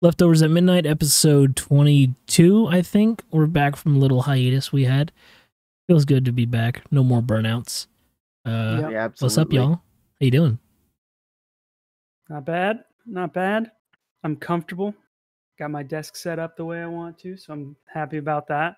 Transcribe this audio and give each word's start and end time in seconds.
Leftovers 0.00 0.42
at 0.42 0.50
Midnight, 0.50 0.86
episode 0.86 1.56
22, 1.56 2.68
I 2.68 2.82
think. 2.82 3.22
We're 3.32 3.46
back 3.46 3.74
from 3.74 3.96
a 3.96 3.98
little 3.98 4.22
hiatus 4.22 4.72
we 4.72 4.84
had. 4.84 5.10
Feels 5.88 6.04
good 6.04 6.24
to 6.26 6.32
be 6.32 6.46
back. 6.46 6.82
No 6.92 7.02
more 7.02 7.20
burnouts. 7.20 7.86
Uh, 8.44 8.88
Yeah, 8.90 9.04
absolutely. 9.04 9.16
What's 9.20 9.38
up, 9.38 9.52
y'all? 9.52 9.74
How 9.74 9.80
you 10.20 10.30
doing? 10.30 10.58
Not 12.28 12.44
bad. 12.44 12.84
Not 13.06 13.32
bad. 13.34 13.72
I'm 14.22 14.36
comfortable. 14.36 14.94
Got 15.58 15.72
my 15.72 15.82
desk 15.82 16.14
set 16.14 16.38
up 16.38 16.56
the 16.56 16.64
way 16.64 16.80
I 16.80 16.86
want 16.86 17.18
to, 17.20 17.36
so 17.36 17.52
I'm 17.52 17.74
happy 17.92 18.18
about 18.18 18.46
that. 18.48 18.76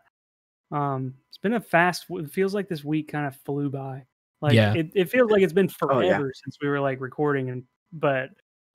Um, 0.72 1.14
it's 1.28 1.36
been 1.38 1.54
a 1.54 1.60
fast. 1.60 2.06
It 2.08 2.30
feels 2.30 2.54
like 2.54 2.68
this 2.68 2.84
week 2.84 3.12
kind 3.12 3.26
of 3.26 3.36
flew 3.44 3.68
by. 3.68 4.06
Like 4.40 4.54
Yeah. 4.54 4.72
it, 4.72 4.90
it 4.94 5.10
feels 5.10 5.30
like 5.30 5.42
it's 5.42 5.52
been 5.52 5.68
Oh, 5.82 6.00
yeah. 6.00 6.16
forever 6.16 6.32
since 6.34 6.56
we 6.62 6.68
were 6.68 6.80
like 6.80 6.98
recording, 7.00 7.50
and 7.50 7.64
but 7.92 8.30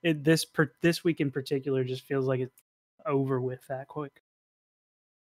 it 0.06 0.22
this 0.24 0.44
per, 0.44 0.70
this 0.82 1.02
week 1.04 1.20
in 1.20 1.30
particular 1.30 1.82
just 1.84 2.02
feels 2.04 2.26
like 2.26 2.40
it's 2.40 2.62
over 3.04 3.40
with 3.40 3.60
that 3.68 3.88
quick. 3.88 4.22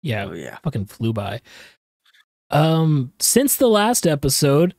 Yeah, 0.01 0.25
Oh 0.25 0.33
yeah. 0.33 0.57
fucking 0.63 0.85
flew 0.85 1.13
by. 1.13 1.41
Um, 2.51 3.11
since 3.19 3.55
the 3.55 3.67
last 3.67 4.05
episode, 4.05 4.75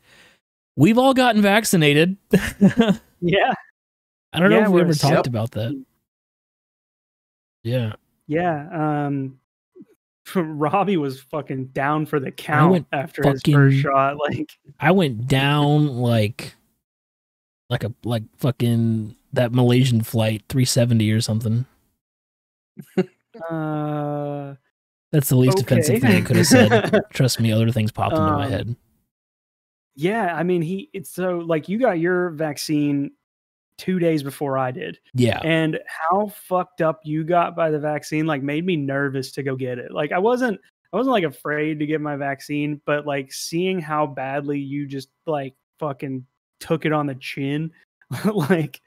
we've 0.76 0.98
all 0.98 1.14
gotten 1.14 1.42
vaccinated. 1.42 2.16
Yeah, 3.22 3.54
I 4.34 4.38
don't 4.40 4.50
know 4.50 4.60
if 4.60 4.68
we 4.68 4.74
we're- 4.74 4.82
ever 4.82 4.92
talked 4.94 5.14
Yep. 5.14 5.26
about 5.26 5.50
that. 5.52 5.72
Yeah. 7.64 7.94
yeah. 8.26 9.06
Um, 9.06 9.40
Robbie 10.34 10.98
was 10.98 11.20
fucking 11.22 11.66
down 11.68 12.04
for 12.06 12.20
the 12.20 12.30
count 12.30 12.72
went 12.72 12.86
after 12.92 13.22
his 13.28 13.40
first 13.42 13.78
shot. 13.78 14.16
Like, 14.28 14.50
I 14.78 14.90
went 14.90 15.26
down 15.28 15.86
like 15.96 16.54
like 17.70 17.84
a 17.84 17.92
like 18.04 18.22
fucking 18.36 19.16
that 19.36 19.52
Malaysian 19.52 20.02
flight 20.02 20.42
370 20.48 21.10
or 21.12 21.20
something. 21.20 21.64
uh, 23.50 24.54
That's 25.12 25.28
the 25.28 25.36
least 25.36 25.60
offensive 25.60 26.00
thing 26.00 26.16
I 26.16 26.20
could 26.20 26.36
have 26.36 26.46
said. 26.46 27.00
Trust 27.12 27.40
me, 27.40 27.52
other 27.52 27.70
things 27.70 27.92
popped 27.92 28.16
into 28.16 28.30
my 28.32 28.46
Um, 28.46 28.50
head. 28.50 28.76
Yeah, 29.94 30.34
I 30.34 30.42
mean, 30.42 30.60
he 30.60 30.90
it's 30.92 31.10
so 31.10 31.38
like 31.38 31.68
you 31.68 31.78
got 31.78 31.98
your 31.98 32.30
vaccine 32.30 33.12
two 33.78 33.98
days 33.98 34.22
before 34.22 34.58
I 34.58 34.70
did, 34.70 34.98
Yeah. 35.14 35.40
and 35.44 35.78
how 35.86 36.28
fucked 36.28 36.80
up 36.82 37.00
you 37.04 37.24
got 37.24 37.56
by 37.56 37.70
the 37.70 37.78
vaccine 37.78 38.26
like 38.26 38.42
made 38.42 38.64
me 38.66 38.76
nervous 38.76 39.32
to 39.32 39.42
go 39.42 39.56
get 39.56 39.78
it. 39.78 39.92
Like 39.92 40.12
I 40.12 40.18
wasn't, 40.18 40.60
I 40.92 40.96
wasn't 40.96 41.12
like 41.12 41.24
afraid 41.24 41.78
to 41.78 41.86
get 41.86 42.00
my 42.02 42.16
vaccine, 42.16 42.80
but 42.84 43.06
like 43.06 43.32
seeing 43.32 43.80
how 43.80 44.06
badly 44.06 44.58
you 44.58 44.86
just 44.86 45.08
like 45.26 45.54
fucking 45.78 46.26
took 46.60 46.84
it 46.84 46.92
on 46.92 47.06
the 47.06 47.14
chin, 47.14 47.70
like 48.34 48.80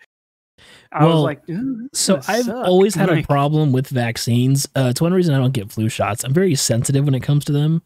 I 0.92 1.06
Well, 1.06 1.16
was 1.16 1.24
like, 1.24 1.46
"Dude, 1.46 1.80
this 1.92 1.92
is 1.94 2.00
So 2.00 2.16
I've 2.28 2.46
suck." 2.46 2.66
always 2.68 2.96
had 2.96 3.10
a 3.10 3.22
problem 3.24 3.72
with 3.72 3.88
vaccines. 3.88 4.68
Uh, 4.76 4.88
it's 4.90 5.02
one 5.02 5.14
reason 5.14 5.34
I 5.36 5.38
don't 5.38 5.54
get 5.54 5.72
flu 5.72 5.90
shots. 5.90 6.24
I'm 6.24 6.34
very 6.34 6.56
sensitive 6.56 7.06
when 7.06 7.14
it 7.16 7.22
comes 7.24 7.46
to 7.46 7.52
them. 7.52 7.82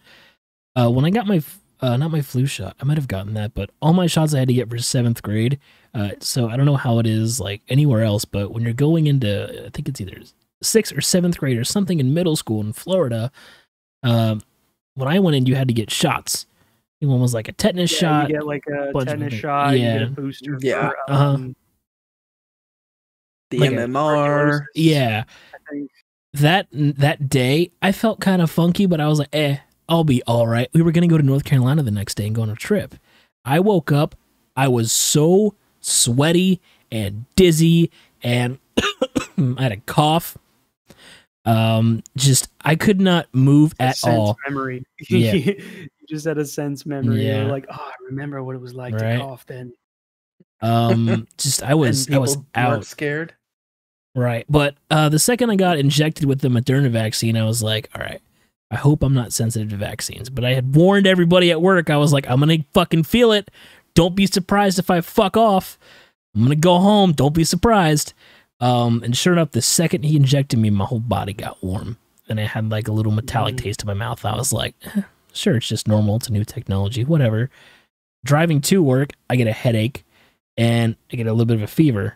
Uh, 0.76 0.90
when 0.90 1.06
I 1.06 1.10
got 1.10 1.28
my, 1.28 1.42
uh, 1.82 1.98
not 1.98 2.12
my 2.12 2.22
flu 2.22 2.46
shot, 2.46 2.76
I 2.82 2.86
might 2.86 2.98
have 2.98 3.08
gotten 3.08 3.34
that, 3.36 3.54
but 3.54 3.70
all 3.82 3.94
my 3.94 4.08
shots 4.08 4.34
I 4.34 4.40
had 4.40 4.48
to 4.48 4.54
get 4.54 4.70
for 4.70 4.78
seventh 4.80 5.22
grade. 5.22 5.60
Uh, 5.94 6.12
so 6.20 6.50
I 6.50 6.56
don't 6.58 6.66
know 6.66 6.76
how 6.78 6.98
it 7.00 7.06
is 7.06 7.40
like 7.40 7.62
anywhere 7.70 8.04
else, 8.04 8.26
but 8.26 8.52
when 8.52 8.64
you're 8.64 8.74
going 8.74 9.06
into, 9.08 9.66
I 9.66 9.70
think 9.70 9.88
it's 9.90 10.02
either 10.02 10.18
sixth 10.64 10.96
or 10.98 11.02
seventh 11.02 11.38
grade 11.38 11.58
or 11.58 11.64
something 11.64 12.00
in 12.00 12.14
middle 12.14 12.36
school 12.36 12.62
in 12.62 12.74
Florida, 12.74 13.32
um, 14.02 14.42
when 14.96 15.08
I 15.10 15.20
went 15.20 15.36
in, 15.36 15.46
you 15.46 15.56
had 15.56 15.68
to 15.68 15.74
get 15.74 15.92
shots. 15.92 16.46
I 16.48 17.06
think 17.06 17.12
One 17.12 17.22
was 17.22 17.34
like 17.34 17.48
a 17.50 17.52
tetanus 17.52 17.92
yeah, 17.92 17.98
shot. 18.00 18.30
You 18.30 18.36
get 18.36 18.48
like 18.48 18.64
a 18.68 18.92
bunch 18.94 19.08
tetanus 19.10 19.30
things. 19.32 19.42
shot. 19.42 19.74
You 19.74 19.80
get 19.80 20.02
Yeah. 20.02 20.08
a 20.08 20.10
booster. 20.10 20.58
Yeah. 20.62 20.90
For, 20.90 21.12
Uh-huh. 21.12 21.38
The 23.54 23.59
Like 23.59 23.72
a- 23.72 23.76
MMR. 23.76 24.66
yeah. 24.76 25.23
That 26.34 26.68
that 26.72 27.30
day 27.30 27.70
I 27.82 27.92
felt 27.92 28.20
kind 28.20 28.42
of 28.42 28.50
funky, 28.50 28.86
but 28.88 29.00
I 29.00 29.08
was 29.08 29.20
like, 29.20 29.30
eh, 29.34 29.58
I'll 29.88 30.04
be 30.04 30.23
all 30.23 30.48
right. 30.48 30.68
We 30.73 30.82
were 30.82 30.92
gonna 30.92 31.08
go 31.08 31.18
to 31.18 31.23
North 31.23 31.44
Carolina 31.44 31.84
the 31.84 31.92
next 31.92 32.16
day 32.16 32.26
and 32.26 32.36
go 32.36 32.42
on 32.42 32.50
a 32.50 32.56
trip. 32.56 32.95
I 33.45 33.60
woke 33.60 33.92
up, 33.92 34.16
I 34.55 34.67
was 34.67 34.92
so 34.92 35.54
sweaty 35.82 36.60
and 36.92 37.26
dizzy, 37.36 37.92
and 38.23 38.58
I 38.77 39.61
had 39.61 39.72
a 39.73 39.77
cough. 39.77 40.38
Um, 41.45 42.02
just 42.16 42.48
I 42.64 42.76
could 42.76 43.02
not 43.02 43.27
move 43.33 43.73
at 43.80 43.98
sense 43.98 44.16
all. 44.16 44.38
memory. 44.48 44.86
Yeah. 45.10 45.33
you 45.33 45.89
just 46.10 46.26
had 46.26 46.38
a 46.38 46.45
sense 46.45 46.86
memory. 46.86 47.26
You're 47.27 47.44
Yeah. 47.44 47.52
like, 47.52 47.66
oh, 47.70 47.76
I 47.76 47.92
remember 48.10 48.42
what 48.44 48.56
it 48.56 48.61
was 48.61 48.73
like 48.73 48.94
Right. 48.95 49.14
to 49.14 49.20
cough 49.20 49.45
then. 49.45 49.73
Um, 50.61 51.27
just 51.38 51.61
I 51.61 51.73
was 51.76 52.10
I 52.10 52.17
was 52.17 52.38
people 52.38 52.48
out. 52.56 52.86
scared. 52.86 53.33
Right. 54.16 54.46
But 54.48 54.76
uh, 54.92 55.10
the 55.10 55.20
second 55.20 55.50
I 55.50 55.56
got 55.56 55.78
injected 55.80 56.26
with 56.26 56.42
the 56.42 56.48
Moderna 56.50 56.90
vaccine, 56.92 57.36
I 57.36 57.44
was 57.46 57.64
like, 57.64 57.90
all 57.96 58.02
right, 58.02 58.22
I 58.70 58.76
hope 58.76 59.02
I'm 59.04 59.14
not 59.14 59.34
sensitive 59.34 59.70
to 59.70 59.76
vaccines. 59.78 60.30
But 60.30 60.46
I 60.46 60.54
had 60.54 60.76
warned 60.76 61.08
everybody 61.08 61.50
at 61.52 61.62
work. 61.62 61.90
I 61.90 61.98
was 61.98 62.14
like, 62.14 62.30
I'm 62.30 62.40
going 62.40 62.62
to 62.62 62.68
fucking 62.74 63.04
feel 63.04 63.32
it. 63.32 63.50
Don't 63.96 64.16
be 64.16 64.26
surprised 64.28 64.78
if 64.80 64.90
I 64.90 65.02
fuck 65.02 65.36
off. 65.36 65.78
I'm 66.36 66.42
going 66.42 66.50
to 66.52 66.56
go 66.56 66.80
home. 66.80 67.12
Don't 67.14 67.34
be 67.34 67.44
surprised. 67.44 68.14
Um, 68.60 69.02
and 69.04 69.16
sure 69.18 69.34
enough, 69.34 69.52
the 69.52 69.62
second 69.62 70.04
he 70.04 70.16
injected 70.16 70.58
me, 70.60 70.70
my 70.70 70.86
whole 70.86 71.00
body 71.00 71.34
got 71.34 71.64
warm. 71.64 71.98
And 72.30 72.40
I 72.40 72.44
had 72.44 72.70
like 72.70 72.88
a 72.88 72.92
little 72.92 73.12
metallic 73.12 73.56
Mm. 73.56 73.62
taste 73.64 73.82
in 73.84 73.88
my 73.88 73.94
mouth. 73.94 74.24
I 74.26 74.36
was 74.36 74.54
like, 74.54 74.76
eh, 74.95 75.02
sure, 75.34 75.58
it's 75.58 75.68
just 75.68 75.88
normal. 75.88 76.16
It's 76.18 76.30
a 76.30 76.32
new 76.34 76.45
technology, 76.45 77.04
whatever. 77.04 77.50
Driving 78.24 78.62
to 78.62 78.82
work, 78.82 79.12
I 79.30 79.36
get 79.36 79.48
a 79.48 79.52
headache 79.52 80.06
and 80.56 80.95
I 81.12 81.16
get 81.18 81.28
a 81.28 81.34
little 81.34 81.45
bit 81.45 81.58
of 81.58 81.64
a 81.64 81.68
fever 81.68 82.16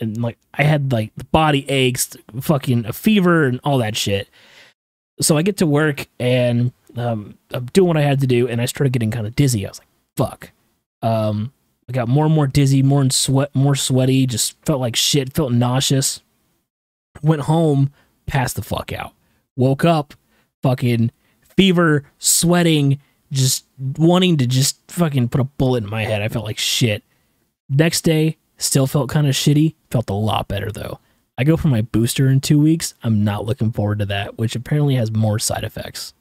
and 0.00 0.20
like 0.20 0.38
I 0.54 0.62
had 0.62 0.92
like 0.92 1.12
the 1.16 1.24
body 1.24 1.68
aches, 1.68 2.16
fucking 2.40 2.86
a 2.86 2.92
fever 2.92 3.44
and 3.44 3.60
all 3.64 3.78
that 3.78 3.96
shit. 3.96 4.28
So 5.20 5.36
I 5.36 5.42
get 5.42 5.58
to 5.58 5.66
work 5.66 6.06
and 6.18 6.72
um, 6.96 7.38
I'm 7.50 7.66
doing 7.66 7.88
what 7.88 7.96
I 7.96 8.02
had 8.02 8.20
to 8.20 8.26
do, 8.26 8.48
and 8.48 8.60
I 8.60 8.66
started 8.66 8.92
getting 8.92 9.10
kind 9.10 9.26
of 9.26 9.36
dizzy. 9.36 9.66
I 9.66 9.68
was 9.68 9.78
like, 9.78 9.88
"Fuck!" 10.16 10.50
Um, 11.02 11.52
I 11.88 11.92
got 11.92 12.08
more 12.08 12.26
and 12.26 12.34
more 12.34 12.46
dizzy, 12.46 12.82
more 12.82 13.00
and 13.00 13.12
sweat, 13.12 13.54
more 13.54 13.74
sweaty. 13.74 14.26
Just 14.26 14.56
felt 14.64 14.80
like 14.80 14.96
shit. 14.96 15.32
Felt 15.32 15.52
nauseous. 15.52 16.22
Went 17.22 17.42
home, 17.42 17.92
passed 18.26 18.56
the 18.56 18.62
fuck 18.62 18.92
out. 18.92 19.12
Woke 19.56 19.84
up, 19.84 20.14
fucking 20.62 21.10
fever, 21.56 22.04
sweating, 22.18 23.00
just 23.32 23.66
wanting 23.96 24.36
to 24.38 24.46
just 24.46 24.78
fucking 24.88 25.28
put 25.28 25.40
a 25.40 25.44
bullet 25.44 25.84
in 25.84 25.90
my 25.90 26.04
head. 26.04 26.22
I 26.22 26.28
felt 26.28 26.44
like 26.44 26.58
shit. 26.58 27.02
Next 27.68 28.02
day, 28.02 28.36
still 28.60 28.86
felt 28.86 29.10
kind 29.10 29.26
of 29.26 29.34
shitty. 29.34 29.74
Felt 29.90 30.10
a 30.10 30.14
lot 30.14 30.48
better 30.48 30.70
though. 30.70 30.98
I 31.38 31.44
go 31.44 31.56
for 31.56 31.68
my 31.68 31.80
booster 31.82 32.28
in 32.28 32.40
two 32.40 32.60
weeks. 32.60 32.94
I'm 33.02 33.24
not 33.24 33.46
looking 33.46 33.72
forward 33.72 33.98
to 34.00 34.06
that, 34.06 34.36
which 34.38 34.54
apparently 34.54 34.94
has 34.96 35.10
more 35.10 35.38
side 35.38 35.64
effects. 35.64 36.12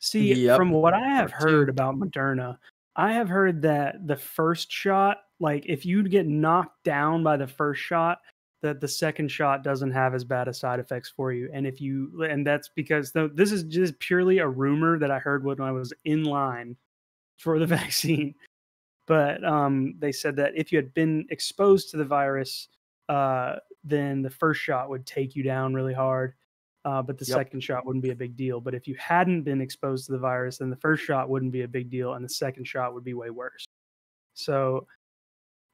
See, 0.00 0.34
Yep. 0.34 0.56
from 0.56 0.70
what 0.70 0.94
I 0.94 1.08
have 1.08 1.30
heard 1.32 1.68
about 1.68 1.96
Moderna, 1.96 2.58
I 2.96 3.12
have 3.12 3.28
heard 3.28 3.62
that 3.62 4.06
the 4.06 4.16
first 4.16 4.70
shot, 4.70 5.18
like 5.40 5.64
if 5.66 5.86
you 5.86 6.02
get 6.08 6.26
knocked 6.26 6.82
down 6.84 7.22
by 7.22 7.36
the 7.36 7.46
first 7.46 7.80
shot, 7.80 8.18
that 8.62 8.80
the 8.80 8.88
second 8.88 9.30
shot 9.30 9.62
doesn't 9.62 9.92
have 9.92 10.14
as 10.14 10.24
bad 10.24 10.48
as 10.48 10.58
side 10.58 10.80
effects 10.80 11.12
for 11.14 11.32
you. 11.32 11.48
And 11.52 11.66
if 11.66 11.80
you, 11.80 12.24
and 12.28 12.44
that's 12.46 12.68
because 12.74 13.12
the, 13.12 13.30
this 13.34 13.52
is 13.52 13.62
just 13.64 13.98
purely 14.00 14.38
a 14.38 14.48
rumor 14.48 14.98
that 14.98 15.10
I 15.10 15.18
heard 15.18 15.44
when 15.44 15.60
I 15.60 15.72
was 15.72 15.92
in 16.04 16.24
line 16.24 16.76
for 17.38 17.58
the 17.58 17.66
vaccine. 17.78 18.34
But 19.06 19.44
um, 19.44 19.94
they 19.98 20.12
said 20.12 20.36
that 20.36 20.52
if 20.56 20.72
you 20.72 20.78
had 20.78 20.92
been 20.94 21.26
exposed 21.30 21.90
to 21.90 21.96
the 21.96 22.04
virus, 22.04 22.68
uh, 23.08 23.56
then 23.84 24.20
the 24.22 24.30
first 24.30 24.60
shot 24.60 24.88
would 24.88 25.06
take 25.06 25.36
you 25.36 25.42
down 25.42 25.74
really 25.74 25.94
hard. 25.94 26.34
Uh, 26.84 27.02
but 27.02 27.18
the 27.18 27.24
Yep. 27.24 27.34
second 27.36 27.60
shot 27.60 27.84
wouldn't 27.84 28.02
be 28.02 28.10
a 28.10 28.16
big 28.16 28.36
deal. 28.36 28.60
But 28.60 28.74
if 28.74 28.86
you 28.86 28.94
hadn't 28.96 29.42
been 29.42 29.60
exposed 29.60 30.06
to 30.06 30.12
the 30.12 30.18
virus, 30.18 30.58
then 30.58 30.70
the 30.70 30.76
first 30.76 31.04
shot 31.04 31.28
wouldn't 31.28 31.52
be 31.52 31.62
a 31.62 31.68
big 31.68 31.90
deal, 31.90 32.14
and 32.14 32.24
the 32.24 32.28
second 32.28 32.64
shot 32.64 32.94
would 32.94 33.02
be 33.04 33.14
way 33.14 33.30
worse. 33.30 33.64
So 34.34 34.86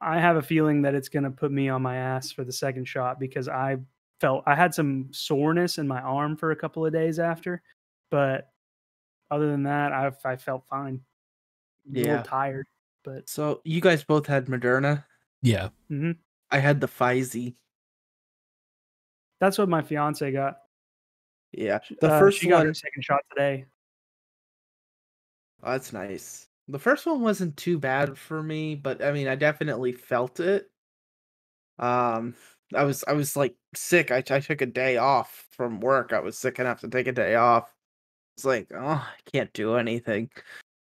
I 0.00 0.18
have 0.20 0.36
a 0.36 0.42
feeling 0.42 0.82
that 0.82 0.94
it's 0.94 1.08
going 1.08 1.24
to 1.24 1.30
put 1.30 1.52
me 1.52 1.68
on 1.68 1.82
my 1.82 1.96
ass 1.96 2.32
for 2.32 2.44
the 2.44 2.52
second 2.52 2.86
shot 2.86 3.20
because 3.20 3.48
I 3.48 3.76
felt 4.20 4.42
I 4.46 4.54
had 4.54 4.74
some 4.74 5.08
soreness 5.12 5.78
in 5.78 5.86
my 5.86 6.00
arm 6.00 6.36
for 6.36 6.50
a 6.52 6.56
couple 6.56 6.84
of 6.86 6.92
days 6.92 7.18
after, 7.18 7.62
but 8.10 8.50
other 9.30 9.50
than 9.50 9.62
that, 9.64 9.92
I 9.92 10.12
I 10.24 10.36
felt 10.36 10.66
fine. 10.68 10.96
A 11.86 11.98
Yeah. 11.98 12.02
little 12.04 12.24
tired, 12.24 12.66
but 13.04 13.28
So 13.28 13.60
you 13.64 13.80
guys 13.80 14.04
both 14.04 14.26
had 14.26 14.46
Moderna. 14.46 15.04
Yeah. 15.42 15.68
mhm. 15.90 16.16
I 16.50 16.58
had 16.58 16.80
the 16.80 16.86
Pfizer. 16.88 17.54
that's 19.40 19.58
what 19.58 19.68
my 19.68 19.82
fiance 19.82 20.30
got. 20.30 20.58
Yeah. 21.52 21.80
The 22.00 22.12
Uh, 22.12 22.18
first 22.18 22.38
she 22.38 22.48
got 22.48 22.58
one. 22.58 22.66
her 22.66 22.74
second 22.74 23.02
shot 23.02 23.20
today. 23.30 23.66
Oh, 25.62 25.72
that's 25.72 25.92
nice. 25.92 26.48
The 26.68 26.78
first 26.78 27.06
one 27.06 27.20
wasn't 27.22 27.56
too 27.56 27.78
bad 27.78 28.16
for 28.16 28.42
me, 28.42 28.74
but 28.74 29.02
I 29.02 29.12
mean, 29.12 29.28
I 29.28 29.34
definitely 29.34 29.92
felt 29.92 30.40
it. 30.40 30.70
Um, 31.78 32.34
I 32.74 32.84
was 32.84 33.04
I 33.06 33.12
was 33.12 33.36
like 33.36 33.56
sick. 33.74 34.10
I, 34.10 34.18
I 34.18 34.40
took 34.40 34.60
a 34.60 34.66
day 34.66 34.96
off 34.96 35.46
from 35.50 35.80
work. 35.80 36.12
I 36.12 36.20
was 36.20 36.38
sick 36.38 36.58
enough 36.58 36.80
to 36.80 36.88
take 36.88 37.06
a 37.08 37.12
day 37.12 37.34
off. 37.34 37.72
It's 38.36 38.44
like, 38.44 38.68
oh, 38.74 38.78
I 38.78 39.30
can't 39.30 39.52
do 39.52 39.74
anything. 39.76 40.30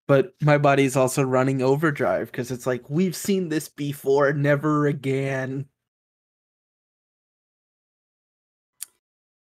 But 0.07 0.33
my 0.42 0.57
body's 0.57 0.95
also 0.95 1.21
running 1.24 1.62
overdrive 1.62 2.31
because 2.31 2.50
it's 2.50 2.65
like 2.65 2.89
we've 2.89 3.15
seen 3.15 3.50
this 3.50 3.68
before, 3.68 4.31
never 4.33 4.88
again. 4.88 5.65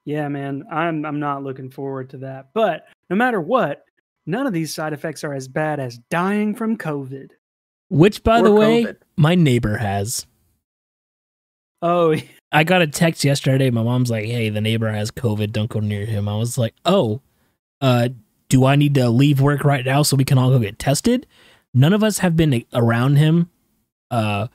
Yeah, 0.05 0.27
man, 0.27 0.63
I'm 0.71 1.05
I'm 1.05 1.19
not 1.19 1.43
looking 1.43 1.69
forward 1.69 2.09
to 2.11 2.17
that. 2.19 2.49
But 2.53 2.87
no 3.09 3.15
matter 3.15 3.39
what, 3.39 3.85
none 4.25 4.47
of 4.47 4.53
these 4.53 4.73
side 4.73 4.93
effects 4.93 5.23
are 5.23 5.33
as 5.33 5.47
bad 5.47 5.79
as 5.79 5.99
dying 6.09 6.55
from 6.55 6.77
COVID. 6.77 7.29
Which, 7.89 8.23
by 8.23 8.39
Or 8.39 8.43
the 8.43 8.51
way, 8.51 8.83
COVID. 8.85 8.97
my 9.17 9.35
neighbor 9.35 9.77
has. 9.77 10.25
Oh, 11.81 12.15
I 12.51 12.63
got 12.63 12.81
a 12.81 12.87
text 12.87 13.23
yesterday. 13.23 13.69
My 13.69 13.83
mom's 13.83 14.09
like, 14.09 14.25
"Hey, 14.25 14.49
the 14.49 14.61
neighbor 14.61 14.91
has 14.91 15.11
COVID. 15.11 15.51
Don't 15.51 15.69
go 15.69 15.79
near 15.79 16.05
him." 16.05 16.27
I 16.27 16.35
was 16.35 16.57
like, 16.57 16.73
"Oh, 16.83 17.21
uh, 17.79 18.09
do 18.51 18.65
I 18.65 18.75
need 18.75 18.93
to 18.95 19.09
leave 19.09 19.39
work 19.39 19.63
right 19.63 19.85
now 19.85 20.03
so 20.03 20.17
we 20.17 20.25
can 20.25 20.37
all 20.37 20.49
go 20.49 20.59
get 20.59 20.77
tested?" 20.77 21.25
None 21.73 21.93
of 21.93 22.03
us 22.03 22.17
have 22.17 22.35
been 22.35 22.65
around 22.73 23.15
him, 23.15 23.49
uh, 24.11 24.47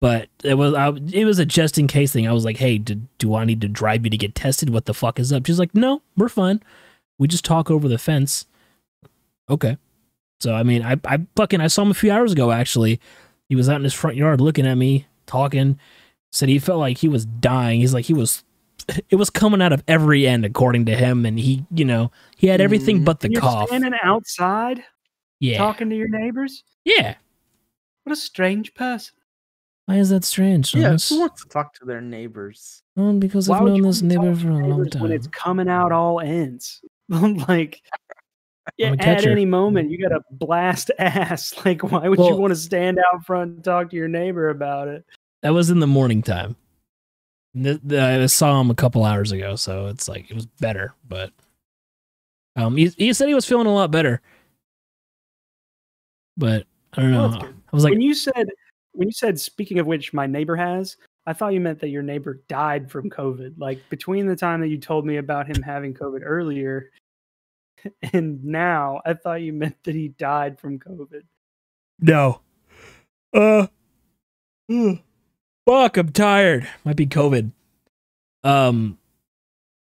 but 0.00 0.28
it 0.42 0.54
was 0.54 0.72
I, 0.72 0.88
it 1.12 1.26
was 1.26 1.38
a 1.38 1.44
just 1.44 1.78
in 1.78 1.86
case 1.86 2.12
thing. 2.12 2.26
I 2.26 2.32
was 2.32 2.44
like, 2.44 2.56
"Hey, 2.56 2.78
do, 2.78 3.02
do 3.18 3.34
I 3.34 3.44
need 3.44 3.60
to 3.60 3.68
drive 3.68 4.04
you 4.04 4.10
to 4.10 4.16
get 4.16 4.34
tested? 4.34 4.70
What 4.70 4.86
the 4.86 4.94
fuck 4.94 5.20
is 5.20 5.32
up?" 5.32 5.46
She's 5.46 5.58
like, 5.58 5.74
"No, 5.74 6.00
we're 6.16 6.30
fine. 6.30 6.62
We 7.18 7.28
just 7.28 7.44
talk 7.44 7.70
over 7.70 7.88
the 7.88 7.98
fence." 7.98 8.46
Okay, 9.50 9.76
so 10.40 10.54
I 10.54 10.62
mean, 10.62 10.82
I 10.82 10.96
I 11.04 11.26
fucking 11.36 11.60
I 11.60 11.66
saw 11.66 11.82
him 11.82 11.90
a 11.90 11.94
few 11.94 12.10
hours 12.10 12.32
ago. 12.32 12.50
Actually, 12.50 12.98
he 13.48 13.54
was 13.54 13.68
out 13.68 13.76
in 13.76 13.84
his 13.84 13.94
front 13.94 14.16
yard 14.16 14.40
looking 14.40 14.66
at 14.66 14.78
me, 14.78 15.06
talking 15.26 15.78
said 16.36 16.48
he 16.48 16.58
felt 16.58 16.80
like 16.80 16.98
he 16.98 17.08
was 17.08 17.24
dying. 17.24 17.80
He's 17.80 17.94
like 17.94 18.04
he 18.06 18.14
was 18.14 18.44
it 19.10 19.16
was 19.16 19.30
coming 19.30 19.60
out 19.62 19.72
of 19.72 19.82
every 19.88 20.26
end 20.26 20.44
according 20.44 20.86
to 20.86 20.96
him 20.96 21.26
and 21.26 21.38
he, 21.38 21.64
you 21.74 21.84
know, 21.84 22.10
he 22.36 22.46
had 22.46 22.60
everything 22.60 23.00
Mhm. 23.00 23.04
but 23.04 23.20
the 23.20 23.30
you're 23.30 23.40
cough. 23.40 23.68
standing 23.68 23.92
outside 24.02 24.84
Yeah. 25.40 25.58
talking 25.58 25.90
to 25.90 25.96
your 25.96 26.08
neighbors. 26.08 26.62
Yeah. 26.84 27.16
What 28.04 28.12
a 28.12 28.16
strange 28.16 28.74
person. 28.74 29.14
Why 29.86 29.96
is 29.96 30.10
that 30.10 30.24
strange? 30.24 30.74
Yeah, 30.74 30.96
who 31.08 31.20
wants 31.20 31.42
to 31.42 31.48
talk 31.48 31.72
to 31.74 31.84
their 31.84 32.00
neighbors? 32.00 32.82
Well, 32.96 33.12
because 33.14 33.48
Why 33.48 33.58
I've 33.58 33.64
known 33.66 33.76
you 33.76 33.82
this 33.84 34.02
neighbor 34.02 34.34
for 34.34 34.50
a 34.50 34.66
long 34.66 34.88
time. 34.90 35.02
when 35.02 35.12
it's 35.12 35.28
coming 35.28 35.68
out 35.68 35.92
all 35.92 36.20
ends? 36.20 36.80
like, 37.08 37.82
yeah, 38.78 38.94
at 38.98 39.24
any 39.26 39.44
moment 39.44 39.90
you 39.90 40.02
got 40.02 40.08
to 40.14 40.20
blast 40.30 40.90
ass. 40.98 41.54
Like, 41.64 41.82
why 41.84 42.08
would 42.08 42.18
you 42.18 42.34
want 42.36 42.50
to 42.52 42.56
stand 42.56 42.98
out 42.98 43.24
front 43.24 43.54
and 43.54 43.64
talk 43.64 43.90
to 43.90 43.96
your 43.96 44.08
neighbor 44.08 44.48
about 44.48 44.88
it? 44.88 45.04
That 45.42 45.50
was 45.54 45.70
in 45.70 45.78
the 45.78 45.86
morning 45.86 46.22
time. 46.22 46.56
Th- 47.60 47.80
th- 47.88 48.00
I 48.00 48.26
saw 48.26 48.60
him 48.60 48.70
a 48.70 48.74
couple 48.74 49.04
hours 49.04 49.32
ago, 49.32 49.56
so 49.56 49.86
it's 49.86 50.08
like 50.08 50.30
it 50.30 50.34
was 50.34 50.46
better, 50.46 50.94
but 51.08 51.32
um, 52.56 52.76
he, 52.76 52.88
he 52.96 53.12
said 53.12 53.28
he 53.28 53.34
was 53.34 53.46
feeling 53.46 53.66
a 53.66 53.74
lot 53.74 53.90
better, 53.90 54.20
but 56.36 56.66
I 56.94 57.02
don't 57.02 57.12
know. 57.12 57.28
Well. 57.28 57.42
I 57.42 57.76
was 57.76 57.84
like, 57.84 57.92
when 57.92 58.00
you 58.00 58.14
said, 58.14 58.48
when 58.92 59.08
you 59.08 59.12
said, 59.12 59.40
speaking 59.40 59.78
of 59.78 59.86
which, 59.86 60.12
my 60.12 60.26
neighbor 60.26 60.56
has. 60.56 60.96
I 61.28 61.32
thought 61.32 61.54
you 61.54 61.60
meant 61.60 61.80
that 61.80 61.88
your 61.88 62.04
neighbor 62.04 62.40
died 62.46 62.88
from 62.88 63.10
COVID. 63.10 63.54
Like 63.58 63.80
between 63.90 64.28
the 64.28 64.36
time 64.36 64.60
that 64.60 64.68
you 64.68 64.78
told 64.78 65.04
me 65.04 65.16
about 65.16 65.48
him 65.48 65.60
having 65.60 65.92
COVID 65.92 66.20
earlier 66.22 66.90
and 68.12 68.44
now, 68.44 69.00
I 69.04 69.14
thought 69.14 69.42
you 69.42 69.52
meant 69.52 69.76
that 69.84 69.94
he 69.94 70.08
died 70.08 70.58
from 70.58 70.78
COVID. 70.78 71.22
No. 72.00 72.40
Uh. 73.34 73.66
ugh. 74.70 74.98
Fuck, 75.66 75.96
I'm 75.96 76.10
tired. 76.10 76.68
Might 76.84 76.96
be 76.96 77.06
COVID. 77.06 77.50
Um, 78.44 78.98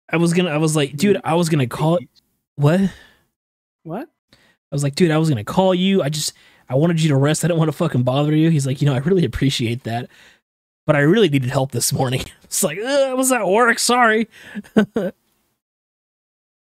I 0.10 0.18
was 0.18 0.34
gonna. 0.34 0.50
I 0.50 0.58
was 0.58 0.76
like, 0.76 0.98
dude, 0.98 1.22
I 1.24 1.36
was 1.36 1.48
gonna 1.50 1.68
call 1.68 1.98
it. 1.98 2.10
What? 2.56 2.90
I 4.32 4.76
was 4.76 4.84
like, 4.84 4.96
dude, 4.96 5.12
I 5.12 5.18
was 5.20 5.30
gonna 5.30 5.44
call 5.44 5.76
you. 5.76 6.02
I 6.02 6.10
just, 6.10 6.34
I 6.68 6.76
wanted 6.76 7.02
you 7.02 7.10
to 7.10 7.16
rest. 7.16 7.44
I 7.44 7.48
didn't 7.48 7.60
want 7.60 7.70
to 7.70 7.78
fucking 7.78 8.04
bother 8.04 8.36
you. 8.36 8.50
He's 8.50 8.66
like, 8.66 8.82
you 8.82 8.88
know, 8.88 8.96
I 8.96 8.98
really 8.98 9.26
appreciate 9.26 9.84
that, 9.84 10.10
but 10.88 10.96
I 10.96 11.00
really 11.00 11.30
needed 11.30 11.52
help 11.52 11.72
this 11.72 11.94
morning. 11.94 12.24
It's 12.46 12.64
like, 12.64 12.78
"Ugh, 12.78 13.10
I 13.10 13.14
was 13.16 13.32
at 13.34 13.46
work. 13.46 13.80
Sorry. 13.80 14.30
but 14.94 15.14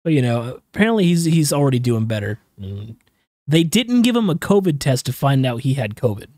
you 0.06 0.22
know, 0.22 0.60
apparently 0.72 1.04
he's 1.04 1.24
he's 1.24 1.52
already 1.52 1.78
doing 1.78 2.06
better. 2.06 2.38
Mm. 2.58 2.96
They 3.46 3.62
didn't 3.62 4.02
give 4.02 4.16
him 4.16 4.30
a 4.30 4.36
COVID 4.36 4.78
test 4.80 5.06
to 5.06 5.12
find 5.12 5.44
out 5.44 5.60
he 5.62 5.74
had 5.74 5.94
COVID. 5.94 6.28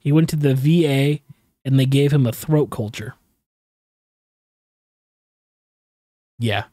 He 0.00 0.10
went 0.12 0.28
to 0.30 0.36
the 0.36 0.54
VA 0.54 1.20
and 1.64 1.78
they 1.78 1.86
gave 1.86 2.12
him 2.12 2.26
a 2.26 2.32
throat 2.32 2.66
culture. 2.70 3.14
Yeah. 6.38 6.64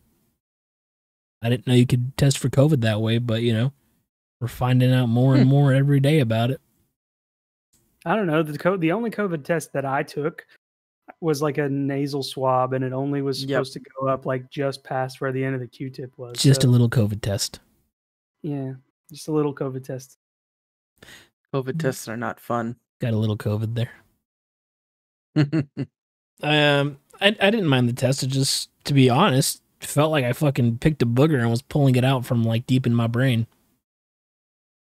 I 1.42 1.50
didn't 1.50 1.68
know 1.68 1.74
you 1.74 1.86
could 1.86 2.18
test 2.18 2.38
for 2.40 2.50
COVID 2.50 2.82
that 2.82 3.02
way, 3.02 3.18
but 3.20 3.42
you 3.44 3.54
know, 3.54 3.74
we're 4.40 4.48
finding 4.48 4.94
out 4.94 5.08
more 5.08 5.36
and 5.36 5.44
Hmm. 5.44 5.50
more 5.50 5.74
every 5.74 6.00
day 6.00 6.20
about 6.20 6.52
it. 6.52 6.62
I 8.06 8.16
don't 8.16 8.28
know. 8.28 8.42
The 8.44 8.58
co- 8.58 8.78
the 8.78 8.92
only 8.94 9.12
COVID 9.12 9.44
test 9.44 9.74
that 9.74 9.86
I 9.86 10.04
took 10.04 10.48
was 11.20 11.42
like 11.42 11.58
a 11.58 11.68
nasal 11.70 12.24
swab, 12.24 12.74
and 12.74 12.84
it 12.84 12.94
only 12.94 13.22
was 13.22 13.44
Yep. 13.44 13.50
supposed 13.50 13.74
to 13.74 13.80
go 13.80 14.08
up 14.08 14.26
like 14.26 14.50
just 14.50 14.84
past 14.84 15.20
where 15.20 15.32
the 15.32 15.44
end 15.44 15.56
of 15.56 15.62
the 15.62 15.68
Q-tip 15.68 16.18
was. 16.18 16.38
Just 16.42 16.64
a 16.64 16.68
little 16.68 16.90
COVID 16.90 17.22
test. 17.22 17.60
yeah, 18.44 18.76
just 19.10 19.28
a 19.28 19.32
little 19.32 19.54
COVID 19.54 19.84
test. 19.84 20.18
COVID 21.54 21.74
Mhm. 21.74 21.80
tests 21.80 22.08
are 22.08 22.16
not 22.18 22.40
fun. 22.40 22.78
Got 23.00 23.14
a 23.14 23.18
little 23.18 23.38
COVID 23.38 23.76
there. 23.76 23.92
Um, 26.44 27.00
I 27.20 27.36
I 27.42 27.50
didn't 27.50 27.66
mind 27.66 27.90
the 27.90 27.94
test. 27.94 28.22
It 28.22 28.28
just, 28.28 28.70
to 28.84 28.94
be 28.94 29.10
honest, 29.10 29.62
felt 29.80 30.12
like 30.12 30.24
I 30.24 30.34
fucking 30.34 30.78
picked 30.78 31.02
a 31.02 31.06
booger 31.08 31.40
and 31.40 31.50
was 31.50 31.64
pulling 31.64 31.96
it 31.96 32.04
out 32.04 32.28
from 32.28 32.44
like 32.44 32.68
deep 32.68 32.86
in 32.86 32.94
my 32.94 33.08
brain. 33.08 33.48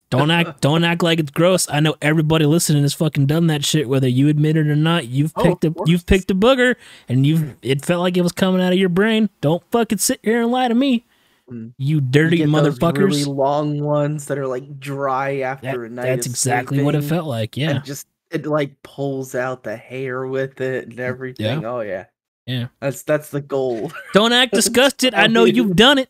Don't 0.09 0.31
act, 0.31 0.61
don't 0.61 0.83
act 0.83 1.03
like 1.03 1.19
it's 1.19 1.29
gross. 1.29 1.69
I 1.69 1.79
know 1.79 1.95
everybody 2.01 2.47
listening 2.47 2.81
has 2.81 2.95
fucking 2.95 3.27
done 3.27 3.45
that 3.47 3.63
shit, 3.63 3.87
whether 3.87 4.07
you 4.07 4.29
admit 4.29 4.57
it 4.57 4.67
or 4.67 4.75
not. 4.75 5.05
You've 5.07 5.31
Oh, 5.35 5.43
picked 5.43 5.63
of 5.65 5.77
a, 5.77 5.81
you've 5.85 6.07
picked 6.07 6.31
a 6.31 6.35
booger, 6.35 6.75
and 7.07 7.23
you've 7.23 7.55
it 7.61 7.85
felt 7.85 8.01
like 8.01 8.17
it 8.17 8.21
was 8.23 8.31
coming 8.31 8.59
out 8.59 8.73
of 8.73 8.79
your 8.79 8.89
brain. 8.89 9.29
Don't 9.41 9.63
fucking 9.69 9.99
sit 9.99 10.21
here 10.23 10.41
and 10.41 10.51
lie 10.51 10.67
to 10.69 10.75
me. 10.75 11.05
Mm. 11.51 11.73
you 11.77 11.99
dirty 11.99 12.37
You 12.37 12.45
get 12.47 12.51
those 12.63 12.79
motherfuckers. 12.79 12.97
really 12.99 13.23
long 13.25 13.81
ones 13.81 14.27
that 14.27 14.37
are 14.37 14.47
like 14.47 14.79
dry 14.79 15.39
after 15.39 15.67
That- 15.71 15.79
a 15.79 15.89
night. 15.89 16.03
that's 16.05 16.25
of 16.27 16.31
exactly 16.31 16.81
what 16.83 16.95
it 16.95 17.03
felt 17.03 17.27
like. 17.27 17.57
Yeah, 17.57 17.71
And 17.71 17.83
just 17.83 18.07
it 18.31 18.45
like 18.45 18.81
pulls 18.83 19.35
out 19.35 19.63
the 19.63 19.75
hair 19.75 20.25
with 20.25 20.61
it 20.61 20.87
and 20.89 20.99
everything. 20.99 21.65
Oh 21.65 21.81
yeah. 21.81 22.05
Yeah. 22.45 22.67
That's 22.79 23.03
that's 23.03 23.29
the 23.29 23.41
goal. 23.41 23.91
Don't 24.13 24.31
act 24.33 24.53
disgusted. 24.55 25.13
I 25.13 25.27
know 25.27 25.43
you've 25.43 25.75
done 25.75 25.97
it. 25.97 26.09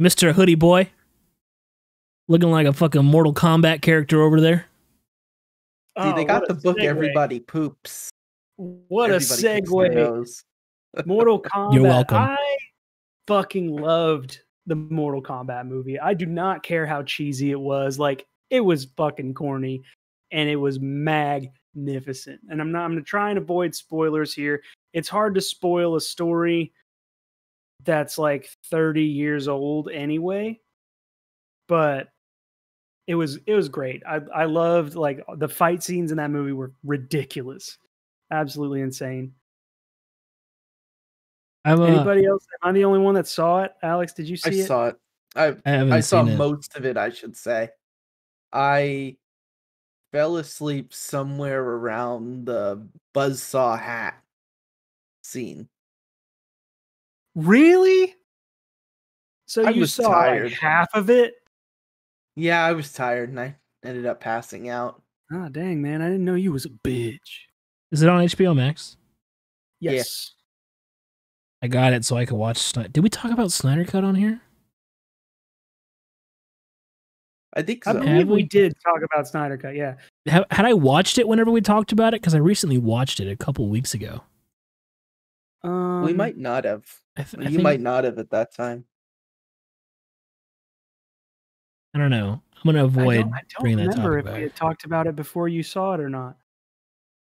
Mr. 0.00 0.32
Hoodie 0.32 0.54
Boy. 0.54 0.90
Looking 2.28 2.50
like 2.50 2.66
a 2.66 2.72
fucking 2.72 3.04
Mortal 3.04 3.32
Kombat 3.34 3.82
character 3.82 4.20
over 4.22 4.40
there. 4.40 4.66
See, 5.98 6.12
they 6.12 6.22
Oh, 6.22 6.24
got 6.24 6.40
what 6.42 6.48
the 6.48 6.54
book 6.54 6.78
segue. 6.78 6.84
Everybody 6.84 7.40
Poops. 7.40 8.10
What 8.56 9.10
a 9.10 9.14
Everybody 9.14 9.18
picks 9.18 9.42
their 9.42 9.60
segue! 9.60 9.94
nose. 9.94 10.44
Mortal 11.06 11.40
Kombat. 11.42 11.74
You're 11.74 11.82
welcome. 11.84 12.16
I 12.18 12.36
fucking 13.26 13.76
loved 13.76 14.40
the 14.66 14.74
Mortal 14.74 15.22
Kombat 15.22 15.66
movie. 15.66 15.98
I 15.98 16.14
do 16.14 16.26
not 16.26 16.62
care 16.62 16.86
how 16.86 17.02
cheesy 17.02 17.50
it 17.50 17.60
was. 17.60 17.98
Like 17.98 18.26
it 18.50 18.60
was 18.60 18.86
fucking 18.96 19.34
corny, 19.34 19.82
and 20.30 20.48
it 20.48 20.56
was 20.56 20.80
magnificent. 20.80 22.40
And 22.50 22.60
I'm 22.60 22.72
not. 22.72 22.84
I'm 22.84 22.92
gonna 22.92 23.02
try 23.02 23.30
and 23.30 23.38
avoid 23.38 23.74
spoilers 23.74 24.34
here. 24.34 24.62
It's 24.92 25.08
hard 25.08 25.34
to 25.34 25.40
spoil 25.40 25.96
a 25.96 26.00
story 26.00 26.72
that's 27.84 28.18
like 28.18 28.50
30 28.70 29.02
years 29.02 29.48
old 29.48 29.90
anyway. 29.92 30.58
But 31.68 32.08
it 33.06 33.14
was 33.14 33.38
it 33.46 33.54
was 33.54 33.68
great. 33.68 34.02
I 34.06 34.20
I 34.34 34.44
loved 34.44 34.94
like 34.94 35.24
the 35.36 35.48
fight 35.48 35.82
scenes 35.82 36.10
in 36.10 36.16
that 36.18 36.30
movie 36.30 36.52
were 36.52 36.72
ridiculous, 36.84 37.78
absolutely 38.30 38.80
insane. 38.80 39.32
I'm, 41.66 41.80
uh, 41.80 41.86
Anybody 41.86 42.24
else? 42.24 42.46
Am 42.62 42.70
I 42.70 42.72
the 42.72 42.84
only 42.84 43.00
one 43.00 43.14
that 43.16 43.26
saw 43.26 43.62
it? 43.62 43.72
Alex, 43.82 44.12
did 44.12 44.28
you 44.28 44.38
I 44.44 44.50
see 44.50 44.60
it? 44.60 44.64
I 44.64 44.66
saw 44.66 44.86
it. 44.86 44.96
I 45.34 45.46
I 45.66 45.70
haven't 45.70 45.92
I 45.92 46.00
saw 46.00 46.24
seen 46.24 46.32
it. 46.34 46.36
most 46.36 46.76
of 46.76 46.86
it, 46.86 46.96
I 46.96 47.10
should 47.10 47.36
say. 47.36 47.70
I 48.52 49.16
fell 50.12 50.36
asleep 50.36 50.94
somewhere 50.94 51.60
around 51.62 52.46
the 52.46 52.86
buzzsaw 53.14 53.78
hat 53.78 54.14
scene. 55.22 55.68
Really? 57.34 58.14
So 59.46 59.66
I 59.66 59.70
you 59.70 59.80
was 59.80 59.92
saw 59.94 60.08
tired. 60.08 60.50
like 60.52 60.60
half 60.60 60.88
of 60.94 61.10
it? 61.10 61.34
Yeah, 62.36 62.64
I 62.64 62.72
was 62.72 62.92
tired 62.92 63.30
and 63.30 63.40
I 63.40 63.56
ended 63.84 64.06
up 64.06 64.20
passing 64.20 64.68
out. 64.68 65.02
Oh 65.32 65.48
dang, 65.48 65.82
man! 65.82 66.00
I 66.00 66.06
didn't 66.06 66.24
know 66.24 66.34
you 66.36 66.52
was 66.52 66.64
a 66.66 66.70
bitch. 66.70 67.18
Is 67.90 68.02
it 68.02 68.08
on 68.08 68.24
HBO 68.24 68.54
Max? 68.54 68.96
Yeah. 69.80 69.92
Yes. 69.92 70.32
I 71.66 71.68
got 71.68 71.92
it 71.92 72.04
so 72.04 72.16
I 72.16 72.24
could 72.26 72.36
watch. 72.36 72.58
Sni- 72.58 72.92
Did 72.92 73.02
we 73.02 73.08
talk 73.10 73.32
about 73.32 73.50
Snyder 73.50 73.84
Cut 73.84 74.04
on 74.04 74.14
here? 74.14 74.40
I 77.56 77.62
think 77.62 77.84
I 77.88 77.92
so. 77.92 77.98
believe 78.00 78.28
we 78.28 78.34
we? 78.36 78.42
did 78.44 78.72
talk 78.84 79.00
about 79.02 79.26
Snyder 79.26 79.56
Cut. 79.58 79.74
Yeah. 79.74 79.96
Ha- 80.30 80.44
had 80.52 80.64
I 80.64 80.74
watched 80.74 81.18
it 81.18 81.26
whenever 81.26 81.50
we 81.50 81.60
talked 81.60 81.90
about 81.90 82.14
it? 82.14 82.20
Because 82.20 82.36
I 82.36 82.38
recently 82.38 82.78
watched 82.78 83.18
it 83.18 83.28
a 83.28 83.34
couple 83.36 83.68
weeks 83.68 83.94
ago. 83.94 84.20
Um, 85.64 86.02
we 86.04 86.12
might 86.12 86.36
not 86.38 86.62
have. 86.64 86.84
I 87.16 87.22
th- 87.24 87.40
I 87.40 87.44
you 87.48 87.56
think- 87.56 87.62
might 87.62 87.80
not 87.80 88.04
have 88.04 88.18
at 88.18 88.30
that 88.30 88.54
time. 88.54 88.84
I 91.94 91.98
don't 91.98 92.10
know. 92.10 92.42
I'm 92.54 92.62
gonna 92.64 92.82
I 92.82 92.86
avoid 92.86 93.22
don't, 93.22 93.34
I 93.34 93.38
don't 93.38 93.60
bringing 93.60 93.78
that 93.78 93.96
remember 93.96 94.18
topic 94.22 94.30
if 94.32 94.36
we 94.36 94.42
had 94.42 94.54
talked 94.54 94.84
about 94.84 95.06
it 95.08 95.16
before 95.16 95.48
you 95.48 95.64
saw 95.64 95.94
it 95.94 96.00
or 96.00 96.10
not. 96.10 96.36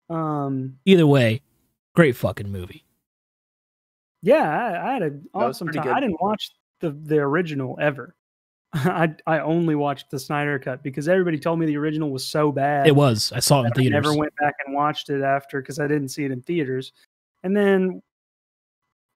Um. 0.10 0.78
Either 0.86 1.06
way, 1.08 1.42
great 1.96 2.16
fucking 2.16 2.50
movie. 2.50 2.86
Yeah, 4.22 4.48
I, 4.48 4.90
I 4.90 4.94
had 4.94 5.02
an 5.04 5.30
awesome 5.34 5.68
pretty 5.68 5.80
time. 5.80 5.96
I 5.96 6.00
didn't 6.00 6.22
watch 6.22 6.52
the 6.82 6.92
the 6.92 7.18
original 7.20 7.78
ever. 7.82 8.16
I 8.74 9.16
I 9.26 9.40
only 9.40 9.76
watched 9.76 10.12
the 10.12 10.20
Snyder 10.20 10.60
cut 10.60 10.84
because 10.84 11.08
everybody 11.08 11.40
told 11.40 11.60
me 11.60 11.66
the 11.66 11.78
original 11.78 12.12
was 12.12 12.26
so 12.26 12.52
bad. 12.52 12.88
It 12.88 12.96
was. 12.96 13.32
I 13.34 13.40
saw 13.40 13.58
it 13.58 13.62
in 13.62 13.64
that 13.70 13.78
I 13.78 13.82
theaters. 13.82 14.04
never 14.04 14.18
went 14.18 14.34
back 14.40 14.56
and 14.66 14.76
watched 14.76 15.10
it 15.10 15.22
after 15.22 15.62
because 15.62 15.80
I 15.80 15.88
didn't 15.88 16.10
see 16.10 16.26
it 16.26 16.32
in 16.32 16.42
theaters. 16.42 16.92
And 17.44 17.56
then 17.56 18.02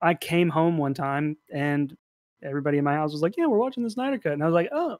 I 0.01 0.13
came 0.13 0.49
home 0.49 0.77
one 0.77 0.93
time 0.93 1.37
and 1.53 1.95
everybody 2.41 2.77
in 2.77 2.83
my 2.83 2.93
house 2.93 3.11
was 3.11 3.21
like, 3.21 3.35
"Yeah, 3.37 3.45
we're 3.45 3.57
watching 3.57 3.83
the 3.83 3.89
Snyder 3.89 4.17
cut," 4.17 4.33
and 4.33 4.41
I 4.41 4.45
was 4.45 4.53
like, 4.53 4.69
"Oh, 4.71 4.97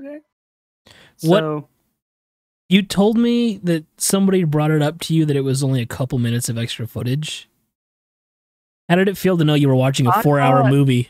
okay." 0.00 0.18
What- 1.22 1.40
So 1.40 1.68
You 2.68 2.82
told 2.82 3.18
me 3.18 3.58
that 3.64 3.84
somebody 3.98 4.44
brought 4.44 4.70
it 4.70 4.80
up 4.80 5.00
to 5.00 5.14
you 5.14 5.26
that 5.26 5.36
it 5.36 5.40
was 5.42 5.62
only 5.64 5.82
a 5.82 5.86
couple 5.86 6.18
minutes 6.18 6.48
of 6.48 6.56
extra 6.56 6.86
footage. 6.86 7.48
How 8.90 8.96
did 8.96 9.08
it 9.08 9.16
feel 9.16 9.38
to 9.38 9.44
know 9.44 9.54
you 9.54 9.68
were 9.68 9.76
watching 9.76 10.08
a 10.08 10.12
four-hour 10.20 10.68
movie? 10.68 11.08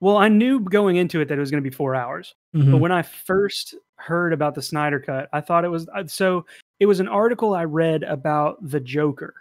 well, 0.00 0.16
I 0.16 0.28
knew 0.28 0.58
going 0.60 0.96
into 0.96 1.20
it 1.20 1.28
that 1.28 1.36
it 1.36 1.40
was 1.40 1.50
going 1.50 1.62
to 1.62 1.70
be 1.70 1.74
four 1.74 1.94
hours. 1.94 2.34
But 2.54 2.62
Mhm. 2.62 2.80
when 2.80 2.92
I 2.92 3.02
first 3.02 3.74
heard 3.96 4.32
about 4.32 4.54
the 4.54 4.62
Snyder 4.62 4.98
Cut, 5.00 5.28
I 5.34 5.40
thought 5.42 5.64
it 5.64 5.68
was 5.70 5.86
uh, 5.94 6.06
so. 6.06 6.46
It 6.80 6.86
was 6.86 6.98
an 7.00 7.08
article 7.08 7.54
I 7.54 7.64
read 7.64 8.02
about 8.04 8.56
the 8.68 8.80
Joker, 8.80 9.34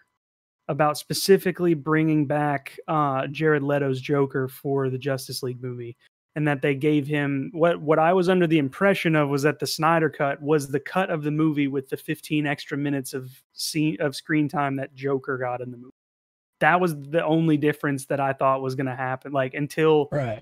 about 0.68 0.98
specifically 0.98 1.74
bringing 1.74 2.26
back 2.28 2.78
uh, 2.90 3.28
Jared 3.28 3.64
Leto's 3.64 4.00
Joker 4.02 4.48
for 4.50 4.90
the 4.90 4.98
Justice 4.98 5.42
League 5.42 5.62
movie, 5.64 5.96
and 6.36 6.46
that 6.48 6.62
they 6.62 6.76
gave 6.76 7.08
him 7.08 7.50
what 7.54 7.80
what 7.82 7.98
I 8.00 8.12
was 8.12 8.28
under 8.28 8.46
the 8.48 8.58
impression 8.60 9.16
of 9.16 9.30
was 9.30 9.44
that 9.44 9.60
the 9.60 9.68
Snyder 9.68 10.10
Cut 10.10 10.42
was 10.42 10.68
the 10.68 10.80
cut 10.82 11.10
of 11.10 11.24
the 11.24 11.32
movie 11.32 11.68
with 11.70 11.88
the 11.90 11.98
15 11.98 12.46
extra 12.46 12.78
minutes 12.78 13.14
of 13.14 13.32
scene 13.54 13.96
of 14.02 14.16
screen 14.18 14.50
time 14.50 14.76
that 14.76 14.94
Joker 14.96 15.38
got 15.38 15.62
in 15.62 15.72
the 15.72 15.78
movie. 15.78 15.92
That 16.64 16.80
was 16.80 16.96
the 16.96 17.24
only 17.26 17.58
difference 17.58 18.06
that 18.06 18.22
I 18.22 18.32
thought 18.32 18.62
was 18.62 18.74
going 18.74 18.86
to 18.88 18.96
happen. 18.96 19.34
Like 19.34 19.54
until 19.54 20.08
Right. 20.14 20.42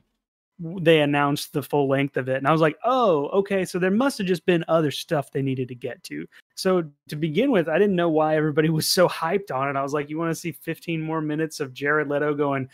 they 0.59 1.01
announced 1.01 1.51
the 1.53 1.63
full 1.63 1.87
length 1.89 2.17
of 2.17 2.29
it 2.29 2.37
and 2.37 2.47
i 2.47 2.51
was 2.51 2.61
like 2.61 2.77
oh 2.85 3.29
okay 3.29 3.65
so 3.65 3.79
there 3.79 3.89
must 3.89 4.19
have 4.19 4.27
just 4.27 4.45
been 4.45 4.63
other 4.67 4.91
stuff 4.91 5.31
they 5.31 5.41
needed 5.41 5.67
to 5.67 5.73
get 5.73 6.03
to 6.03 6.27
so 6.53 6.83
to 7.07 7.15
begin 7.15 7.49
with 7.49 7.67
i 7.67 7.79
didn't 7.79 7.95
know 7.95 8.09
why 8.09 8.35
everybody 8.35 8.69
was 8.77 8.87
so 8.87 9.07
hyped 9.09 9.49
on 9.51 9.67
it 9.67 9.75
i 9.75 9.81
was 9.81 9.91
like 9.91 10.07
you 10.07 10.19
want 10.19 10.29
to 10.29 10.39
see 10.39 10.51
15 10.51 11.01
more 11.01 11.19
minutes 11.19 11.59
of 11.61 11.73
jared 11.73 12.09
leto 12.09 12.35
going 12.35 12.69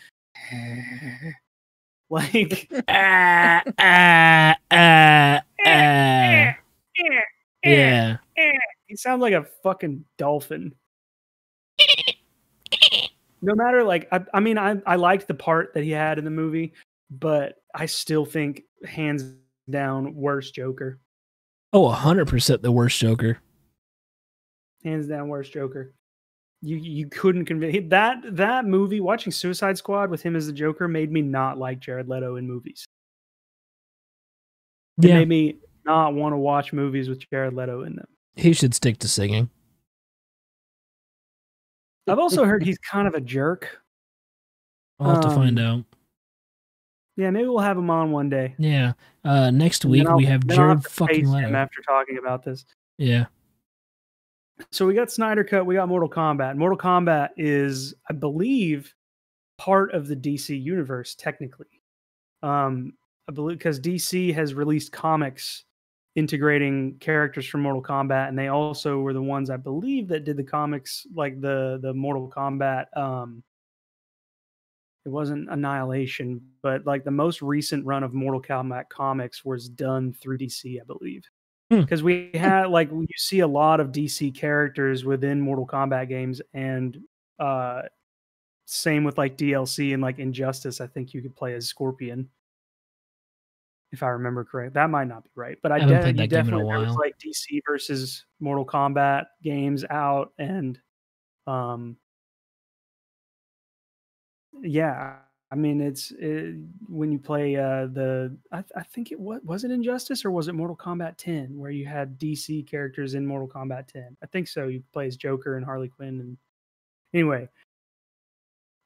like 2.10 2.68
ah, 2.88 3.62
ah, 3.78 4.54
ah, 4.70 5.40
ah. 5.64 6.54
Yeah. 7.64 8.16
he 8.86 8.96
sounds 8.96 9.22
like 9.22 9.32
a 9.32 9.46
fucking 9.62 10.04
dolphin 10.18 10.74
no 13.42 13.54
matter 13.54 13.82
like 13.84 14.08
I, 14.12 14.24
I 14.34 14.40
mean 14.40 14.58
I, 14.58 14.76
I 14.86 14.96
liked 14.96 15.28
the 15.28 15.34
part 15.34 15.74
that 15.74 15.84
he 15.84 15.90
had 15.90 16.18
in 16.18 16.24
the 16.24 16.30
movie 16.30 16.72
but 17.10 17.56
i 17.74 17.86
still 17.86 18.24
think 18.24 18.62
hands 18.84 19.34
down 19.70 20.14
worst 20.14 20.54
joker 20.54 20.98
Oh, 21.72 21.88
hundred 21.90 22.28
percent 22.28 22.62
the 22.62 22.72
worst 22.72 22.98
Joker. 22.98 23.38
hands 24.82 25.06
down 25.06 25.28
worst 25.28 25.52
Joker. 25.52 25.92
You 26.62 26.76
you 26.78 27.06
couldn't 27.06 27.44
convince 27.44 27.90
that 27.90 28.22
that 28.36 28.64
movie. 28.64 29.00
Watching 29.00 29.30
Suicide 29.32 29.76
Squad 29.76 30.08
with 30.10 30.22
him 30.22 30.34
as 30.34 30.46
the 30.46 30.52
Joker 30.54 30.88
made 30.88 31.12
me 31.12 31.20
not 31.20 31.58
like 31.58 31.78
Jared 31.78 32.08
Leto 32.08 32.36
in 32.36 32.46
movies. 32.48 32.86
It 35.02 35.08
Yeah, 35.08 35.18
made 35.18 35.28
me 35.28 35.58
not 35.84 36.14
want 36.14 36.32
to 36.32 36.38
watch 36.38 36.72
movies 36.72 37.08
with 37.08 37.20
Jared 37.30 37.52
Leto 37.54 37.82
in 37.82 37.96
them. 37.96 38.06
he 38.34 38.54
should 38.54 38.74
stick 38.74 38.96
to 39.00 39.08
singing. 39.08 39.50
I've 42.08 42.18
also 42.18 42.44
heard 42.44 42.62
he's 42.64 42.78
kind 42.78 43.06
of 43.08 43.14
a 43.14 43.20
jerk. 43.20 43.78
I'll 45.00 45.10
have 45.14 45.20
to 45.22 45.30
find 45.30 45.58
Um, 45.58 45.66
out. 45.80 45.84
Yeah, 47.16 47.30
maybe 47.30 47.48
we'll 47.48 47.58
have 47.58 47.76
him 47.76 47.90
on 47.90 48.12
one 48.12 48.28
day. 48.28 48.54
Yeah. 48.58 48.92
Uh, 49.24 49.50
next 49.50 49.84
week 49.84 50.08
we 50.08 50.24
have 50.24 50.46
Jared 50.46 50.82
to 50.82 50.88
fucking 50.88 51.24
him 51.26 51.32
Leto. 51.32 51.52
after 51.54 51.82
talking 51.82 52.18
about 52.18 52.44
this. 52.44 52.64
Yeah. 52.96 53.26
So 54.70 54.86
we 54.86 54.94
got 54.94 55.10
Snyder 55.10 55.44
Cut, 55.44 55.66
we 55.66 55.74
got 55.76 55.88
Mortal 55.88 56.08
Kombat. 56.08 56.56
Mortal 56.56 56.78
Kombat 56.78 57.30
is, 57.36 57.94
I 58.08 58.12
believe, 58.12 58.94
part 59.56 59.92
of 59.92 60.06
the 60.08 60.16
DC 60.16 60.60
universe 60.60 61.14
technically. 61.16 61.66
Um, 62.42 62.92
I 63.28 63.32
believe 63.32 63.58
because 63.58 63.78
DC 63.80 64.32
has 64.34 64.54
released 64.54 64.92
comics 64.92 65.64
integrating 66.18 66.98
characters 66.98 67.46
from 67.46 67.62
Mortal 67.62 67.82
Kombat, 67.82 68.28
and 68.28 68.38
they 68.38 68.48
also 68.48 68.98
were 69.00 69.12
the 69.14 69.22
ones 69.22 69.50
I 69.50 69.56
believe 69.56 70.08
that 70.08 70.24
did 70.24 70.36
the 70.36 70.44
comics 70.44 71.06
like 71.14 71.40
the 71.40 71.78
the 71.82 71.94
Mortal 71.94 72.28
Kombat. 72.30 72.86
Um, 72.96 73.42
it 75.04 75.08
wasn't 75.10 75.48
Annihilation, 75.50 76.40
but 76.62 76.84
like 76.84 77.04
the 77.04 77.10
most 77.10 77.40
recent 77.40 77.86
run 77.86 78.02
of 78.02 78.12
Mortal 78.12 78.42
Kombat 78.42 78.88
comics 78.90 79.44
was 79.44 79.68
done 79.68 80.12
through 80.12 80.38
DC, 80.38 80.80
I 80.80 80.84
believe 80.84 81.22
Hmm. 81.70 81.80
because 81.82 82.02
we 82.02 82.30
had 82.34 82.66
like 82.70 82.90
you 82.90 83.06
see 83.16 83.40
a 83.40 83.46
lot 83.46 83.80
of 83.80 83.92
DC 83.92 84.34
characters 84.34 85.04
within 85.04 85.40
Mortal 85.40 85.66
Kombat 85.66 86.08
games, 86.08 86.40
and 86.54 86.98
uh, 87.38 87.82
same 88.66 89.04
with 89.04 89.18
like 89.18 89.36
DLC 89.38 89.94
and 89.94 90.02
like 90.02 90.18
Injustice. 90.18 90.80
I 90.80 90.86
think 90.88 91.14
you 91.14 91.22
could 91.22 91.36
play 91.36 91.54
as 91.54 91.68
Scorpion, 91.68 92.28
if 93.92 94.02
I 94.02 94.08
remember 94.08 94.44
correct. 94.44 94.74
That 94.74 94.90
might 94.90 95.08
not 95.08 95.24
be 95.24 95.30
right, 95.34 95.58
but 95.62 95.72
I, 95.72 95.76
I 95.76 95.78
de- 95.80 95.86
played 95.86 95.94
you 95.96 96.02
that 96.02 96.12
game 96.14 96.18
in 96.18 96.24
a 96.24 96.26
definitely 96.28 96.64
there 96.64 96.80
was 96.80 96.96
like 96.96 97.18
DC 97.18 97.60
versus 97.66 98.24
Mortal 98.40 98.66
Kombat 98.66 99.26
games 99.42 99.84
out, 99.90 100.32
and 100.38 100.78
um, 101.46 101.96
yeah. 104.62 105.16
I 105.50 105.54
mean, 105.54 105.80
it's 105.80 106.12
it, 106.18 106.56
when 106.88 107.10
you 107.10 107.18
play 107.18 107.56
uh, 107.56 107.86
the. 107.86 108.36
I, 108.52 108.62
I 108.76 108.82
think 108.82 109.12
it 109.12 109.18
was 109.18 109.40
was 109.44 109.64
it 109.64 109.70
Injustice 109.70 110.22
or 110.26 110.30
was 110.30 110.48
it 110.48 110.54
Mortal 110.54 110.76
Kombat 110.76 111.16
10, 111.16 111.56
where 111.56 111.70
you 111.70 111.86
had 111.86 112.18
DC 112.18 112.68
characters 112.68 113.14
in 113.14 113.26
Mortal 113.26 113.48
Kombat 113.48 113.86
10. 113.88 114.14
I 114.22 114.26
think 114.26 114.46
so. 114.46 114.68
You 114.68 114.82
play 114.92 115.06
as 115.06 115.16
Joker 115.16 115.56
and 115.56 115.64
Harley 115.64 115.88
Quinn, 115.88 116.20
and 116.20 116.36
anyway, 117.14 117.48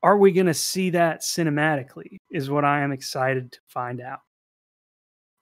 are 0.05 0.17
we 0.17 0.31
going 0.31 0.47
to 0.47 0.55
see 0.55 0.91
that 0.91 1.23
cinematically? 1.23 2.19
Is 2.31 2.49
what 2.49 2.65
I 2.65 2.83
am 2.83 2.93
excited 2.93 3.51
to 3.51 3.59
find 3.67 4.01
out. 4.01 4.21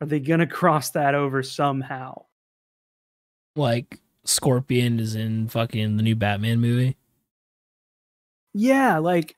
Are 0.00 0.06
they 0.06 0.20
going 0.20 0.40
to 0.40 0.46
cross 0.46 0.90
that 0.90 1.14
over 1.14 1.42
somehow? 1.42 2.24
Like 3.56 4.00
Scorpion 4.24 4.98
is 4.98 5.14
in 5.14 5.48
fucking 5.48 5.96
the 5.96 6.02
new 6.02 6.16
Batman 6.16 6.60
movie. 6.60 6.96
Yeah, 8.54 8.98
like 8.98 9.36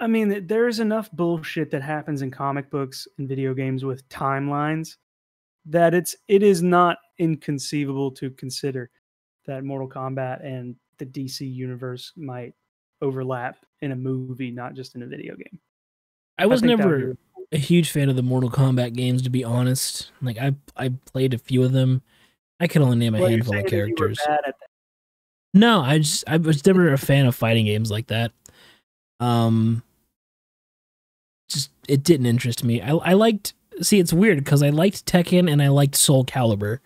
I 0.00 0.06
mean, 0.06 0.46
there's 0.46 0.80
enough 0.80 1.10
bullshit 1.10 1.70
that 1.72 1.82
happens 1.82 2.22
in 2.22 2.30
comic 2.30 2.70
books 2.70 3.08
and 3.18 3.28
video 3.28 3.52
games 3.52 3.84
with 3.84 4.08
timelines 4.08 4.96
that 5.66 5.94
it's 5.94 6.16
it 6.28 6.42
is 6.42 6.62
not 6.62 6.98
inconceivable 7.18 8.10
to 8.12 8.30
consider 8.30 8.90
that 9.46 9.64
Mortal 9.64 9.88
Kombat 9.88 10.44
and 10.44 10.76
the 10.98 11.06
DC 11.06 11.52
universe 11.52 12.12
might 12.16 12.54
overlap 13.02 13.64
in 13.80 13.92
a 13.92 13.96
movie, 13.96 14.50
not 14.50 14.74
just 14.74 14.94
in 14.94 15.02
a 15.02 15.06
video 15.06 15.34
game. 15.36 15.58
I 16.38 16.46
was 16.46 16.60
think 16.60 16.78
that 16.78 16.86
would 16.86 16.96
be 16.96 17.02
never. 17.02 17.16
A 17.52 17.58
huge 17.58 17.90
fan 17.90 18.08
of 18.08 18.16
the 18.16 18.22
Mortal 18.22 18.50
Kombat 18.50 18.94
games, 18.94 19.22
to 19.22 19.30
be 19.30 19.44
honest. 19.44 20.10
Like 20.20 20.38
I, 20.38 20.54
I 20.76 20.90
played 21.06 21.34
a 21.34 21.38
few 21.38 21.62
of 21.62 21.72
them. 21.72 22.02
I 22.60 22.66
could 22.66 22.82
only 22.82 22.96
name 22.96 23.14
a 23.14 23.20
Well, 23.20 23.30
handful 23.30 23.54
of 23.56 23.68
saying 23.68 23.72
you 23.72 23.78
were 23.78 23.96
characters. 23.96 24.18
bad 24.26 24.40
at 24.46 24.54
that. 24.60 24.68
No, 25.54 25.80
I 25.80 25.98
just 25.98 26.24
I 26.28 26.36
was 26.36 26.64
never 26.66 26.92
a 26.92 26.98
fan 26.98 27.26
of 27.26 27.34
fighting 27.34 27.64
games 27.66 27.90
like 27.90 28.08
that. 28.08 28.32
Um, 29.20 29.82
just 31.48 31.70
it 31.88 32.02
didn't 32.04 32.26
interest 32.26 32.62
me. 32.64 32.82
I 32.82 32.90
I 32.90 33.12
liked 33.14 33.54
see 33.80 33.98
it's 33.98 34.12
weird 34.12 34.38
because 34.44 34.62
I 34.62 34.70
liked 34.70 35.06
Tekken 35.06 35.50
and 35.50 35.62
I 35.62 35.68
liked 35.68 35.94
Soul 35.96 36.24
Calibur, 36.24 36.80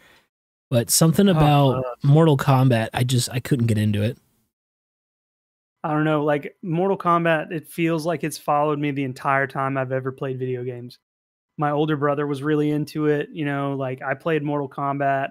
but 0.70 0.90
something 0.90 1.28
Oh, 1.28 1.32
about 1.32 1.84
uh, 1.84 1.94
Mortal 2.04 2.36
Kombat 2.36 2.90
I 2.94 3.02
just 3.02 3.28
I 3.30 3.40
couldn't 3.40 3.66
get 3.66 3.78
into 3.78 4.02
it. 4.02 4.16
I 5.84 5.92
don't 5.92 6.04
know, 6.04 6.24
like 6.24 6.56
Mortal 6.62 6.96
Kombat, 6.96 7.50
it 7.50 7.68
feels 7.68 8.06
like 8.06 8.22
it's 8.22 8.38
followed 8.38 8.78
me 8.78 8.92
the 8.92 9.04
entire 9.04 9.46
time 9.46 9.76
I've 9.76 9.92
ever 9.92 10.12
played 10.12 10.38
video 10.38 10.62
games. 10.62 10.98
My 11.58 11.70
older 11.70 11.96
brother 11.96 12.26
was 12.26 12.42
really 12.42 12.70
into 12.70 13.06
it, 13.06 13.28
you 13.32 13.44
know, 13.44 13.74
like 13.74 14.00
I 14.00 14.14
played 14.14 14.42
Mortal 14.42 14.68
Kombat. 14.68 15.30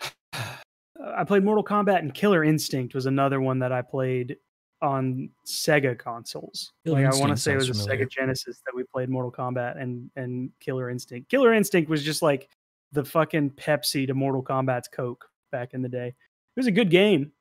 I 0.32 1.24
played 1.24 1.44
Mortal 1.44 1.64
Kombat 1.64 2.00
and 2.00 2.12
Killer 2.12 2.42
Instinct 2.42 2.94
was 2.94 3.06
another 3.06 3.40
one 3.40 3.60
that 3.60 3.72
I 3.72 3.82
played 3.82 4.36
on 4.82 5.30
Sega 5.46 5.96
consoles. 5.96 6.72
Killer 6.84 7.04
like 7.04 7.14
I 7.14 7.18
want 7.18 7.30
to 7.30 7.36
say 7.36 7.52
it 7.52 7.56
was 7.56 7.70
a. 7.70 7.72
Sega 7.72 8.10
Genesis 8.10 8.60
that 8.66 8.74
we 8.74 8.82
played 8.82 9.08
Mortal 9.08 9.32
Kombat 9.32 9.80
and 9.80 10.10
and 10.16 10.50
Killer 10.60 10.90
Instinct. 10.90 11.30
Killer 11.30 11.54
Instinct 11.54 11.88
was 11.88 12.02
just 12.02 12.20
like 12.20 12.48
the 12.90 13.04
fucking 13.04 13.50
Pepsi 13.50 14.06
to 14.08 14.14
Mortal 14.14 14.42
Kombat's 14.42 14.88
Coke 14.88 15.24
back 15.52 15.72
in 15.72 15.82
the 15.82 15.88
day. 15.88 16.08
It 16.08 16.60
was 16.60 16.66
a 16.66 16.72
good 16.72 16.90
game, 16.90 17.32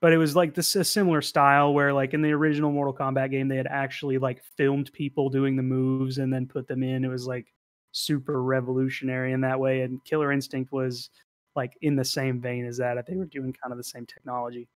but 0.00 0.12
it 0.12 0.16
was 0.16 0.34
like 0.34 0.54
this 0.54 0.74
a 0.76 0.84
similar 0.84 1.20
style 1.22 1.74
where 1.74 1.92
like 1.92 2.14
in 2.14 2.22
the 2.22 2.32
original 2.32 2.72
Mortal 2.72 2.94
Kombat 2.94 3.30
game 3.30 3.48
they 3.48 3.56
had 3.56 3.66
actually 3.66 4.18
like 4.18 4.42
filmed 4.56 4.92
people 4.92 5.28
doing 5.28 5.56
the 5.56 5.62
moves 5.62 6.18
and 6.18 6.32
then 6.32 6.46
put 6.46 6.66
them 6.66 6.82
in. 6.82 7.04
It 7.04 7.08
was 7.08 7.26
like 7.26 7.52
super 7.92 8.42
revolutionary 8.42 9.32
in 9.32 9.40
that 9.42 9.58
way 9.60 9.82
and 9.82 10.02
Killer 10.04 10.32
Instinct 10.32 10.72
was 10.72 11.10
like 11.56 11.76
in 11.82 11.96
the 11.96 12.04
same 12.04 12.40
vein 12.40 12.64
as 12.64 12.78
that. 12.78 13.04
They 13.06 13.16
were 13.16 13.26
doing 13.26 13.52
kind 13.52 13.72
of 13.72 13.76
the 13.76 13.84
same 13.84 14.06
technology. 14.06 14.68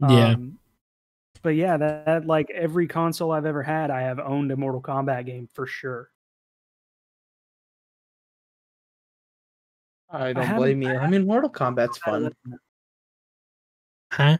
Yeah. 0.00 0.30
Um, 0.30 0.58
but 1.42 1.50
yeah, 1.50 1.76
that, 1.76 2.06
that 2.06 2.26
like 2.26 2.50
every 2.50 2.88
console 2.88 3.30
I've 3.30 3.46
ever 3.46 3.62
had, 3.62 3.90
I 3.90 4.00
have 4.02 4.18
owned 4.18 4.50
a 4.50 4.56
Mortal 4.56 4.80
Kombat 4.80 5.26
game 5.26 5.46
for 5.52 5.66
sure. 5.66 6.10
I 10.10 10.32
don't 10.32 10.44
haven't- 10.44 10.62
blame 10.62 10.82
you. 10.82 10.88
I 10.90 11.04
I 11.04 11.10
mean, 11.10 11.26
Mortal 11.26 11.50
Kombat's 11.50 12.00
I 12.06 12.10
fun. 12.10 12.32
Love 14.18 14.28
that. 14.28 14.32
Huh? 14.32 14.38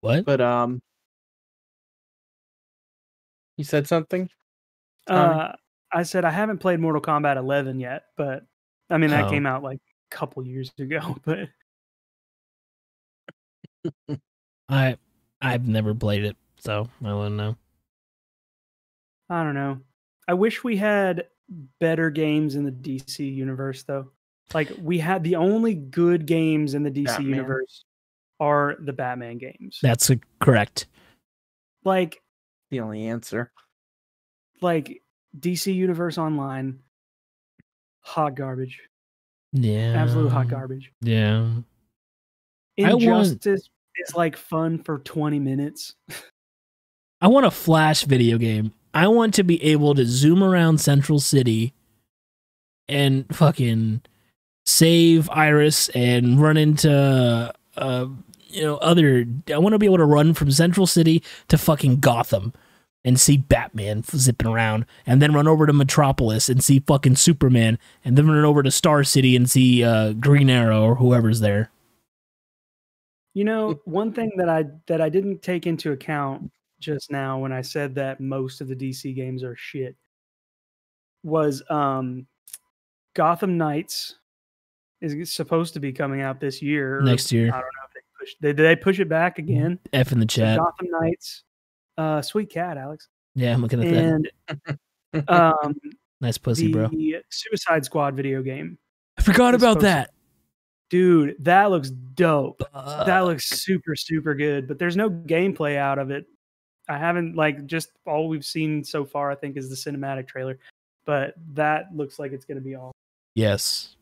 What? 0.00 0.24
But 0.24 0.40
um, 0.40 0.80
you 3.56 3.64
said 3.64 3.86
something. 3.86 4.28
Tommy? 5.06 5.40
Uh, 5.40 5.52
I 5.92 6.02
said 6.04 6.24
I 6.24 6.30
haven't 6.30 6.58
played 6.58 6.80
Mortal 6.80 7.02
Kombat 7.02 7.36
11 7.36 7.80
yet, 7.80 8.04
but 8.16 8.44
I 8.90 8.98
mean 8.98 9.10
that 9.10 9.26
Oh. 9.26 9.28
came 9.28 9.46
out 9.46 9.62
like 9.62 9.78
a 10.12 10.16
couple 10.16 10.46
years 10.46 10.72
ago. 10.78 11.16
But 11.24 11.48
I 14.68 14.96
I've 15.40 15.66
never 15.66 15.94
played 15.94 16.24
it, 16.24 16.36
so 16.58 16.88
I 17.02 17.08
don't 17.08 17.36
know. 17.36 17.56
I 19.28 19.44
don't 19.44 19.54
know. 19.54 19.80
I 20.28 20.34
wish 20.34 20.62
we 20.62 20.76
had 20.76 21.28
better 21.80 22.10
games 22.10 22.54
in 22.54 22.64
the 22.64 22.70
DC 22.70 23.24
universe, 23.34 23.82
though. 23.84 24.10
Like 24.54 24.72
we 24.80 24.98
had 24.98 25.22
the 25.24 25.36
only 25.36 25.74
good 25.74 26.26
games 26.26 26.74
in 26.74 26.82
the 26.82 26.90
DC 26.90 27.04
Batman. 27.06 27.28
universe 27.28 27.84
are 28.40 28.76
the 28.80 28.92
Batman 28.92 29.38
games. 29.38 29.78
That's 29.82 30.10
uh, 30.10 30.16
correct. 30.40 30.86
like 31.84 32.20
The 32.70 32.80
only 32.80 33.06
answer. 33.06 33.52
like 34.60 35.02
DC 35.38 35.72
Universe 35.74 36.18
Online, 36.18 36.80
hot 38.00 38.34
garbage, 38.34 38.80
Yeah. 39.52 39.94
absolute 40.02 40.30
hot 40.32 40.48
garbage. 40.48 40.92
Yeah. 41.00 41.48
I 42.78 42.82
want- 42.94 43.02
Injustice 43.02 43.68
is 43.96 44.14
like 44.16 44.36
fun 44.36 44.82
for 44.82 44.98
twenty 45.00 45.38
minutes. 45.38 45.94
I 47.20 47.28
want 47.28 47.44
a 47.46 47.50
flash 47.50 48.04
video 48.04 48.38
game. 48.38 48.72
I 48.94 49.06
want 49.08 49.34
to 49.34 49.42
be 49.44 49.62
able 49.62 49.94
to 49.94 50.06
zoom 50.06 50.42
around 50.42 50.78
Central 50.80 51.20
City 51.20 51.74
and 52.88 53.24
fucking 53.36 54.00
save 54.70 55.28
Iris 55.30 55.88
and 55.90 56.40
run 56.40 56.56
into 56.56 57.52
uh 57.76 58.06
you 58.48 58.62
know 58.62 58.76
other 58.76 59.26
I 59.52 59.58
want 59.58 59.72
to 59.72 59.78
be 59.78 59.86
able 59.86 59.98
to 59.98 60.04
run 60.04 60.34
from 60.34 60.50
Central 60.50 60.86
City 60.86 61.22
to 61.48 61.58
fucking 61.58 62.00
Gotham 62.00 62.52
and 63.04 63.18
see 63.18 63.36
Batman 63.38 64.02
zipping 64.04 64.46
around 64.46 64.86
and 65.06 65.20
then 65.20 65.32
run 65.32 65.48
over 65.48 65.66
to 65.66 65.72
Metropolis 65.72 66.48
and 66.48 66.62
see 66.62 66.80
fucking 66.80 67.16
Superman 67.16 67.78
and 68.04 68.16
then 68.16 68.28
run 68.28 68.44
over 68.44 68.62
to 68.62 68.70
Star 68.70 69.02
City 69.04 69.34
and 69.34 69.50
see 69.50 69.82
uh 69.82 70.12
Green 70.12 70.48
Arrow 70.48 70.82
or 70.82 70.94
whoever's 70.94 71.40
there. 71.40 71.70
You 73.34 73.44
know, 73.44 73.80
one 73.84 74.12
thing 74.12 74.30
that 74.36 74.48
I 74.48 74.64
that 74.86 75.00
I 75.00 75.08
didn't 75.08 75.42
take 75.42 75.66
into 75.66 75.92
account 75.92 76.50
just 76.80 77.10
now 77.10 77.38
when 77.38 77.52
I 77.52 77.60
said 77.60 77.94
that 77.96 78.20
most 78.20 78.60
of 78.60 78.68
the 78.68 78.76
DC 78.76 79.14
games 79.14 79.42
are 79.42 79.56
shit 79.56 79.96
was 81.22 81.62
um 81.70 82.26
Gotham 83.14 83.58
Knights 83.58 84.14
is 85.00 85.32
supposed 85.32 85.74
to 85.74 85.80
be 85.80 85.92
coming 85.92 86.20
out 86.20 86.40
this 86.40 86.60
year. 86.62 87.00
Next 87.02 87.32
year. 87.32 87.48
I 87.48 87.52
don't 87.52 87.60
know 87.60 87.86
if 87.88 87.94
they 87.94 88.00
push 88.18 88.34
did 88.40 88.56
they 88.56 88.76
push 88.76 88.98
it 89.00 89.08
back 89.08 89.38
again? 89.38 89.78
F 89.92 90.12
in 90.12 90.18
the 90.20 90.26
So 90.30 90.40
chat. 90.42 90.58
Gotham 90.58 90.88
Knights. 90.90 91.44
Uh 91.98 92.22
sweet 92.22 92.50
cat, 92.50 92.76
Alex. 92.76 93.08
Yeah, 93.34 93.52
I'm 93.54 93.62
looking 93.62 93.82
at 93.84 94.22
that. 94.54 94.78
Um 95.28 95.74
Nice 96.20 96.36
pussy, 96.38 96.66
the 96.66 96.72
bro. 96.72 96.90
Suicide 97.30 97.84
Squad 97.84 98.14
video 98.14 98.42
game. 98.42 98.78
I 99.18 99.22
forgot 99.22 99.54
about 99.54 99.74
supposed 99.74 99.78
to- 99.80 99.86
that. 99.86 100.10
Dude, 100.90 101.36
that 101.44 101.70
looks 101.70 101.90
dope. 101.90 102.62
Uh, 102.74 103.04
that 103.04 103.20
looks 103.20 103.48
super 103.48 103.94
super 103.96 104.34
good 104.34 104.66
but 104.68 104.78
there's 104.78 104.96
no 104.96 105.08
gameplay 105.08 105.76
out 105.76 105.98
of 106.00 106.10
it 106.10 106.26
i 106.88 106.98
haven't 106.98 107.36
like 107.36 107.64
just 107.66 107.90
all 108.06 108.28
we've 108.28 108.44
seen 108.44 108.82
so 108.82 109.04
far 109.04 109.30
i 109.30 109.34
think 109.36 109.56
is 109.56 109.68
the 109.68 109.76
cinematic 109.76 110.26
trailer 110.26 110.58
but 111.04 111.34
that 111.54 111.94
looks 111.94 112.18
like 112.18 112.32
it's 112.32 112.44
going 112.44 112.56
to 112.56 112.64
be 112.64 112.74
all 112.74 112.90
Yes. 113.36 113.94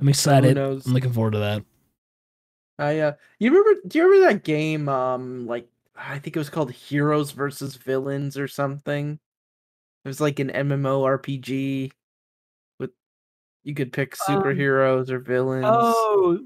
I'm 0.00 0.08
excited. 0.08 0.54
knows? 0.56 0.86
I'm 0.86 0.92
looking 0.92 1.12
forward 1.12 1.32
to 1.32 1.38
that. 1.40 1.62
I 2.78 2.98
uh, 3.00 3.12
you 3.40 3.50
remember? 3.50 3.80
Do 3.88 3.98
you 3.98 4.04
remember 4.04 4.32
that 4.32 4.44
game? 4.44 4.88
Um, 4.88 5.46
like 5.46 5.68
I 5.96 6.18
think 6.20 6.36
it 6.36 6.38
was 6.38 6.50
called 6.50 6.70
Heroes 6.70 7.32
versus 7.32 7.74
Villains 7.74 8.38
or 8.38 8.46
something. 8.46 9.18
It 10.04 10.08
was 10.08 10.20
like 10.20 10.38
an 10.38 10.50
MMORPG 10.50 11.90
with 12.78 12.90
you 13.64 13.74
could 13.74 13.92
pick 13.92 14.14
Um, 14.28 14.36
superheroes 14.40 15.10
or 15.10 15.18
villains. 15.18 15.66
oh 15.66 16.38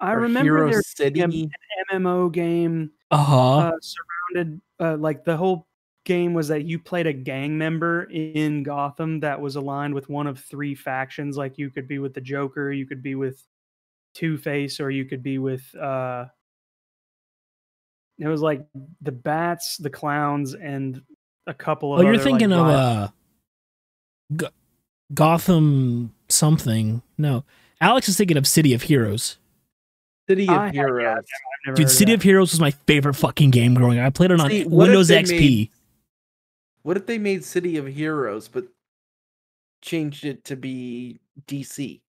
i 0.00 0.12
remember 0.12 0.44
Hero 0.44 0.70
there 0.70 0.82
City. 0.82 1.20
an 1.22 1.50
mmo 1.92 2.30
game 2.32 2.90
Uh-huh. 3.10 3.58
uh, 3.58 3.72
surrounded 3.80 4.60
uh, 4.80 4.96
like 4.96 5.24
the 5.24 5.36
whole 5.36 5.66
game 6.08 6.32
was 6.32 6.48
that 6.48 6.64
you 6.64 6.78
played 6.78 7.06
a 7.06 7.12
gang 7.12 7.56
member 7.58 8.04
in 8.04 8.62
gotham 8.62 9.20
that 9.20 9.38
was 9.38 9.56
aligned 9.56 9.94
with 9.94 10.08
one 10.08 10.26
of 10.26 10.40
three 10.40 10.74
factions 10.74 11.36
like 11.36 11.58
you 11.58 11.68
could 11.68 11.86
be 11.86 11.98
with 11.98 12.14
the 12.14 12.20
joker 12.20 12.72
you 12.72 12.86
could 12.86 13.02
be 13.02 13.14
with 13.14 13.44
two 14.14 14.38
face 14.38 14.80
or 14.80 14.90
you 14.90 15.04
could 15.04 15.22
be 15.22 15.36
with 15.38 15.62
uh 15.76 16.24
it 18.18 18.26
was 18.26 18.40
like 18.40 18.64
the 19.02 19.12
bats 19.12 19.76
the 19.76 19.90
clowns 19.90 20.54
and 20.54 21.02
a 21.46 21.52
couple 21.52 21.92
of 21.92 22.00
oh, 22.00 22.02
you're 22.02 22.14
other, 22.14 22.22
like, 22.22 22.24
thinking 22.24 22.52
of 22.52 22.66
rival- 22.66 22.74
uh 23.04 23.08
Go- 24.36 24.48
Gotham 25.14 26.14
something. 26.28 27.02
No. 27.16 27.44
Alex 27.80 28.08
is 28.08 28.16
thinking 28.16 28.36
of 28.36 28.46
City 28.46 28.74
of 28.74 28.82
Heroes. 28.82 29.38
City 30.28 30.44
of 30.44 30.50
I 30.50 30.70
Heroes. 30.70 31.06
I've 31.06 31.24
never 31.66 31.76
Dude, 31.76 31.84
heard 31.84 31.90
of 31.90 31.90
City 31.90 32.12
of 32.12 32.22
Heroes 32.22 32.50
was 32.52 32.60
my 32.60 32.72
favorite 32.86 33.14
fucking 33.14 33.50
game 33.50 33.74
growing 33.74 33.98
up. 33.98 34.06
I 34.06 34.10
played 34.10 34.30
it 34.30 34.40
on 34.40 34.50
See, 34.50 34.64
Windows 34.64 35.08
XP. 35.10 35.30
made- 35.30 35.70
What 36.88 36.96
if 36.96 37.04
they 37.04 37.18
made 37.18 37.44
City 37.44 37.76
of 37.76 37.86
Heroes 37.86 38.48
but 38.48 38.64
changed 39.82 40.24
it 40.24 40.42
to 40.46 40.56
be 40.56 41.20
DC? 41.46 42.00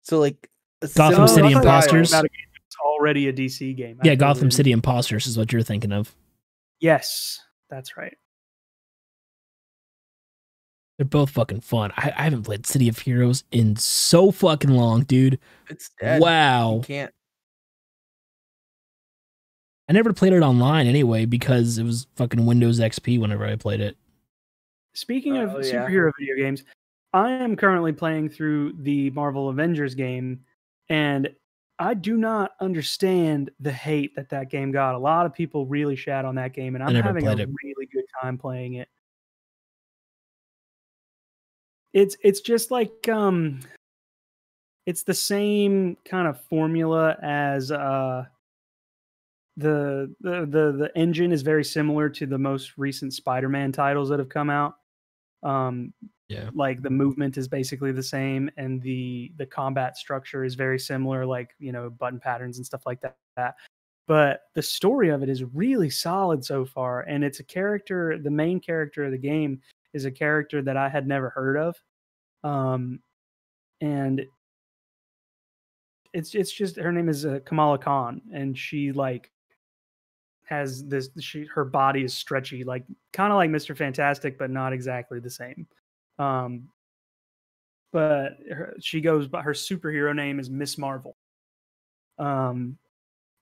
So 0.00 0.18
like 0.18 0.48
a 0.80 0.88
Gotham 0.88 1.28
City 1.28 1.48
I 1.48 1.50
thought 1.50 1.50
you 1.50 1.56
were 1.56 1.62
talking 1.62 1.68
Imposters? 1.68 2.12
about 2.12 2.24
a 2.24 2.28
game 2.28 2.46
that's 2.54 2.76
already 2.82 3.28
a 3.28 3.34
dc 3.34 3.76
game 3.76 3.98
I 4.02 4.06
Yeah, 4.06 4.14
Gotham 4.14 4.50
City 4.50 4.72
Imposters 4.72 5.26
is 5.26 5.36
what 5.36 5.52
you're 5.52 5.60
thinking 5.60 5.92
of. 5.92 6.14
yes 6.80 7.38
that's 7.68 7.98
right 7.98 8.16
They're 10.96 11.04
both 11.04 11.28
fucking 11.28 11.60
fun. 11.60 11.92
I, 11.98 12.14
I 12.16 12.22
haven't 12.22 12.44
played 12.44 12.64
City 12.64 12.88
of 12.88 12.98
Heroes 12.98 13.44
in 13.52 13.76
so 13.76 14.30
fucking 14.30 14.70
long, 14.70 15.02
dude. 15.02 15.38
It's 15.68 15.90
dead. 16.00 16.22
Wow. 16.22 16.76
You 16.76 16.80
can't. 16.80 17.14
I 19.88 19.92
never 19.92 20.12
played 20.12 20.32
it 20.32 20.40
online 20.42 20.86
anyway 20.86 21.26
because 21.26 21.78
it 21.78 21.84
was 21.84 22.06
fucking 22.16 22.46
Windows 22.46 22.80
XP 22.80 23.20
whenever 23.20 23.44
I 23.44 23.56
played 23.56 23.80
it. 23.80 23.96
Speaking 24.94 25.36
of 25.36 25.50
Oh, 25.54 25.58
yeah. 25.58 25.86
superhero 25.86 26.10
video 26.18 26.36
games, 26.36 26.64
I 27.12 27.30
am 27.32 27.54
currently 27.56 27.92
playing 27.92 28.30
through 28.30 28.74
the 28.80 29.10
Marvel 29.10 29.48
Avengers 29.50 29.94
game, 29.94 30.40
and 30.88 31.28
I 31.78 31.94
do 31.94 32.16
not 32.16 32.52
understand 32.60 33.50
the 33.60 33.72
hate 33.72 34.14
that 34.16 34.28
that 34.30 34.50
game 34.50 34.70
got. 34.72 34.94
A 34.94 34.98
lot 34.98 35.26
of 35.26 35.34
people 35.34 35.66
really 35.66 35.96
shat 35.96 36.24
on 36.24 36.34
that 36.36 36.52
game, 36.54 36.76
and 36.76 36.84
I 36.84 36.86
I'm 36.88 36.94
having 36.94 37.26
a 37.26 37.32
it. 37.32 37.48
really 37.62 37.86
good 37.92 38.04
time 38.22 38.38
playing 38.38 38.74
it. 38.74 38.88
It's 41.92 42.16
it's 42.22 42.40
just 42.40 42.70
like 42.70 43.08
um, 43.08 43.60
it's 44.86 45.02
the 45.02 45.14
same 45.14 45.96
kind 46.04 46.26
of 46.26 46.40
formula 46.42 47.16
as 47.22 47.70
uh. 47.70 48.26
The, 49.56 50.12
the 50.20 50.40
the 50.46 50.72
the 50.72 50.92
engine 50.96 51.30
is 51.30 51.42
very 51.42 51.64
similar 51.64 52.08
to 52.10 52.26
the 52.26 52.38
most 52.38 52.76
recent 52.76 53.12
Spider-Man 53.14 53.70
titles 53.70 54.08
that 54.08 54.18
have 54.18 54.28
come 54.28 54.50
out. 54.50 54.74
Um 55.42 55.92
Yeah. 56.28 56.50
like 56.54 56.82
the 56.82 56.90
movement 56.90 57.36
is 57.38 57.48
basically 57.48 57.92
the 57.92 58.02
same 58.02 58.50
and 58.56 58.82
the 58.82 59.32
the 59.36 59.46
combat 59.46 59.96
structure 59.96 60.44
is 60.44 60.54
very 60.56 60.78
similar 60.78 61.24
like 61.26 61.54
you 61.58 61.70
know 61.72 61.90
button 61.90 62.18
patterns 62.20 62.56
and 62.58 62.66
stuff 62.66 62.82
like 62.86 63.00
that. 63.36 63.54
But 64.06 64.42
the 64.54 64.62
story 64.62 65.10
of 65.10 65.22
it 65.22 65.28
is 65.28 65.44
really 65.44 65.90
solid 65.90 66.44
so 66.44 66.64
far 66.64 67.02
and 67.02 67.22
it's 67.24 67.40
a 67.40 67.44
character 67.44 68.18
the 68.18 68.30
main 68.30 68.60
character 68.60 69.04
of 69.04 69.12
the 69.12 69.18
game 69.18 69.60
is 69.94 70.04
a 70.04 70.10
character 70.10 70.62
that 70.62 70.76
i 70.76 70.88
had 70.88 71.06
never 71.06 71.30
heard 71.30 71.56
of. 71.56 71.76
Um 72.42 73.00
and 73.80 74.26
it's 76.12 76.34
it's 76.34 76.52
just 76.52 76.76
her 76.76 76.92
name 76.92 77.08
is 77.08 77.26
uh, 77.26 77.40
kamala 77.44 77.78
khan 77.78 78.20
and 78.32 78.56
she 78.58 78.92
like 78.92 79.30
has 80.44 80.84
this 80.86 81.08
she 81.20 81.44
her 81.46 81.64
body 81.64 82.04
is 82.04 82.14
stretchy 82.14 82.64
like 82.64 82.84
kind 83.12 83.32
of 83.32 83.36
like 83.36 83.50
mr 83.50 83.76
fantastic 83.76 84.38
but 84.38 84.50
not 84.50 84.72
exactly 84.72 85.18
the 85.18 85.30
same 85.30 85.66
um 86.18 86.68
but 87.92 88.38
her, 88.50 88.74
she 88.80 89.00
goes 89.00 89.26
by 89.26 89.42
her 89.42 89.52
superhero 89.52 90.14
name 90.14 90.38
is 90.38 90.50
miss 90.50 90.76
marvel 90.76 91.16
um 92.18 92.76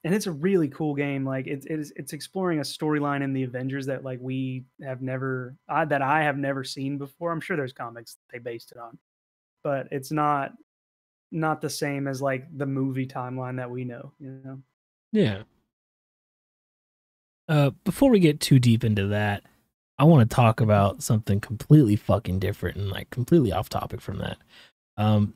and 0.05 0.15
it's 0.15 0.27
a 0.27 0.33
really 0.33 0.69
cool 0.69 0.95
game 0.95 1.25
like 1.25 1.47
it's 1.47 1.67
it's, 1.67 1.93
it's 1.97 2.13
exploring 2.13 2.59
a 2.61 2.63
storyline 2.63 3.23
in 3.23 3.33
the 3.33 3.43
avengers 3.43 3.87
that 3.87 4.05
like 4.05 4.19
we 4.21 4.65
have 4.83 5.03
never 5.03 5.57
I, 5.69 5.85
that 5.85 6.03
i 6.03 6.23
have 6.23 6.39
never 6.39 6.65
seen 6.65 6.99
before 6.99 7.33
i'm 7.33 7.41
sure 7.41 7.57
there's 7.57 7.73
comics 7.73 8.17
they 8.33 8.39
based 8.39 8.73
it 8.73 8.79
on 8.79 8.99
but 9.65 9.89
it's 9.91 10.13
not 10.13 10.53
not 11.33 11.61
the 11.61 11.71
same 11.71 12.07
as 12.07 12.23
like 12.23 12.47
the 12.57 12.67
movie 12.67 13.07
timeline 13.07 13.57
that 13.57 13.71
we 13.71 13.85
know. 13.85 14.13
You 14.21 14.41
know. 14.45 14.59
Yeah. 15.11 15.43
Uh, 17.53 17.69
before 17.85 18.09
we 18.09 18.19
get 18.19 18.41
too 18.41 18.59
deep 18.59 18.83
into 18.83 19.09
that, 19.09 19.43
I 19.99 20.05
want 20.05 20.29
to 20.29 20.35
talk 20.35 20.63
about 20.63 21.03
something 21.03 21.39
completely 21.39 21.97
fucking 21.97 22.39
different 22.39 22.79
and 22.79 22.89
like 22.89 23.11
completely 23.11 23.53
off 23.53 23.69
topic 23.69 24.01
from 24.01 24.17
that. 24.21 24.39
Um, 24.97 25.35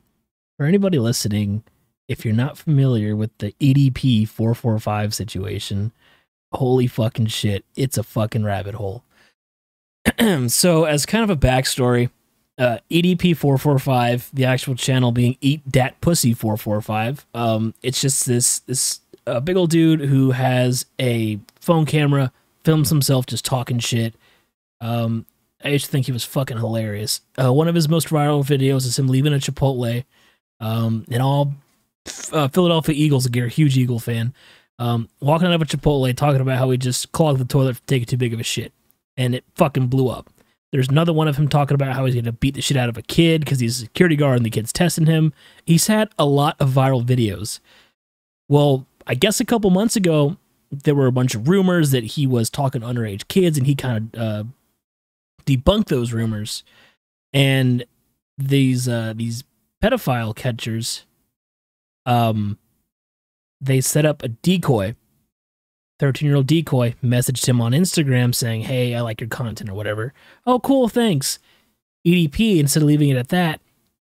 for 0.57 0.65
anybody 0.65 0.97
listening, 0.97 1.61
if 2.07 2.25
you're 2.25 2.33
not 2.33 2.57
familiar 2.57 3.15
with 3.15 3.37
the 3.37 3.53
EDP 3.59 4.27
445 4.27 5.13
situation, 5.13 5.91
holy 6.53 6.87
fucking 6.87 7.27
shit, 7.27 7.63
it's 7.75 7.99
a 7.99 8.03
fucking 8.03 8.43
rabbit 8.43 8.73
hole. 8.73 9.03
so, 10.47 10.85
as 10.85 11.05
kind 11.05 11.23
of 11.23 11.29
a 11.29 11.37
backstory, 11.37 12.09
uh, 12.57 12.79
EDP 12.89 13.37
445, 13.37 14.31
the 14.33 14.45
actual 14.45 14.73
channel 14.73 15.11
being 15.11 15.37
Eat 15.39 15.71
Dat 15.71 16.01
Pussy 16.01 16.33
445, 16.33 17.27
um, 17.35 17.75
it's 17.83 18.01
just 18.01 18.25
this 18.25 18.57
this 18.61 19.01
uh, 19.27 19.39
big 19.39 19.57
old 19.57 19.69
dude 19.69 19.99
who 20.01 20.31
has 20.31 20.85
a 20.99 21.39
phone 21.59 21.85
camera, 21.85 22.31
films 22.63 22.89
himself 22.89 23.25
just 23.25 23.45
talking 23.45 23.79
shit. 23.79 24.15
Um, 24.81 25.25
I 25.63 25.69
used 25.69 25.85
to 25.85 25.91
think 25.91 26.05
he 26.05 26.11
was 26.11 26.23
fucking 26.23 26.57
hilarious. 26.57 27.21
Uh, 27.41 27.51
one 27.51 27.67
of 27.67 27.75
his 27.75 27.89
most 27.89 28.07
viral 28.07 28.43
videos 28.45 28.85
is 28.85 28.97
him 28.97 29.07
leaving 29.07 29.33
a 29.33 29.37
Chipotle, 29.37 30.05
um, 30.59 31.05
and 31.11 31.21
all 31.21 31.53
uh, 32.31 32.47
Philadelphia 32.47 32.95
Eagles 32.95 33.27
gear, 33.27 33.47
huge 33.47 33.77
Eagle 33.77 33.99
fan, 33.99 34.33
um, 34.79 35.09
walking 35.19 35.47
out 35.47 35.53
of 35.53 35.61
a 35.61 35.65
Chipotle 35.65 36.15
talking 36.15 36.41
about 36.41 36.57
how 36.57 36.69
he 36.69 36.77
just 36.77 37.11
clogged 37.11 37.39
the 37.39 37.45
toilet 37.45 37.77
for 37.77 37.87
taking 37.87 38.05
too 38.05 38.17
big 38.17 38.33
of 38.33 38.39
a 38.39 38.43
shit, 38.43 38.71
and 39.17 39.35
it 39.35 39.43
fucking 39.55 39.87
blew 39.87 40.09
up. 40.09 40.29
There's 40.71 40.89
another 40.89 41.13
one 41.13 41.27
of 41.27 41.37
him 41.37 41.47
talking 41.47 41.75
about 41.75 41.95
how 41.95 42.05
he's 42.05 42.15
gonna 42.15 42.33
beat 42.33 42.55
the 42.55 42.61
shit 42.61 42.77
out 42.77 42.89
of 42.89 42.97
a 42.97 43.01
kid 43.01 43.41
because 43.41 43.59
he's 43.59 43.77
a 43.77 43.85
security 43.85 44.15
guard 44.15 44.37
and 44.37 44.45
the 44.45 44.49
kid's 44.49 44.73
testing 44.73 45.05
him. 45.05 45.33
He's 45.65 45.87
had 45.87 46.09
a 46.19 46.25
lot 46.25 46.55
of 46.59 46.69
viral 46.69 47.03
videos. 47.03 47.59
Well, 48.49 48.85
I 49.07 49.15
guess 49.15 49.39
a 49.39 49.45
couple 49.45 49.69
months 49.69 49.95
ago 49.95 50.37
there 50.69 50.93
were 50.95 51.07
a 51.07 51.11
bunch 51.11 51.33
of 51.33 51.47
rumors 51.47 51.91
that 51.91 52.03
he 52.03 52.27
was 52.27 52.49
talking 52.49 52.81
to 52.81 52.87
underage 52.87 53.27
kids, 53.27 53.57
and 53.57 53.65
he 53.65 53.73
kind 53.73 54.13
of 54.13 54.21
uh, 54.21 54.43
debunked 55.45 55.87
those 55.87 56.13
rumors. 56.13 56.63
And 57.33 57.85
these 58.37 58.87
uh, 58.87 59.13
these 59.15 59.43
pedophile 59.81 60.35
catchers, 60.35 61.05
um, 62.05 62.57
they 63.61 63.81
set 63.81 64.05
up 64.05 64.23
a 64.23 64.27
decoy. 64.27 64.95
13 65.99 66.27
year 66.27 66.35
old 66.35 66.45
decoy 66.45 66.93
messaged 67.03 67.47
him 67.47 67.59
on 67.59 67.71
Instagram 67.71 68.35
saying, 68.35 68.61
Hey, 68.61 68.93
I 68.93 69.01
like 69.01 69.19
your 69.19 69.29
content 69.29 69.69
or 69.69 69.73
whatever. 69.73 70.13
Oh, 70.45 70.59
cool, 70.59 70.89
thanks. 70.89 71.39
EDP, 72.05 72.59
instead 72.59 72.83
of 72.83 72.87
leaving 72.87 73.09
it 73.09 73.17
at 73.17 73.29
that, 73.29 73.61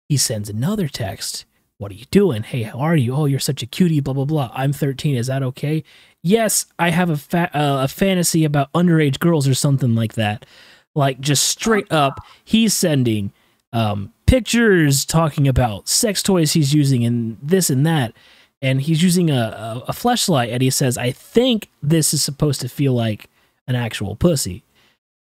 he 0.07 0.15
sends 0.15 0.47
another 0.47 0.87
text. 0.87 1.45
What 1.81 1.91
are 1.91 1.95
you 1.95 2.05
doing? 2.11 2.43
Hey, 2.43 2.61
how 2.61 2.77
are 2.77 2.95
you? 2.95 3.15
Oh, 3.15 3.25
you're 3.25 3.39
such 3.39 3.63
a 3.63 3.65
cutie, 3.65 4.01
blah, 4.01 4.13
blah, 4.13 4.25
blah. 4.25 4.51
I'm 4.53 4.71
13. 4.71 5.15
Is 5.15 5.25
that 5.25 5.41
okay? 5.41 5.83
Yes, 6.21 6.67
I 6.77 6.91
have 6.91 7.09
a, 7.09 7.17
fa- 7.17 7.49
uh, 7.55 7.81
a 7.81 7.87
fantasy 7.87 8.45
about 8.45 8.71
underage 8.73 9.17
girls 9.17 9.47
or 9.47 9.55
something 9.55 9.95
like 9.95 10.13
that. 10.13 10.45
Like, 10.93 11.19
just 11.19 11.43
straight 11.43 11.91
up, 11.91 12.19
he's 12.43 12.75
sending 12.75 13.33
um, 13.73 14.13
pictures 14.27 15.05
talking 15.05 15.47
about 15.47 15.89
sex 15.89 16.21
toys 16.21 16.53
he's 16.53 16.71
using 16.71 17.03
and 17.03 17.39
this 17.41 17.71
and 17.71 17.83
that 17.83 18.13
and 18.61 18.83
he's 18.83 19.01
using 19.01 19.31
a, 19.31 19.33
a, 19.33 19.83
a 19.87 19.91
fleshlight 19.91 20.53
and 20.53 20.61
he 20.61 20.69
says 20.69 20.97
i 20.97 21.11
think 21.11 21.69
this 21.83 22.13
is 22.13 22.23
supposed 22.23 22.61
to 22.61 22.69
feel 22.69 22.93
like 22.93 23.29
an 23.67 23.75
actual 23.75 24.15
pussy 24.15 24.63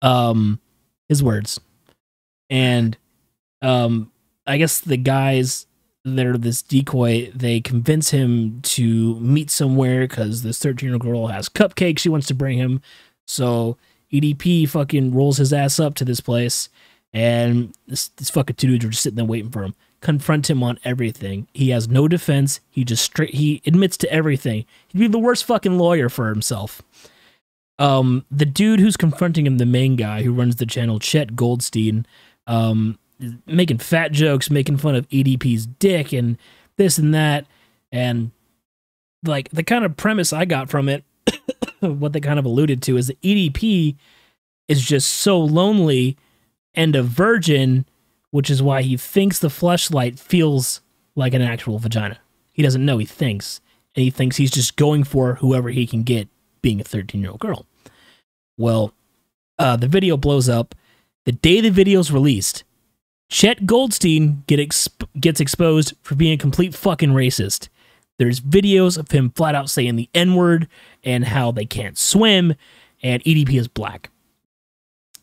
um 0.04 0.60
his 1.10 1.24
words 1.24 1.60
and 2.52 2.98
um 3.64 4.12
i 4.46 4.58
guess 4.58 4.80
the 4.80 4.98
guys 4.98 5.66
that 6.06 6.26
are 6.26 6.38
this 6.38 6.62
decoy 6.62 7.32
they 7.34 7.62
convince 7.62 8.10
him 8.10 8.62
to 8.62 9.20
meet 9.20 9.50
somewhere 9.50 10.02
because 10.02 10.44
this 10.44 10.60
13 10.60 10.88
year 10.88 10.96
old 10.96 11.02
girl 11.02 11.28
has 11.28 11.50
cupcakes 11.50 12.00
she 12.00 12.10
wants 12.10 12.28
to 12.28 12.34
bring 12.34 12.58
him 12.58 12.82
so 13.26 13.78
edp 14.12 14.68
fucking 14.68 15.14
rolls 15.14 15.38
his 15.38 15.54
ass 15.54 15.80
up 15.80 15.96
to 15.96 16.06
this 16.06 16.20
place 16.20 16.70
and 17.14 17.74
this, 17.88 18.10
this 18.10 18.30
fucking 18.30 18.56
two 18.56 18.68
dudes 18.68 18.86
are 18.86 18.90
just 18.90 19.04
sitting 19.04 19.16
there 19.16 19.26
waiting 19.26 19.52
for 19.52 19.64
him 19.64 19.76
confront 20.04 20.50
him 20.50 20.62
on 20.62 20.78
everything. 20.84 21.48
He 21.54 21.70
has 21.70 21.88
no 21.88 22.08
defense. 22.08 22.60
He 22.70 22.84
just 22.84 23.04
straight 23.04 23.34
he 23.34 23.62
admits 23.66 23.98
to 23.98 24.12
everything. 24.12 24.66
He'd 24.90 25.00
be 25.00 25.08
the 25.08 25.18
worst 25.18 25.46
fucking 25.46 25.80
lawyer 25.80 26.10
for 26.10 26.28
himself. 26.30 26.84
Um, 27.80 28.26
the 28.30 28.46
dude 28.46 28.80
who's 28.80 28.98
confronting 28.98 29.48
him, 29.48 29.58
the 29.58 29.66
main 29.66 29.96
guy 29.96 30.22
who 30.22 30.34
runs 30.34 30.58
the 30.58 30.66
channel, 30.66 31.00
Chet 31.00 31.36
Goldstein, 31.36 32.06
um, 32.46 33.00
making 33.46 33.78
fat 33.78 34.12
jokes, 34.12 34.50
making 34.50 34.78
fun 34.78 34.96
of 34.96 35.08
EDP's 35.10 35.66
dick 35.66 36.14
and 36.14 36.38
this 36.78 36.98
and 36.98 37.14
that, 37.14 37.46
and 37.92 38.32
like 39.24 39.50
the 39.50 39.64
kind 39.64 39.86
of 39.86 39.96
premise 39.98 40.34
I 40.34 40.46
got 40.46 40.70
from 40.70 40.90
it, 40.90 41.04
what 41.80 42.14
they 42.14 42.20
kind 42.20 42.40
of 42.40 42.46
alluded 42.46 42.82
to 42.84 42.98
is 42.98 43.08
that 43.08 43.22
EDP 43.22 43.96
is 44.68 44.84
just 44.84 45.10
so 45.10 45.40
lonely 45.40 46.18
and 46.74 46.96
a 46.96 47.04
virgin 47.04 47.86
which 48.34 48.50
is 48.50 48.64
why 48.64 48.82
he 48.82 48.98
thinks 48.98 49.38
the 49.38 49.48
fleshlight 49.48 50.18
feels 50.18 50.82
like 51.16 51.36
an 51.36 51.42
actual 51.44 51.78
vagina. 51.78 52.18
He 52.52 52.64
doesn't 52.64 52.84
know, 52.84 52.98
he 52.98 53.06
thinks. 53.06 53.62
And 53.96 54.04
he 54.04 54.10
thinks 54.10 54.38
he's 54.38 54.50
just 54.50 54.76
going 54.76 55.04
for 55.04 55.36
whoever 55.36 55.70
he 55.70 55.86
can 55.86 56.02
get, 56.02 56.28
being 56.64 56.82
a 56.82 56.84
13 56.84 57.22
year 57.22 57.30
old 57.30 57.40
girl. 57.40 57.68
Well, 58.58 58.92
uh, 59.60 59.76
the 59.76 59.88
video 59.88 60.18
blows 60.18 60.50
up. 60.50 60.74
The 61.26 61.32
day 61.32 61.62
the 61.62 61.70
video's 61.70 62.10
released, 62.10 62.64
Chet 63.30 63.66
Goldstein 63.66 64.44
get 64.48 64.60
exp- 64.60 65.08
gets 65.20 65.40
exposed 65.40 65.94
for 66.02 66.16
being 66.16 66.34
a 66.34 66.38
complete 66.38 66.76
fucking 66.76 67.12
racist. 67.12 67.70
There's 68.20 68.40
videos 68.40 68.98
of 68.98 69.10
him 69.12 69.32
flat 69.32 69.56
out 69.56 69.70
saying 69.70 69.96
the 69.96 70.10
N 70.14 70.36
word 70.36 70.68
and 71.04 71.26
how 71.26 71.52
they 71.52 71.66
can't 71.66 71.98
swim, 71.98 72.54
and 73.02 73.24
EDP 73.24 73.60
is 73.60 73.68
black. 73.68 74.10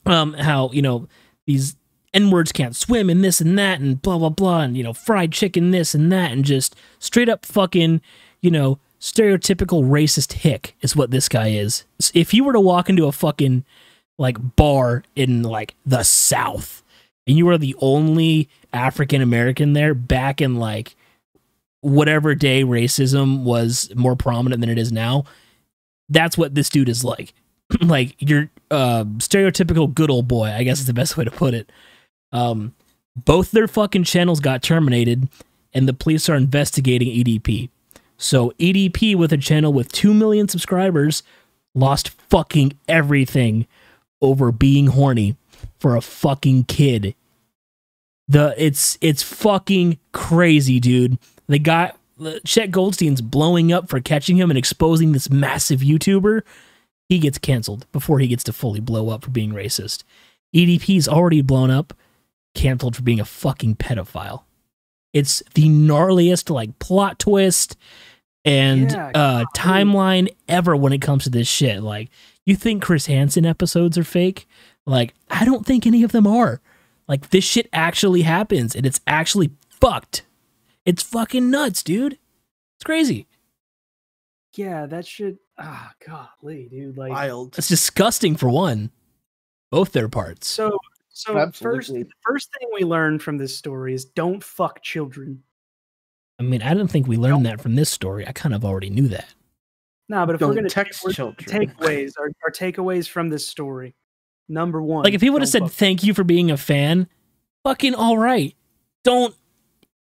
Um, 0.07 0.35
how 0.35 0.71
you 0.73 0.83
know 0.83 1.09
these 1.47 1.77
N 2.13 2.31
words 2.31 2.51
can't 2.51 2.75
swim 2.75 3.09
and 3.09 3.23
this 3.23 3.41
and 3.41 3.57
that 3.59 3.81
and 3.81 4.03
blah 4.03 4.19
blah 4.19 4.29
blah 4.31 4.61
and 4.63 4.77
you 4.77 4.83
know 4.83 4.93
fried 4.93 5.33
chicken 5.33 5.71
this 5.71 5.95
and 5.95 6.11
that 6.11 6.33
and 6.33 6.45
just 6.45 6.75
straight 6.99 7.29
up 7.29 7.47
fucking 7.47 8.01
you 8.41 8.51
know 8.51 8.79
stereotypical 9.01 9.85
racist 9.85 10.35
hick 10.35 10.77
is 10.81 10.97
what 10.97 11.11
this 11.11 11.29
guy 11.29 11.49
is. 11.49 11.85
If 12.13 12.35
you 12.35 12.45
were 12.45 12.53
to 12.53 12.61
walk 12.61 12.91
into 12.91 13.07
a 13.07 13.13
fucking 13.13 13.65
like 14.19 14.57
bar 14.57 15.05
in 15.15 15.43
like 15.43 15.75
the 15.87 16.03
South 16.03 16.80
and 17.31 17.39
you 17.39 17.47
were 17.47 17.57
the 17.57 17.77
only 17.79 18.49
African 18.73 19.23
American 19.23 19.73
there 19.73 19.95
back 19.95 20.41
in 20.41 20.57
like 20.57 20.97
whatever 21.81 22.35
day 22.35 22.65
racism 22.65 23.45
was 23.45 23.89
more 23.95 24.17
prominent 24.17 24.61
than 24.61 24.69
it 24.69 24.79
is 24.79 24.91
now, 24.91 25.23
that's 26.09 26.37
what 26.37 26.57
this 26.57 26.69
dude 26.69 26.89
is 26.89 27.05
like. 27.05 27.33
like 27.83 28.17
your 28.19 28.51
uh, 28.73 29.05
stereotypical 29.19 29.95
good 29.95 30.11
old 30.11 30.27
boy, 30.27 30.49
I 30.49 30.65
guess 30.65 30.81
is 30.81 30.89
the 30.89 30.93
best 30.93 31.17
way 31.17 31.23
to 31.23 31.31
put 31.31 31.55
it. 31.55 31.71
Um, 32.33 32.75
both 33.15 33.53
their 33.53 33.69
fucking 33.69 34.03
channels 34.03 34.41
got 34.41 34.61
terminated, 34.61 35.29
and 35.73 35.87
the 35.87 35.93
police 35.93 36.29
are 36.29 36.35
investigating 36.35 37.09
EDP. 37.09 37.69
So 38.17 38.51
EDP, 38.59 39.15
with 39.15 39.33
a 39.33 39.39
channel 39.39 39.73
with 39.73 39.93
two 39.93 40.13
million 40.13 40.49
subscribers, 40.49 41.23
lost 41.77 42.09
fucking 42.09 42.73
everything 42.89 43.69
over 44.21 44.51
being 44.51 44.89
horny 44.89 45.37
for 45.79 45.95
a 45.95 46.01
fucking 46.01 46.65
kid. 46.65 47.15
The 48.31 48.55
it's 48.57 48.97
it's 49.01 49.25
fucking 49.25 49.99
crazy, 50.13 50.79
dude. 50.79 51.19
The 51.49 51.59
guy 51.59 51.93
Chet 52.45 52.71
Goldstein's 52.71 53.21
blowing 53.21 53.73
up 53.73 53.89
for 53.89 53.99
catching 53.99 54.37
him 54.37 54.53
and 54.53 54.59
exposing 54.59 55.11
this 55.11 55.29
massive 55.31 55.81
YouTuber. 55.81 56.43
He 57.09 57.19
gets 57.19 57.39
canceled 57.39 57.91
before 57.91 58.21
he 58.21 58.29
gets 58.29 58.45
to 58.45 58.53
fully 58.53 58.79
blow 58.79 59.09
up 59.09 59.25
for 59.25 59.31
being 59.31 59.51
racist. 59.51 60.05
EDP's 60.55 61.09
already 61.09 61.43
blown 61.43 61.73
up 61.73 61.93
canceled 62.55 62.95
for 62.95 63.03
being 63.03 63.19
a 63.19 63.25
fucking 63.25 63.75
pedophile. 63.75 64.45
It's 65.13 65.43
the 65.55 65.69
gnarliest 65.69 66.51
like 66.51 66.79
plot 66.79 67.19
twist 67.19 67.77
and 68.45 68.93
Yeah, 68.93 69.11
uh 69.13 69.45
timeline 69.57 70.29
ever 70.49 70.77
when 70.77 70.93
it 70.93 71.03
comes 71.03 71.25
to 71.25 71.31
this 71.31 71.49
shit. 71.49 71.83
Like 71.83 72.11
you 72.47 72.55
think 72.55 72.81
Chris 72.81 73.07
Hansen 73.07 73.45
episodes 73.45 73.99
are 73.99 74.05
fake? 74.05 74.47
Like 74.87 75.15
I 75.29 75.45
don't 75.45 75.67
think 75.67 75.85
any 75.85 76.05
of 76.05 76.13
them 76.13 76.29
are. 76.29 76.61
Like 77.11 77.31
this 77.31 77.43
shit 77.43 77.69
actually 77.73 78.23
happens 78.23 78.77
and 78.77 78.87
it's 78.87 79.01
actually 79.05 79.51
fucked. 79.69 80.23
It's 80.87 81.03
fucking 81.03 81.51
nuts, 81.51 81.83
dude. 81.83 82.13
It's 82.77 82.85
crazy. 82.85 83.27
Yeah, 84.55 84.87
that 84.87 85.09
should. 85.09 85.39
Ah, 85.59 85.93
golly, 86.07 86.69
dude. 86.71 86.97
Like, 86.97 87.11
Wild. 87.11 87.59
It's 87.59 87.67
disgusting 87.67 88.37
for 88.37 88.49
one. 88.49 88.93
Both 89.73 89.91
their 89.93 90.09
parts. 90.09 90.47
so 90.47 90.79
so 91.09 91.33
first, 91.33 91.49
Absolutely. 91.63 92.05
the 92.05 92.11
first 92.25 92.49
thing 92.59 92.69
we 92.73 92.85
learned 92.85 93.23
from 93.25 93.39
this 93.39 93.57
story 93.57 93.93
is 93.93 94.05
don't 94.05 94.43
fuck 94.43 94.81
children. 94.81 95.43
I 96.39 96.45
mean, 96.45 96.63
I 96.63 96.75
don't 96.75 96.89
think 96.89 97.09
we 97.09 97.17
learned 97.17 97.45
that 97.45 97.61
from 97.61 97.75
this 97.75 97.91
story. 97.91 98.27
I 98.27 98.31
kind 98.33 98.55
of 98.55 98.65
already 98.65 98.89
knew 98.89 99.09
that. 99.09 99.35
No, 100.09 100.25
but 100.27 100.37
if 100.37 100.41
we're 100.41 100.55
gonna 100.55 100.69
text 100.69 101.03
we're- 101.05 101.13
children. 101.15 101.49
takeaways, 101.69 102.13
our, 102.19 102.31
our 102.45 102.53
takeaways 102.53 103.09
from 103.09 103.29
this 103.31 103.45
story. 103.45 103.97
Number 104.51 104.83
one, 104.83 105.05
Like 105.05 105.15
if 105.15 105.21
he 105.21 105.31
would 105.31 105.43
have 105.43 105.49
said 105.49 105.63
fuck- 105.63 105.71
thank 105.73 106.03
you 106.03 106.13
for 106.13 106.25
being 106.25 106.51
a 106.51 106.57
fan, 106.57 107.07
fucking 107.63 107.95
all 107.95 108.19
right. 108.19 108.55
Don't 109.05 109.35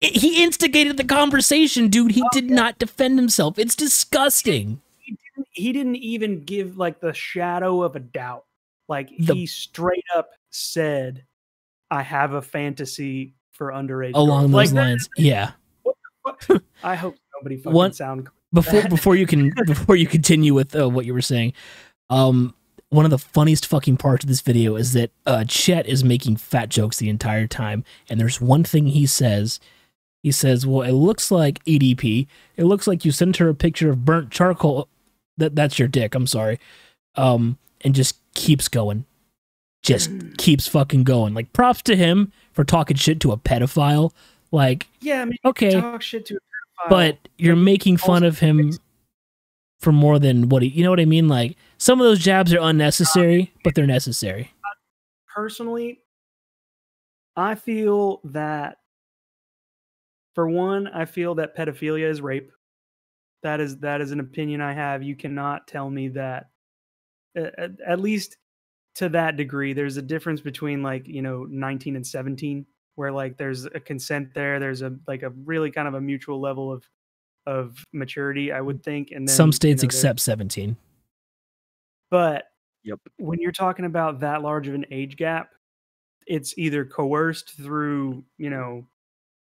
he 0.01 0.41
instigated 0.43 0.97
the 0.97 1.03
conversation, 1.03 1.87
dude. 1.87 2.13
He 2.13 2.23
did 2.31 2.45
Okay. 2.45 2.53
not 2.55 2.79
defend 2.79 3.19
himself. 3.19 3.59
It's 3.59 3.75
disgusting. 3.75 4.81
he 4.97 5.11
didn't, 5.35 5.47
he 5.51 5.71
didn't 5.73 5.95
even 5.97 6.43
give 6.43 6.75
like 6.77 6.99
the 6.99 7.13
shadow 7.13 7.83
of 7.83 7.95
a 7.95 7.99
doubt. 7.99 8.45
Like 8.89 9.11
The- 9.19 9.35
he 9.35 9.45
straight 9.45 10.03
up 10.15 10.31
said, 10.49 11.23
"I 11.91 12.01
have 12.01 12.33
a 12.33 12.41
fantasy 12.41 13.35
for 13.51 13.71
underage." 13.71 14.13
Along 14.15 14.49
girls." 14.49 14.51
those 14.51 14.55
Like, 14.55 14.69
that- 14.71 14.75
lines, 14.89 15.09
yeah. 15.17 15.51
I 16.83 16.95
hope 16.95 17.15
nobody 17.37 17.57
fucking 17.57 17.73
One- 17.73 17.93
sound. 17.93 18.27
before 18.53 18.81
before 18.89 19.15
you 19.15 19.27
can 19.27 19.51
before 19.67 19.95
you 19.95 20.07
continue 20.07 20.53
with 20.55 20.75
uh, 20.75 20.89
what 20.89 21.05
you 21.05 21.13
were 21.13 21.21
saying 21.21 21.53
um 22.09 22.53
one 22.91 23.05
of 23.05 23.11
the 23.11 23.17
funniest 23.17 23.65
fucking 23.65 23.97
parts 23.97 24.23
of 24.23 24.27
this 24.27 24.41
video 24.41 24.75
is 24.75 24.93
that 24.93 25.09
uh 25.25 25.43
chet 25.47 25.87
is 25.87 26.03
making 26.03 26.35
fat 26.35 26.69
jokes 26.69 26.97
the 26.97 27.09
entire 27.09 27.47
time 27.47 27.83
and 28.09 28.19
there's 28.19 28.39
one 28.39 28.63
thing 28.63 28.85
he 28.87 29.05
says. 29.07 29.59
He 30.23 30.31
says 30.31 30.67
well 30.67 30.83
it 30.87 30.91
looks 30.91 31.31
like 31.31 31.63
edp 31.65 32.27
it 32.57 32.63
looks 32.65 32.85
like 32.87 33.03
you 33.03 33.11
sent 33.11 33.37
her 33.37 33.49
a 33.49 33.55
picture 33.55 33.89
of 33.89 34.05
burnt 34.05 34.29
charcoal. 34.29 34.87
That 35.37 35.55
that's 35.55 35.79
your 35.79 35.87
dick. 35.87 36.13
I'm 36.13 36.27
sorry. 36.27 36.59
Um 37.15 37.57
and 37.83 37.95
just 37.95 38.17
keeps 38.35 38.67
going. 38.67 39.05
Just 39.83 40.11
keeps 40.37 40.67
fucking 40.67 41.03
going. 41.05 41.33
Like 41.33 41.51
props 41.53 41.81
to 41.83 41.95
him 41.95 42.31
for 42.53 42.63
talking 42.63 42.97
shit 42.97 43.19
to 43.21 43.31
a 43.31 43.37
pedophile. 43.37 44.11
Like 44.51 44.87
Yeah, 44.99 45.21
I 45.21 45.25
mean, 45.25 45.37
okay. 45.45 45.71
talk 45.79 46.01
shit 46.01 46.25
to 46.27 46.35
a 46.35 46.37
pedophile. 46.37 46.89
but 46.89 47.17
you're 47.37 47.55
making 47.55 47.97
fun 47.97 48.23
of 48.23 48.37
him 48.39 48.77
for 49.81 49.91
more 49.91 50.19
than 50.19 50.47
what 50.49 50.61
he, 50.61 50.69
you 50.69 50.83
know 50.83 50.89
what 50.91 50.99
I 50.99 51.05
mean? 51.05 51.27
Like 51.27 51.57
some 51.77 51.99
of 51.99 52.05
those 52.05 52.19
jabs 52.19 52.53
are 52.53 52.59
unnecessary, 52.61 53.51
uh, 53.55 53.59
but 53.63 53.75
they're 53.75 53.87
necessary. 53.87 54.53
personally, 55.33 55.99
I 57.35 57.55
feel 57.55 58.21
that 58.25 58.77
for 60.35 60.47
one, 60.47 60.87
I 60.87 61.05
feel 61.05 61.35
that 61.35 61.57
pedophilia 61.57 62.09
is 62.09 62.21
rape. 62.21 62.51
That 63.43 63.59
is 63.59 63.79
that 63.79 64.01
is 64.01 64.11
an 64.11 64.19
opinion 64.19 64.61
I 64.61 64.73
have. 64.73 65.01
You 65.03 65.15
cannot 65.15 65.67
tell 65.67 65.89
me 65.89 66.09
that 66.09 66.49
at, 67.35 67.57
at- 67.59 67.81
at 67.85 67.99
least 67.99 68.37
to 68.95 69.09
that 69.09 69.37
degree 69.37 69.73
there's 69.73 69.97
a 69.97 70.01
difference 70.01 70.41
between 70.41 70.83
like, 70.83 71.07
you 71.07 71.21
know, 71.21 71.45
19 71.49 71.95
and 71.95 72.05
17 72.05 72.65
where 72.95 73.11
like 73.11 73.37
there's 73.37 73.65
a 73.65 73.79
consent 73.79 74.33
there, 74.35 74.59
there's 74.59 74.81
a 74.81 74.95
like 75.07 75.23
a 75.23 75.29
really 75.45 75.71
kind 75.71 75.87
of 75.87 75.95
a 75.95 76.01
mutual 76.01 76.39
level 76.39 76.71
of 76.71 76.83
of 77.45 77.83
maturity, 77.93 78.51
I 78.51 78.61
would 78.61 78.83
think 78.83 79.11
and 79.11 79.27
then 79.27 79.35
Some 79.35 79.49
you 79.49 79.53
states 79.53 79.83
know, 79.83 79.87
accept 79.87 80.19
17. 80.19 80.75
but 82.09 82.45
Yep. 82.83 82.99
when 83.17 83.39
you're 83.39 83.51
talking 83.51 83.85
about 83.85 84.19
that 84.21 84.41
large 84.41 84.67
of 84.67 84.73
an 84.73 84.85
age 84.91 85.15
gap, 85.15 85.51
it's 86.27 86.57
either 86.57 86.83
coerced 86.85 87.51
through, 87.57 88.23
you 88.37 88.49
know, 88.49 88.87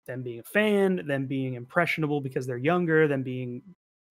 them 0.08 0.24
being 0.24 0.40
a 0.40 0.44
fan, 0.44 1.06
them 1.06 1.26
being 1.28 1.54
impressionable 1.56 2.20
because 2.22 2.48
they're 2.48 2.58
younger, 2.58 3.08
them 3.08 3.24
being 3.24 3.62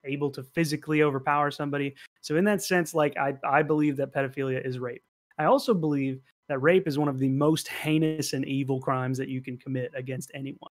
able 0.05 0.31
to 0.31 0.43
physically 0.43 1.03
overpower 1.03 1.51
somebody. 1.51 1.95
So 2.21 2.37
in 2.37 2.45
that 2.45 2.63
sense, 2.63 2.95
like 2.95 3.17
I, 3.17 3.35
I 3.45 3.63
believe 3.63 3.97
that 3.97 4.13
pedophilia 4.15 4.65
is 4.65 4.79
rape. 4.79 5.03
I 5.39 5.45
also 5.47 5.75
believe 5.75 6.21
that 6.49 6.59
rape 6.61 6.87
is 6.87 6.97
one 6.99 7.09
of 7.09 7.19
the 7.19 7.29
most 7.29 7.67
heinous 7.67 8.33
and 8.33 8.45
evil 8.45 8.81
crimes 8.81 9.19
that 9.19 9.29
you 9.29 9.43
can 9.43 9.57
commit 9.59 9.91
against 9.97 10.31
anyone. 10.35 10.71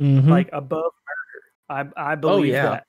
Mhm. 0.00 0.28
Like 0.28 0.50
above 0.52 0.92
murder. 1.06 1.21
I 1.68 1.84
I 1.96 2.12
oh, 2.12 2.16
believe 2.16 2.52
yeah. 2.52 2.62
that, 2.62 2.86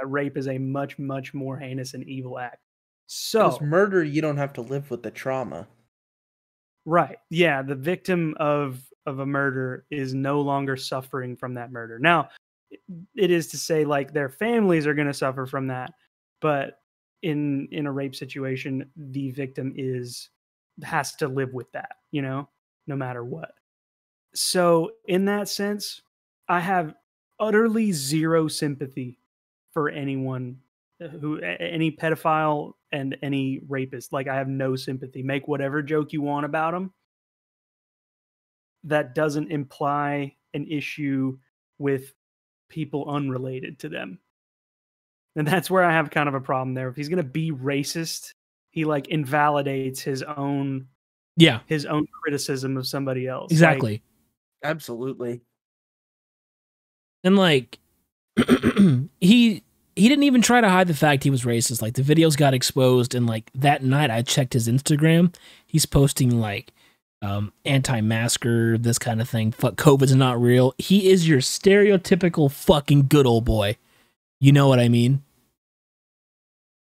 that 0.00 0.08
rape 0.08 0.36
is 0.36 0.48
a 0.48 0.58
much, 0.58 0.98
much 0.98 1.34
more 1.34 1.58
heinous 1.58 1.94
and 1.94 2.04
evil 2.08 2.38
act. 2.38 2.58
So 3.06 3.58
murder, 3.60 4.04
you 4.04 4.20
don't 4.20 4.36
have 4.36 4.52
to 4.54 4.60
live 4.60 4.90
with 4.90 5.02
the 5.02 5.10
trauma. 5.10 5.66
Right. 6.84 7.18
Yeah, 7.30 7.62
the 7.62 7.74
victim 7.74 8.34
of 8.38 8.82
of 9.06 9.20
a 9.20 9.26
murder 9.26 9.86
is 9.90 10.14
no 10.14 10.40
longer 10.40 10.76
suffering 10.76 11.36
from 11.36 11.54
that 11.54 11.72
murder. 11.72 11.98
Now, 11.98 12.28
it 13.16 13.30
is 13.30 13.48
to 13.48 13.58
say 13.58 13.84
like 13.84 14.12
their 14.12 14.28
families 14.28 14.86
are 14.86 14.94
going 14.94 15.06
to 15.06 15.14
suffer 15.14 15.46
from 15.46 15.68
that, 15.68 15.92
but 16.40 16.80
in 17.22 17.68
in 17.72 17.86
a 17.86 17.92
rape 17.92 18.14
situation, 18.14 18.90
the 18.96 19.30
victim 19.30 19.72
is 19.76 20.30
has 20.82 21.14
to 21.16 21.28
live 21.28 21.54
with 21.54 21.70
that, 21.72 21.96
you 22.10 22.22
know, 22.22 22.48
no 22.86 22.96
matter 22.96 23.24
what. 23.24 23.52
So, 24.34 24.92
in 25.06 25.24
that 25.24 25.48
sense, 25.48 26.02
I 26.48 26.60
have 26.60 26.94
utterly 27.40 27.92
zero 27.92 28.48
sympathy 28.48 29.18
for 29.72 29.88
anyone 29.88 30.58
uh, 31.02 31.08
who 31.08 31.38
a- 31.38 31.44
a- 31.44 31.72
any 31.72 31.90
pedophile 31.90 32.72
and 32.92 33.16
any 33.22 33.60
rapist. 33.68 34.12
Like 34.12 34.28
i 34.28 34.34
have 34.34 34.48
no 34.48 34.76
sympathy. 34.76 35.22
Make 35.22 35.48
whatever 35.48 35.82
joke 35.82 36.12
you 36.12 36.22
want 36.22 36.46
about 36.46 36.72
them 36.72 36.92
that 38.84 39.14
doesn't 39.14 39.50
imply 39.50 40.34
an 40.54 40.66
issue 40.66 41.36
with 41.78 42.14
people 42.68 43.08
unrelated 43.10 43.78
to 43.80 43.88
them. 43.88 44.18
And 45.36 45.46
that's 45.46 45.70
where 45.70 45.84
i 45.84 45.92
have 45.92 46.10
kind 46.10 46.28
of 46.28 46.34
a 46.34 46.40
problem 46.40 46.74
there. 46.74 46.88
If 46.88 46.96
he's 46.96 47.08
going 47.08 47.18
to 47.18 47.22
be 47.22 47.52
racist 47.52 48.32
he 48.70 48.84
like 48.84 49.08
invalidates 49.08 50.00
his 50.00 50.22
own 50.22 50.86
yeah, 51.36 51.60
his 51.66 51.86
own 51.86 52.06
criticism 52.22 52.76
of 52.76 52.86
somebody 52.86 53.28
else. 53.28 53.44
Like, 53.44 53.52
exactly. 53.52 54.02
Absolutely. 54.64 55.40
And 57.24 57.36
like 57.36 57.78
he 59.20 59.62
he 59.96 60.08
didn't 60.08 60.22
even 60.22 60.42
try 60.42 60.60
to 60.60 60.68
hide 60.68 60.86
the 60.86 60.94
fact 60.94 61.24
he 61.24 61.30
was 61.30 61.42
racist. 61.42 61.82
Like 61.82 61.94
the 61.94 62.02
videos 62.02 62.36
got 62.36 62.54
exposed 62.54 63.14
and 63.14 63.26
like 63.26 63.50
that 63.54 63.82
night 63.82 64.10
I 64.10 64.22
checked 64.22 64.52
his 64.52 64.68
Instagram. 64.68 65.34
He's 65.66 65.86
posting 65.86 66.40
like 66.40 66.72
um 67.20 67.52
anti-masker, 67.64 68.78
this 68.78 68.98
kind 68.98 69.20
of 69.20 69.28
thing. 69.28 69.50
Fuck 69.52 69.74
COVID's 69.74 70.14
not 70.14 70.40
real. 70.40 70.74
He 70.78 71.10
is 71.10 71.28
your 71.28 71.40
stereotypical 71.40 72.50
fucking 72.50 73.08
good 73.08 73.26
old 73.26 73.44
boy. 73.44 73.76
You 74.40 74.52
know 74.52 74.68
what 74.68 74.78
I 74.78 74.88
mean? 74.88 75.22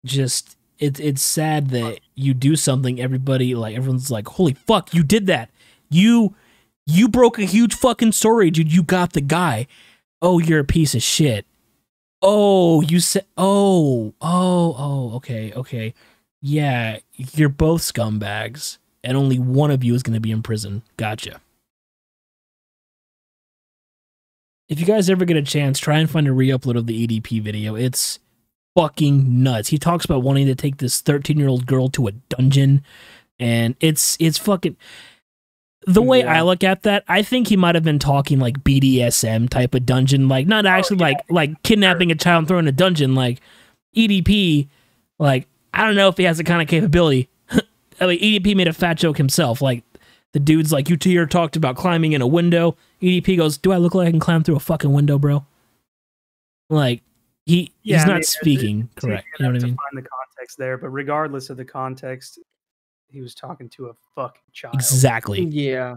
Just 0.05 0.57
it's 0.79 1.01
it's 1.01 1.23
sad 1.23 1.71
that 1.71 2.01
you 2.15 2.35
do 2.35 2.57
something 2.57 3.01
everybody 3.01 3.55
like 3.55 3.77
everyone's 3.77 4.11
like, 4.11 4.29
"Holy 4.29 4.55
fuck, 4.55 4.95
you 4.95 5.03
did 5.03 5.27
that." 5.27 5.51
You 5.91 6.35
you 6.87 7.09
broke 7.09 7.39
a 7.39 7.45
huge 7.45 7.75
fucking 7.75 8.13
story, 8.13 8.51
dude. 8.51 8.73
You 8.73 8.83
got 8.83 9.13
the 9.13 9.21
guy. 9.21 9.67
Oh, 10.23 10.39
you're 10.39 10.61
a 10.61 10.65
piece 10.65 10.95
of 10.95 11.03
shit. 11.03 11.47
Oh, 12.23 12.83
you 12.83 13.01
said. 13.01 13.25
Oh, 13.37 14.15
oh, 14.21 14.75
oh. 14.79 15.17
Okay, 15.17 15.53
okay. 15.55 15.95
Yeah, 16.43 16.99
you're 17.17 17.49
both 17.49 17.83
scumbags, 17.83 18.79
and 19.05 19.17
only 19.17 19.39
one 19.39 19.71
of 19.71 19.85
you 19.85 19.95
is 19.95 20.03
going 20.03 20.15
to 20.15 20.21
be 20.21 20.31
in 20.31 20.43
prison. 20.43 20.83
Gotcha. 20.97 21.41
If 24.69 24.79
you 24.79 24.87
guys 24.87 25.11
ever 25.11 25.25
get 25.25 25.37
a 25.37 25.43
chance, 25.43 25.79
try 25.79 25.99
and 25.99 26.09
find 26.09 26.29
a 26.29 26.33
re-upload 26.33 26.77
of 26.77 26.87
the 26.87 27.07
EDP 27.07 27.43
video. 27.43 27.75
It's 27.75 28.21
fucking 28.77 29.43
nuts. 29.43 29.69
He 29.69 29.79
talks 29.79 30.05
about 30.05 30.23
wanting 30.23 30.47
to 30.47 30.55
take 30.55 30.77
this 30.77 31.03
13-year-old 31.03 31.67
girl 31.67 31.89
to 31.89 32.07
a 32.07 32.13
dungeon, 32.13 32.83
and 33.39 33.75
it's 33.81 34.17
it's 34.21 34.39
fucking 34.39 34.77
the 35.87 36.03
way 36.03 36.21
Yeah. 36.21 36.39
I 36.39 36.43
look 36.43 36.63
at 36.63 36.83
that, 36.83 37.05
I 37.09 37.23
think 37.23 37.49
he 37.49 37.57
might 37.57 37.75
have 37.75 37.85
been 37.85 37.99
talking 37.99 38.39
like 38.39 38.63
BDSM 38.63 39.49
type 39.49 39.75
of 39.75 39.87
dungeon, 39.87 40.29
like 40.29 40.47
not 40.47 40.67
oh, 40.67 40.69
actually 40.69 40.99
yeah. 40.99 41.05
like 41.05 41.17
like 41.31 41.63
kidnapping 41.63 42.11
a 42.11 42.15
child 42.15 42.41
and 42.41 42.49
throwing 42.49 42.65
in 42.65 42.69
a 42.69 42.73
dungeon, 42.73 43.15
like 43.15 43.41
EDP. 43.97 44.69
Like 45.19 45.47
I 45.73 45.87
don't 45.87 45.97
know 45.97 46.09
if 46.09 46.17
he 46.17 46.25
has 46.25 46.39
the 46.39 46.45
kind 46.45 46.61
of 46.61 46.69
capability. 46.69 47.29
I 48.01 48.07
mean, 48.07 48.19
EDP 48.21 48.57
made 48.57 48.69
a 48.69 48.73
fat 48.73 48.95
joke 48.95 49.17
himself. 49.17 49.63
Like 49.63 49.85
the 50.33 50.41
dude's 50.41 50.73
like, 50.73 50.89
"You 50.89 50.97
two 50.97 51.11
here 51.11 51.27
talked 51.27 51.57
about 51.57 51.77
climbing 51.77 52.13
in 52.13 52.23
a 52.23 52.27
window." 52.27 52.77
EDP 53.01 53.37
goes, 53.37 53.57
"Do 53.57 53.73
I 53.73 53.79
look 53.79 53.95
like 53.95 54.09
I 54.09 54.11
can 54.11 54.21
climb 54.21 54.43
through 54.43 54.57
a 54.57 54.61
fucking 54.61 54.93
window, 54.93 55.19
bro?" 55.19 55.45
Like 56.69 57.03
he 57.47 57.73
Yeah, 57.83 57.97
he's 57.97 58.05
I 58.05 58.09
not 58.09 58.15
mean, 58.17 58.23
speaking 58.25 58.91
correct. 58.97 59.27
You 59.39 59.47
know 59.47 59.53
what 59.53 59.63
I 59.63 59.65
mean? 59.65 59.77
Find 59.77 60.05
the 60.05 60.09
context 60.09 60.59
there, 60.59 60.79
but 60.79 60.91
regardless 60.91 61.51
of 61.51 61.57
the 61.57 61.65
context, 61.65 62.39
he 63.11 63.21
was 63.21 63.35
talking 63.35 63.69
to 63.71 63.87
a 63.87 63.95
fucking 64.15 64.43
child. 64.53 64.75
Exactly. 64.75 65.43
Yeah. 65.45 65.97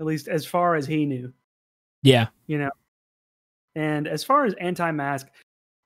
At 0.00 0.06
least 0.06 0.28
as 0.28 0.44
far 0.46 0.74
as 0.74 0.86
he 0.86 1.06
knew. 1.06 1.32
Yeah. 2.02 2.26
you 2.46 2.58
know. 2.58 2.70
And 3.74 4.06
as 4.06 4.22
far 4.22 4.44
as 4.44 4.54
anti-mask, 4.54 5.28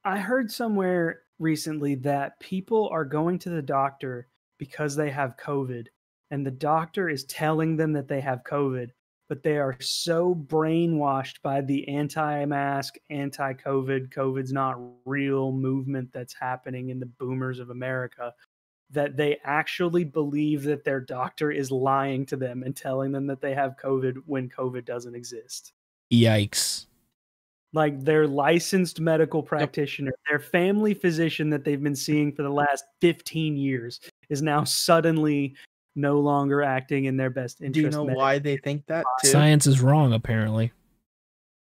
I 0.04 0.18
heard 0.18 0.50
somewhere 0.50 1.22
recently 1.38 1.94
that 1.96 2.38
people 2.40 2.88
are 2.92 3.04
going 3.04 3.38
to 3.40 3.50
the 3.50 3.62
doctor 3.62 4.28
because 4.58 4.96
they 4.96 5.10
have 5.10 5.36
COVID, 5.36 5.86
and 6.30 6.44
the 6.44 6.50
doctor 6.50 7.08
is 7.08 7.24
telling 7.24 7.76
them 7.76 7.92
that 7.92 8.08
they 8.08 8.20
have 8.20 8.42
COVID, 8.44 8.90
but 9.28 9.42
they 9.42 9.58
are 9.58 9.76
so 9.80 10.34
brainwashed 10.34 11.40
by 11.42 11.60
the 11.60 11.86
anti-mask, 11.88 12.96
anti-COVID, 13.08 14.12
COVID's 14.12 14.52
not 14.52 14.78
real 15.04 15.52
movement 15.52 16.10
that's 16.12 16.34
happening 16.34 16.88
in 16.90 16.98
the 16.98 17.06
boomers 17.06 17.58
of 17.58 17.70
America 17.70 18.32
that 18.90 19.16
they 19.16 19.38
actually 19.44 20.04
believe 20.04 20.62
that 20.62 20.84
their 20.84 21.00
doctor 21.00 21.50
is 21.50 21.70
lying 21.70 22.24
to 22.26 22.36
them 22.36 22.62
and 22.62 22.74
telling 22.74 23.12
them 23.12 23.26
that 23.26 23.40
they 23.40 23.54
have 23.54 23.76
COVID 23.82 24.16
when 24.26 24.48
COVID 24.48 24.84
doesn't 24.84 25.14
exist 25.14 25.72
Yikes. 26.12 26.86
like 27.72 28.02
their 28.02 28.26
licensed 28.26 29.00
medical 29.00 29.42
practitioner, 29.42 30.12
their 30.28 30.40
family 30.40 30.94
physician 30.94 31.50
that 31.50 31.64
they've 31.64 31.82
been 31.82 31.96
seeing 31.96 32.32
for 32.32 32.42
the 32.42 32.50
last 32.50 32.84
15 33.02 33.56
years 33.56 34.00
is 34.30 34.40
now 34.40 34.64
suddenly 34.64 35.54
no 35.94 36.20
longer 36.20 36.62
acting 36.62 37.04
in 37.06 37.16
their 37.16 37.30
best 37.30 37.60
interest. 37.60 37.74
Do 37.74 37.80
interest. 37.80 37.94
you 37.94 38.00
know 38.00 38.06
med- 38.06 38.16
why 38.16 38.38
they 38.38 38.56
think 38.56 38.86
that 38.86 39.04
too? 39.22 39.28
Science 39.28 39.66
is 39.66 39.80
wrong, 39.80 40.12
apparently. 40.14 40.72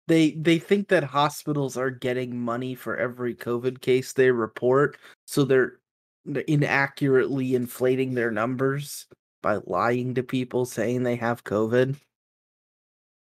they 0.07 0.31
they 0.31 0.59
think 0.59 0.89
that 0.89 1.03
hospitals 1.03 1.77
are 1.77 1.89
getting 1.89 2.39
money 2.39 2.75
for 2.75 2.97
every 2.97 3.33
COVID 3.33 3.81
case 3.81 4.13
they 4.13 4.29
report, 4.29 4.97
so 5.25 5.43
they're 5.43 5.73
they're 5.73 5.79
inaccurately 6.25 7.55
inflating 7.55 8.13
their 8.13 8.31
numbers 8.31 9.07
by 9.41 9.59
lying 9.65 10.15
to 10.15 10.23
people 10.23 10.65
saying 10.65 11.03
they 11.03 11.15
have 11.15 11.43
COVID. 11.43 11.95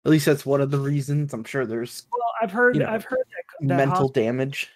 At 0.04 0.12
least 0.12 0.26
that's 0.26 0.46
one 0.46 0.62
of 0.62 0.72
the 0.72 0.80
reasons. 0.80 1.34
I'm 1.34 1.44
sure 1.44 1.66
there's 1.66 2.06
Well, 2.12 2.22
I've 2.42 2.52
heard 2.52 2.76
You 2.76 2.82
know, 2.82 2.88
I've 2.90 3.04
heard 3.04 3.20
that, 3.20 3.68
that 3.68 3.78
mental 3.78 4.10
damage. 4.10 4.70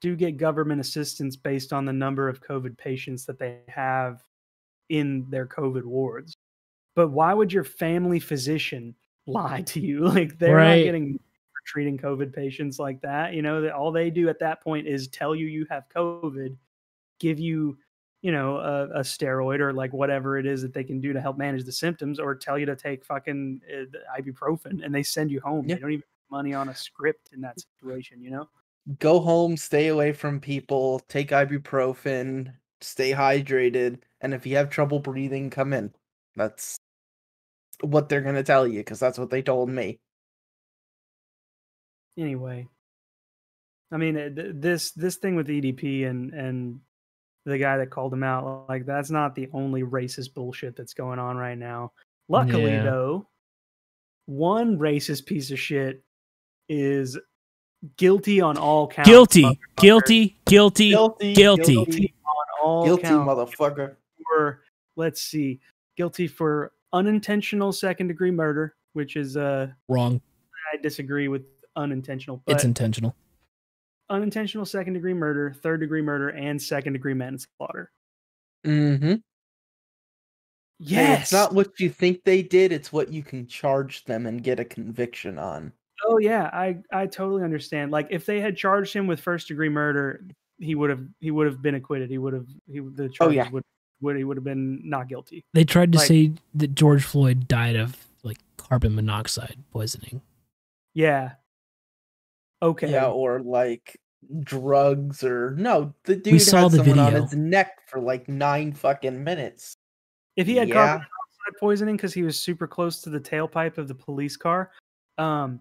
do 0.00 0.14
get 0.14 0.36
government 0.36 0.80
assistance 0.80 1.36
based 1.36 1.72
on 1.72 1.84
the 1.84 1.92
number 1.92 2.28
of 2.28 2.42
COVID 2.42 2.76
patients 2.76 3.24
that 3.26 3.38
they 3.38 3.60
have 3.68 4.22
in 4.88 5.26
their 5.30 5.46
COVID 5.46 5.84
wards. 5.84 6.36
But 6.94 7.08
why 7.08 7.34
would 7.34 7.52
your 7.52 7.64
family 7.64 8.20
physician 8.20 8.94
lie 9.26 9.62
to 9.62 9.80
you? 9.80 10.00
Like 10.08 10.38
they're 10.38 10.54
Right. 10.54 10.78
not 10.78 10.84
getting 10.84 11.18
treating 11.66 11.98
COVID 11.98 12.32
patients 12.32 12.78
like 12.78 13.00
that. 13.00 13.34
You 13.34 13.42
know 13.42 13.60
that 13.62 13.72
all 13.72 13.90
they 13.90 14.08
do 14.10 14.28
at 14.28 14.38
that 14.38 14.62
point 14.62 14.86
is 14.86 15.08
tell 15.08 15.34
you 15.34 15.46
you 15.46 15.66
have 15.68 15.88
COVID, 15.94 16.56
give 17.18 17.38
you, 17.38 17.78
you 18.22 18.32
know, 18.32 18.56
a, 18.56 19.00
a 19.00 19.00
steroid 19.00 19.60
or 19.60 19.72
like 19.72 19.92
whatever 19.92 20.38
it 20.38 20.46
is 20.46 20.62
that 20.62 20.72
they 20.72 20.84
can 20.84 21.00
do 21.00 21.12
to 21.12 21.20
help 21.20 21.38
manage 21.38 21.64
the 21.64 21.72
symptoms, 21.72 22.18
or 22.18 22.34
tell 22.34 22.58
you 22.58 22.66
to 22.66 22.76
take 22.76 23.04
fucking 23.04 23.60
uh, 23.72 24.20
ibuprofen, 24.20 24.84
and 24.84 24.94
they 24.94 25.02
send 25.02 25.30
you 25.30 25.40
home. 25.40 25.66
Yeah. 25.68 25.76
They 25.76 25.80
don't 25.80 25.92
even 25.92 26.02
have 26.02 26.30
money 26.30 26.54
on 26.54 26.68
a 26.68 26.74
script 26.74 27.30
in 27.32 27.40
that 27.42 27.58
situation. 27.60 28.22
You 28.22 28.30
know. 28.30 28.48
Go 28.98 29.20
home, 29.20 29.56
stay 29.56 29.88
away 29.88 30.12
from 30.12 30.40
people, 30.40 31.00
take 31.08 31.30
ibuprofen, 31.30 32.52
stay 32.80 33.12
hydrated, 33.12 33.98
and 34.20 34.32
if 34.32 34.46
you 34.46 34.56
have 34.56 34.70
trouble 34.70 35.00
breathing, 35.00 35.50
come 35.50 35.72
in. 35.72 35.92
That's 36.36 36.78
what 37.80 38.08
they're 38.08 38.20
gonna 38.20 38.42
tell 38.42 38.66
you 38.66 38.80
because 38.80 39.00
that's 39.00 39.18
what 39.18 39.30
they 39.30 39.42
told 39.42 39.68
me. 39.68 39.98
anyway 42.18 42.66
i 43.92 43.96
mean 43.96 44.14
th- 44.14 44.52
this 44.54 44.92
this 44.92 45.16
thing 45.16 45.36
with 45.36 45.48
edp 45.48 46.08
and 46.08 46.32
and 46.32 46.80
the 47.46 47.56
guy 47.58 47.78
that 47.78 47.90
called 47.90 48.12
him 48.12 48.22
out 48.24 48.66
like 48.68 48.84
that's 48.84 49.10
not 49.10 49.34
the 49.34 49.48
only 49.52 49.82
racist 49.82 50.34
bullshit 50.34 50.76
that's 50.76 50.92
going 50.94 51.18
on 51.18 51.36
right 51.36 51.56
now 51.56 51.92
luckily 52.28 52.72
Yeah. 52.72 52.82
though 52.82 53.28
one 54.26 54.76
racist 54.78 55.26
piece 55.26 55.50
of 55.52 55.58
shit 55.58 56.02
is 56.68 57.16
guilty 57.96 58.40
on 58.40 58.56
all 58.58 58.88
counts 58.88 59.08
Guilty, 59.08 59.60
guilty, 59.76 60.36
guilty. 60.46 60.90
Guilty, 60.90 61.34
Guilty. 61.34 61.74
guilty 61.74 62.14
on 62.26 62.46
all 62.64 62.84
guilty, 62.84 63.02
counts 63.04 63.28
motherfucker. 63.30 63.94
for 64.26 64.62
let's 64.96 65.20
see 65.22 65.60
guilty 65.96 66.26
for 66.26 66.72
unintentional 66.92 67.72
second 67.72 68.08
degree 68.08 68.30
murder 68.32 68.74
which 68.94 69.14
is 69.16 69.36
uh 69.36 69.68
Wrong. 69.88 70.20
i 70.74 70.76
disagree 70.78 71.28
with 71.28 71.42
unintentional 71.76 72.42
but 72.46 72.54
It's 72.56 72.64
intentional. 72.64 73.14
Unintentional 74.08 74.64
second 74.66 74.94
degree 74.94 75.14
murder, 75.14 75.54
third 75.62 75.80
degree 75.80 76.02
murder, 76.02 76.28
and 76.30 76.60
second 76.60 76.92
degree 76.94 77.14
manslaughter. 77.14 77.90
Mm-hmm. 78.66 79.14
Yes. 80.78 81.22
It's 81.22 81.32
not 81.32 81.54
what 81.54 81.80
you 81.80 81.88
think 81.88 82.24
they 82.24 82.42
did, 82.42 82.70
it's 82.72 82.92
what 82.92 83.10
you 83.10 83.22
can 83.22 83.46
charge 83.46 84.04
them 84.04 84.26
and 84.26 84.42
get 84.42 84.60
a 84.60 84.64
conviction 84.64 85.38
on. 85.38 85.72
oh 86.06 86.18
yeah, 86.18 86.50
I 86.52 86.78
I 86.92 87.06
totally 87.06 87.42
understand. 87.42 87.90
Like 87.92 88.08
if 88.10 88.26
they 88.26 88.40
had 88.40 88.56
charged 88.56 88.92
him 88.92 89.06
with 89.06 89.20
first 89.20 89.48
degree 89.48 89.70
murder, 89.70 90.26
he 90.58 90.74
would 90.74 90.90
have 90.90 91.00
he 91.20 91.30
would 91.30 91.46
have 91.46 91.62
been 91.62 91.74
acquitted. 91.76 92.10
He 92.10 92.18
would 92.18 92.34
have 92.34 92.46
he 92.70 92.80
the 92.80 93.08
charges 93.08 93.18
Oh, 93.20 93.30
yeah. 93.30 93.48
would 93.50 93.62
would 94.02 94.16
he 94.16 94.24
would 94.24 94.36
have 94.36 94.44
been 94.44 94.82
not 94.84 95.08
guilty. 95.08 95.44
They 95.54 95.64
tried 95.64 95.92
to 95.92 95.98
Like- 95.98 96.08
say 96.08 96.32
that 96.54 96.74
George 96.74 97.04
Floyd 97.04 97.48
died 97.48 97.76
of 97.76 97.96
like 98.22 98.36
carbon 98.58 98.94
monoxide 98.94 99.56
poisoning. 99.70 100.20
Yeah. 100.92 101.32
Okay. 102.62 102.90
Yeah, 102.90 103.06
or 103.08 103.40
like 103.40 103.98
drugs 104.40 105.22
or 105.22 105.54
no, 105.56 105.94
the 106.04 106.16
dude 106.16 106.42
saw 106.42 106.62
had 106.62 106.72
the 106.72 106.76
someone 106.78 106.98
on 106.98 107.12
his 107.12 107.34
neck 107.34 107.78
for 107.88 108.00
like 108.00 108.28
nine 108.28 108.72
fucking 108.72 109.22
minutes. 109.22 109.74
if 110.36 110.46
he 110.46 110.56
had 110.56 110.68
yeah. 110.68 110.74
carbon 110.74 110.92
monoxide 110.98 111.60
poisoning 111.60 111.96
because 111.96 112.12
he 112.14 112.22
was 112.22 112.38
super 112.38 112.66
close 112.66 113.00
to 113.02 113.10
the 113.10 113.20
tailpipe 113.20 113.78
of 113.78 113.88
the 113.88 113.94
police 113.94 114.36
car, 114.36 114.72
um, 115.18 115.60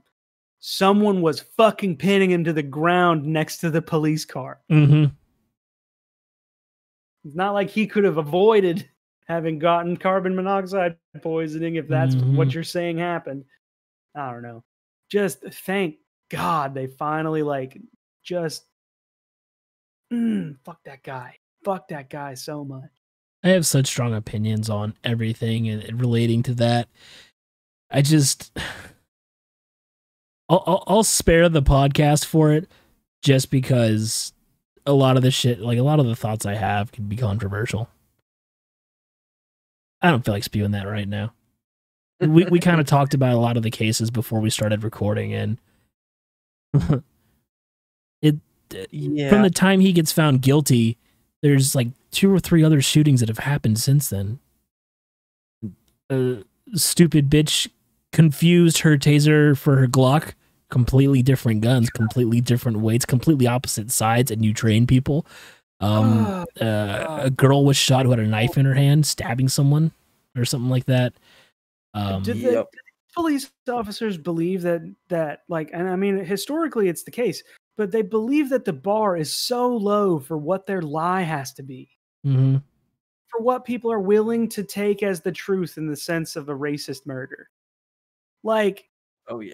someone 0.60 1.22
was 1.22 1.42
fucking 1.42 1.96
pinning 1.98 2.32
him 2.32 2.44
to 2.44 2.54
the 2.54 2.64
ground 2.64 3.24
next 3.26 3.58
to 3.58 3.70
the 3.70 3.82
police 3.82 4.26
car. 4.26 4.62
Mm-hmm. 4.72 5.14
It's 7.26 7.36
not 7.36 7.54
like 7.54 7.70
he 7.70 7.88
could 7.88 8.04
have 8.04 8.18
avoided 8.18 8.88
having 9.28 9.58
gotten 9.60 9.98
carbon 9.98 10.36
monoxide 10.36 10.96
poisoning 11.22 11.76
if 11.76 11.88
that's 11.88 12.16
what 12.16 12.48
Mhm. 12.50 12.54
you're 12.54 12.64
saying 12.64 12.98
happened. 13.00 13.46
I 14.14 14.32
don't 14.32 14.44
know. 14.44 14.64
Just 15.10 15.42
thank 15.42 15.98
God 16.30 16.74
they 16.74 16.88
finally 16.88 17.44
like 17.44 17.80
just 18.24 18.66
mm, 20.12 20.58
fuck 20.64 20.84
that 20.86 21.04
guy. 21.04 21.38
Fuck 21.64 21.88
that 21.90 22.10
guy 22.10 22.34
so 22.36 22.64
much. 22.64 22.90
I 23.44 23.50
have 23.50 23.66
such 23.66 23.88
strong 23.88 24.14
opinions 24.14 24.70
on 24.70 24.96
everything 25.04 25.70
and 25.70 26.00
relating 26.00 26.44
to 26.44 26.54
that. 26.56 26.90
I 27.92 28.02
just, 28.02 28.52
I'll, 30.50 30.64
I'll, 30.66 30.84
I'll 30.88 31.04
spare 31.04 31.50
the 31.50 31.62
podcast 31.62 32.26
for 32.26 32.52
it, 32.52 32.68
just 33.22 33.50
because 33.50 34.34
a 34.86 34.94
lot 34.94 35.18
of 35.18 35.24
the 35.24 35.32
shit, 35.32 35.60
like 35.60 35.80
a 35.80 35.84
lot 35.84 36.00
of 36.00 36.06
the 36.06 36.16
thoughts 36.16 36.46
I 36.46 36.56
have, 36.56 36.92
can 36.92 37.06
be 37.06 37.18
controversial. 37.18 37.90
I 40.02 40.12
don't 40.12 40.24
feel 40.24 40.34
like 40.34 40.44
spewing 40.44 40.72
that 40.72 40.88
right 40.88 41.08
now. 41.08 41.34
We 42.20 42.46
we 42.46 42.60
kind 42.60 42.80
of 42.80 42.86
talked 42.88 43.14
about 43.14 43.34
a 43.34 43.40
lot 43.40 43.58
of 43.58 43.64
the 43.64 43.72
cases 43.72 44.12
before 44.12 44.40
we 44.40 44.50
started 44.50 44.84
recording, 44.84 45.34
and 45.34 45.60
it 48.22 48.36
yeah. 48.92 49.30
from 49.30 49.42
the 49.42 49.50
time 49.50 49.80
he 49.80 49.92
gets 49.94 50.12
found 50.12 50.42
guilty, 50.42 50.98
there's 51.42 51.76
like 51.76 51.90
two 52.12 52.34
or 52.34 52.40
three 52.40 52.64
other 52.64 52.82
shootings 52.82 53.20
that 53.20 53.30
have 53.30 53.40
happened 53.40 53.80
since 53.80 54.10
then. 54.10 54.40
A 56.10 56.44
stupid 56.74 57.30
bitch 57.30 57.68
confused 58.12 58.80
her 58.80 58.98
taser 58.98 59.58
for 59.58 59.78
her 59.78 59.88
Glock. 59.88 60.34
Completely 60.70 61.22
different 61.22 61.62
guns, 61.62 61.90
completely 61.92 62.42
different 62.42 62.80
weights, 62.80 63.06
completely 63.06 63.46
opposite 63.46 63.92
sides, 63.92 64.32
and 64.32 64.44
you 64.44 64.54
train 64.54 64.88
people. 64.88 65.26
Um, 65.80 66.46
uh, 66.60 67.20
a 67.22 67.30
girl 67.30 67.64
was 67.64 67.78
shot 67.78 68.06
who 68.06 68.12
had 68.12 68.20
a 68.20 68.26
knife 68.26 68.58
in 68.58 68.66
her 68.66 68.74
hand, 68.74 69.06
stabbing 69.06 69.48
someone 69.48 69.92
or 70.36 70.44
something 70.46 70.70
like 70.70 70.86
that. 70.86 71.14
Um, 71.94 72.24
Did 72.24 72.38
the 72.38 72.52
Yep. 72.52 72.68
Police 73.16 73.50
officers 73.70 74.18
believe 74.18 74.62
that 74.64 74.82
that 75.10 75.44
like 75.48 75.70
and 75.74 75.90
I 75.90 75.96
mean 75.96 76.18
historically 76.24 76.90
it's 76.90 77.04
the 77.04 77.12
case, 77.12 77.42
but 77.78 77.92
they 77.92 78.02
believe 78.02 78.50
that 78.50 78.66
the 78.66 78.74
bar 78.74 79.16
is 79.18 79.34
so 79.34 79.68
low 79.68 80.20
for 80.20 80.38
what 80.38 80.66
their 80.66 80.82
lie 80.82 81.22
has 81.22 81.54
to 81.54 81.64
be. 81.64 81.90
mhm. 82.26 82.62
For 83.30 83.42
what 83.42 83.66
people 83.66 83.92
are 83.92 84.00
willing 84.00 84.48
to 84.50 84.64
take 84.64 85.04
as 85.04 85.22
the 85.22 85.32
truth 85.32 85.78
in 85.78 85.88
the 85.88 85.96
sense 85.96 86.36
of 86.36 86.50
a 86.50 86.54
racist 86.56 87.06
murder. 87.06 87.50
Like 88.44 88.90
oh 89.30 89.40
yeah. 89.40 89.54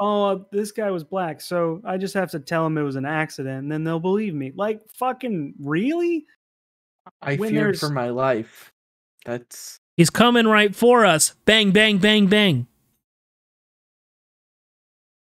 oh, 0.00 0.24
uh, 0.24 0.38
this 0.52 0.72
guy 0.72 0.90
was 0.90 1.04
black, 1.04 1.40
so 1.40 1.80
I 1.84 1.96
just 1.98 2.14
have 2.14 2.30
to 2.30 2.40
tell 2.40 2.66
him 2.66 2.78
it 2.78 2.82
was 2.82 2.96
an 2.96 3.04
accident, 3.04 3.58
and 3.58 3.72
then 3.72 3.84
they'll 3.84 4.00
believe 4.00 4.34
me. 4.34 4.52
Like, 4.54 4.80
fucking, 4.94 5.54
really? 5.60 6.26
I 7.22 7.36
When 7.36 7.50
feared 7.50 7.78
for 7.78 7.90
my 7.90 8.10
life. 8.10 8.72
That's 9.24 9.79
He's 10.00 10.08
coming 10.08 10.46
right 10.46 10.74
for 10.74 11.04
us. 11.04 11.34
Bang, 11.44 11.72
bang, 11.72 11.98
bang, 11.98 12.26
bang. 12.26 12.66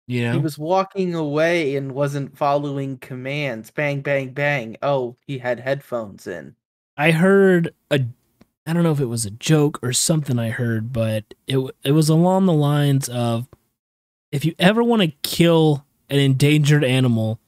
You 0.06 0.22
know? 0.22 0.32
he 0.34 0.38
was 0.38 0.56
walking 0.56 1.16
away 1.16 1.74
and 1.74 1.90
wasn't 1.90 2.38
following 2.38 2.96
commands. 2.98 3.72
Bang, 3.72 4.02
bang, 4.02 4.30
bang. 4.30 4.76
Oh, 4.80 5.16
he 5.26 5.38
had 5.38 5.58
headphones 5.58 6.28
in. 6.28 6.54
I 6.96 7.10
heard 7.10 7.74
a 7.90 8.04
I 8.68 8.72
don't 8.72 8.84
know 8.84 8.92
if 8.92 9.00
it 9.00 9.06
was 9.06 9.26
a 9.26 9.32
joke 9.32 9.80
or 9.82 9.92
something 9.92 10.38
I 10.38 10.50
heard, 10.50 10.92
but 10.92 11.24
it 11.48 11.58
it 11.82 11.90
was 11.90 12.08
along 12.08 12.46
the 12.46 12.52
lines 12.52 13.08
of 13.08 13.48
if 14.30 14.44
you 14.44 14.54
ever 14.60 14.84
want 14.84 15.02
to 15.02 15.08
kill 15.24 15.84
an 16.08 16.20
endangered 16.20 16.84
animal, 16.84 17.40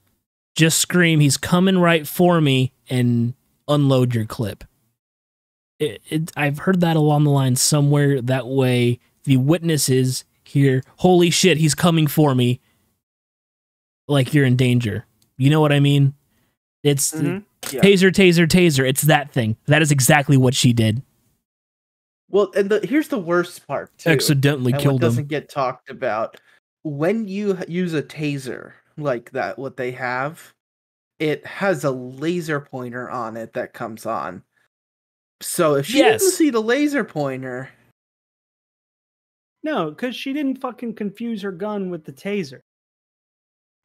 just 0.57 0.81
scream 0.81 1.20
he's 1.20 1.37
coming 1.37 1.78
right 1.78 2.09
for 2.09 2.41
me 2.41 2.72
and 2.89 3.35
unload 3.68 4.16
your 4.16 4.24
clip. 4.24 4.64
It, 5.81 6.03
it, 6.11 6.31
I've 6.37 6.59
heard 6.59 6.81
that 6.83 6.97
along 6.97 7.24
the 7.24 7.31
line 7.31 7.57
somewhere 7.57 8.20
that 8.22 8.47
way 8.47 9.01
the 9.24 9.39
witnesses 9.39 10.24
hear 10.45 10.83
holy 10.99 11.31
shit 11.31 11.57
he's 11.59 11.74
coming 11.74 12.07
for 12.07 12.35
me 12.35 12.61
like 14.07 14.35
you're 14.35 14.45
in 14.45 14.57
danger. 14.57 15.07
You 15.39 15.49
know 15.51 15.61
what 15.61 15.72
I 15.72 15.81
mean? 15.81 16.14
It's 16.83 17.12
Mhm. 17.12 17.45
Yeah. 17.72 17.81
taser, 17.81 18.11
taser, 18.11 18.47
taser. 18.47 18.87
It's 18.87 19.03
that 19.03 19.33
thing. 19.33 19.57
That 19.66 19.81
is 19.83 19.91
exactly 19.91 20.37
what 20.37 20.55
she 20.55 20.72
did. 20.72 21.03
Well, 22.28 22.51
and 22.55 22.68
the 22.70 22.81
here's 22.87 23.09
the 23.09 23.18
worst 23.18 23.66
part 23.66 23.97
too. 23.99 24.11
Accidentally 24.11 24.72
killed 24.72 25.01
what 25.01 25.03
doesn't 25.03 25.24
him. 25.24 25.28
get 25.28 25.49
talked 25.49 25.89
about. 25.91 26.39
When 26.83 27.26
you 27.26 27.59
use 27.68 27.95
a 27.95 28.03
taser 28.03 28.72
like 28.97 29.31
that, 29.33 29.59
what 29.59 29.76
they 29.76 29.93
have, 29.93 30.53
it 31.18 31.45
has 31.47 31.85
a 31.85 31.91
laser 31.91 32.61
pointer 32.61 33.09
on 33.11 33.37
it 33.37 33.53
that 33.55 33.72
comes 33.72 34.05
on. 34.07 34.43
So 35.43 35.74
if 35.76 35.86
she 35.86 35.99
didn't 36.03 36.20
see 36.20 36.51
the 36.51 36.61
laser 36.61 37.05
pointer, 37.05 37.70
No, 39.62 39.91
because 39.91 40.14
she 40.16 40.32
didn't 40.32 40.61
fucking 40.61 40.95
confuse 40.95 41.43
her 41.43 41.53
gun 41.53 41.91
with 41.91 42.05
the 42.05 42.12
taser. 42.12 42.61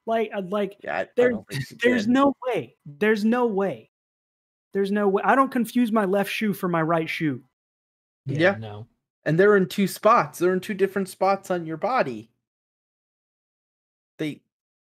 Like, 0.05 0.29
uh, 0.35 0.41
like 0.49 0.77
Yeah, 0.83 0.97
I, 0.97 1.01
I 1.01 1.07
There- 1.15 1.29
don't 1.31 1.47
think 1.47 1.65
she 1.67 1.75
there's 1.83 2.03
can. 2.05 2.13
no 2.13 2.33
way. 2.47 2.75
There's 2.85 3.25
no 3.25 3.45
way. 3.47 3.89
There's 4.73 4.91
no 4.91 5.07
way. 5.07 5.21
I 5.25 5.35
don't 5.35 5.51
confuse 5.51 5.91
my 5.91 6.05
left 6.05 6.29
shoe 6.31 6.53
for 6.53 6.67
my 6.67 6.81
right 6.81 7.09
shoe. 7.09 7.43
Yeah. 8.25 8.55
No. 8.59 8.87
and 9.25 9.39
they're 9.39 9.55
in 9.57 9.67
two 9.67 9.87
spots. 9.87 10.39
They're 10.39 10.53
in 10.53 10.59
two 10.59 10.73
different 10.73 11.09
spots 11.09 11.49
on 11.51 11.65
your 11.65 11.77
body. 11.77 12.29
They 14.17 14.41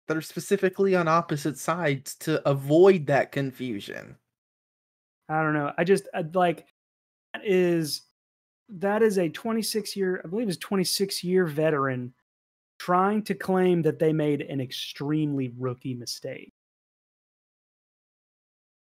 that 0.08 0.16
are 0.16 0.20
specifically 0.22 0.94
on 0.96 1.06
opposite 1.08 1.56
sides 1.58 2.14
to 2.16 2.46
avoid 2.48 3.06
that 3.06 3.32
confusion. 3.32 4.16
I 5.30 5.42
don't 5.42 5.54
know. 5.54 5.72
I 5.78 5.84
just 5.84 6.08
I, 6.12 6.24
like 6.34 6.66
that 7.32 7.42
is 7.44 8.02
that 8.68 9.02
is 9.02 9.18
a 9.18 9.28
26 9.28 9.96
year, 9.96 10.20
I 10.24 10.28
believe 10.28 10.48
is 10.48 10.58
26 10.58 11.22
year 11.22 11.46
veteran 11.46 12.12
trying 12.78 13.22
to 13.22 13.34
claim 13.34 13.82
that 13.82 13.98
they 13.98 14.12
made 14.12 14.40
an 14.40 14.60
extremely 14.60 15.52
rookie 15.56 15.94
mistake. 15.94 16.52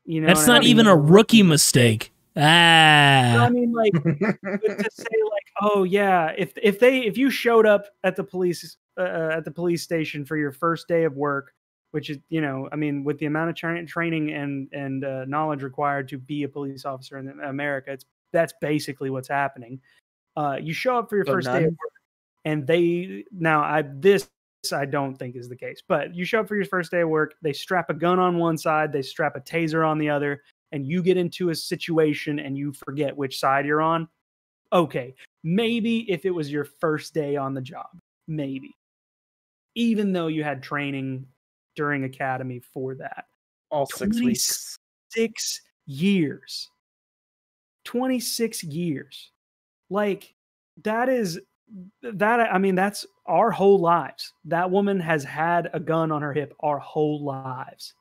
You 0.05 0.21
know, 0.21 0.27
That's 0.27 0.41
what 0.41 0.49
I 0.49 0.53
not 0.55 0.61
mean? 0.63 0.71
even 0.71 0.87
a 0.87 0.95
rookie 0.97 1.43
mistake. 1.43 2.11
Ah, 2.35 3.45
I 3.45 3.49
mean, 3.49 3.71
like 3.71 3.93
to 3.93 4.89
say 4.91 5.05
like, 5.31 5.47
oh 5.61 5.83
yeah, 5.83 6.33
if 6.37 6.51
if 6.61 6.79
they 6.79 7.05
if 7.05 7.17
you 7.17 7.29
showed 7.29 7.65
up 7.65 7.85
at 8.03 8.15
the 8.15 8.23
police 8.23 8.75
uh, 8.97 9.29
at 9.31 9.45
the 9.45 9.51
police 9.51 9.83
station 9.83 10.25
for 10.25 10.35
your 10.35 10.51
first 10.51 10.87
day 10.87 11.03
of 11.03 11.15
work, 11.15 11.53
which 11.93 12.09
is 12.09 12.17
you 12.29 12.41
know, 12.41 12.67
I 12.71 12.75
mean, 12.75 13.03
with 13.03 13.19
the 13.19 13.27
amount 13.27 13.51
of 13.51 13.55
tra- 13.55 13.85
training 13.85 14.33
and 14.33 14.67
and 14.73 15.05
uh, 15.05 15.25
knowledge 15.25 15.61
required 15.61 16.07
to 16.09 16.17
be 16.17 16.41
a 16.41 16.49
police 16.49 16.85
officer 16.85 17.19
in 17.19 17.29
America, 17.41 17.91
it's 17.91 18.05
that's 18.31 18.53
basically 18.59 19.11
what's 19.11 19.27
happening. 19.27 19.79
Uh, 20.35 20.57
you 20.59 20.73
show 20.73 20.97
up 20.97 21.07
for 21.07 21.15
your 21.15 21.25
So 21.25 21.33
first 21.33 21.47
day 21.47 21.65
of 21.65 21.71
work, 21.71 21.91
and 22.45 22.65
they 22.65 23.25
now 23.31 23.61
I 23.61 23.83
this 23.83 24.27
I 24.73 24.85
don't 24.85 25.15
think 25.15 25.35
is 25.35 25.47
the 25.47 25.55
case, 25.55 25.83
but 25.87 26.15
you 26.15 26.25
show 26.25 26.39
up 26.39 26.47
for 26.47 26.55
your 26.55 26.65
first 26.65 26.89
day 26.89 27.01
of 27.01 27.09
work, 27.09 27.35
they 27.43 27.53
strap 27.53 27.91
a 27.91 27.93
gun 27.93 28.17
on 28.17 28.37
one 28.37 28.57
side, 28.57 28.91
they 28.91 29.03
strap 29.03 29.35
a 29.35 29.39
taser 29.39 29.87
on 29.87 29.99
the 29.99 30.09
other, 30.09 30.41
and 30.71 30.87
you 30.87 31.03
get 31.03 31.17
into 31.17 31.49
a 31.49 31.55
situation 31.55 32.39
and 32.39 32.57
you 32.57 32.73
forget 32.73 33.15
which 33.15 33.39
side 33.39 33.67
you're 33.67 33.81
on. 33.81 34.07
Okay, 34.71 35.13
maybe 35.43 36.09
if 36.11 36.25
it 36.25 36.31
was 36.31 36.51
your 36.51 36.65
first 36.65 37.13
day 37.13 37.35
on 37.35 37.53
the 37.53 37.61
job, 37.61 37.89
maybe. 38.27 38.75
Even 39.75 40.11
though 40.11 40.27
you 40.27 40.43
had 40.43 40.63
training 40.63 41.27
during 41.75 42.03
academy 42.03 42.59
for 42.59 42.95
that. 42.95 43.25
All 43.69 43.85
six 43.85 44.19
weeks. 44.19 44.77
Six 45.09 45.61
years. 45.85 46.69
26 47.85 48.63
years. 48.63 49.31
Like 49.89 50.33
that 50.83 51.09
is 51.09 51.39
that 52.01 52.39
I 52.39 52.57
mean 52.57 52.75
that's 52.75 53.05
our 53.25 53.51
whole 53.51 53.79
lives. 53.79 54.33
That 54.45 54.69
woman 54.69 54.99
has 54.99 55.23
had 55.23 55.69
a 55.73 55.79
gun 55.79 56.11
on 56.11 56.21
her 56.21 56.33
hip 56.33 56.53
our 56.59 56.79
whole 56.79 57.23
lives. 57.23 57.93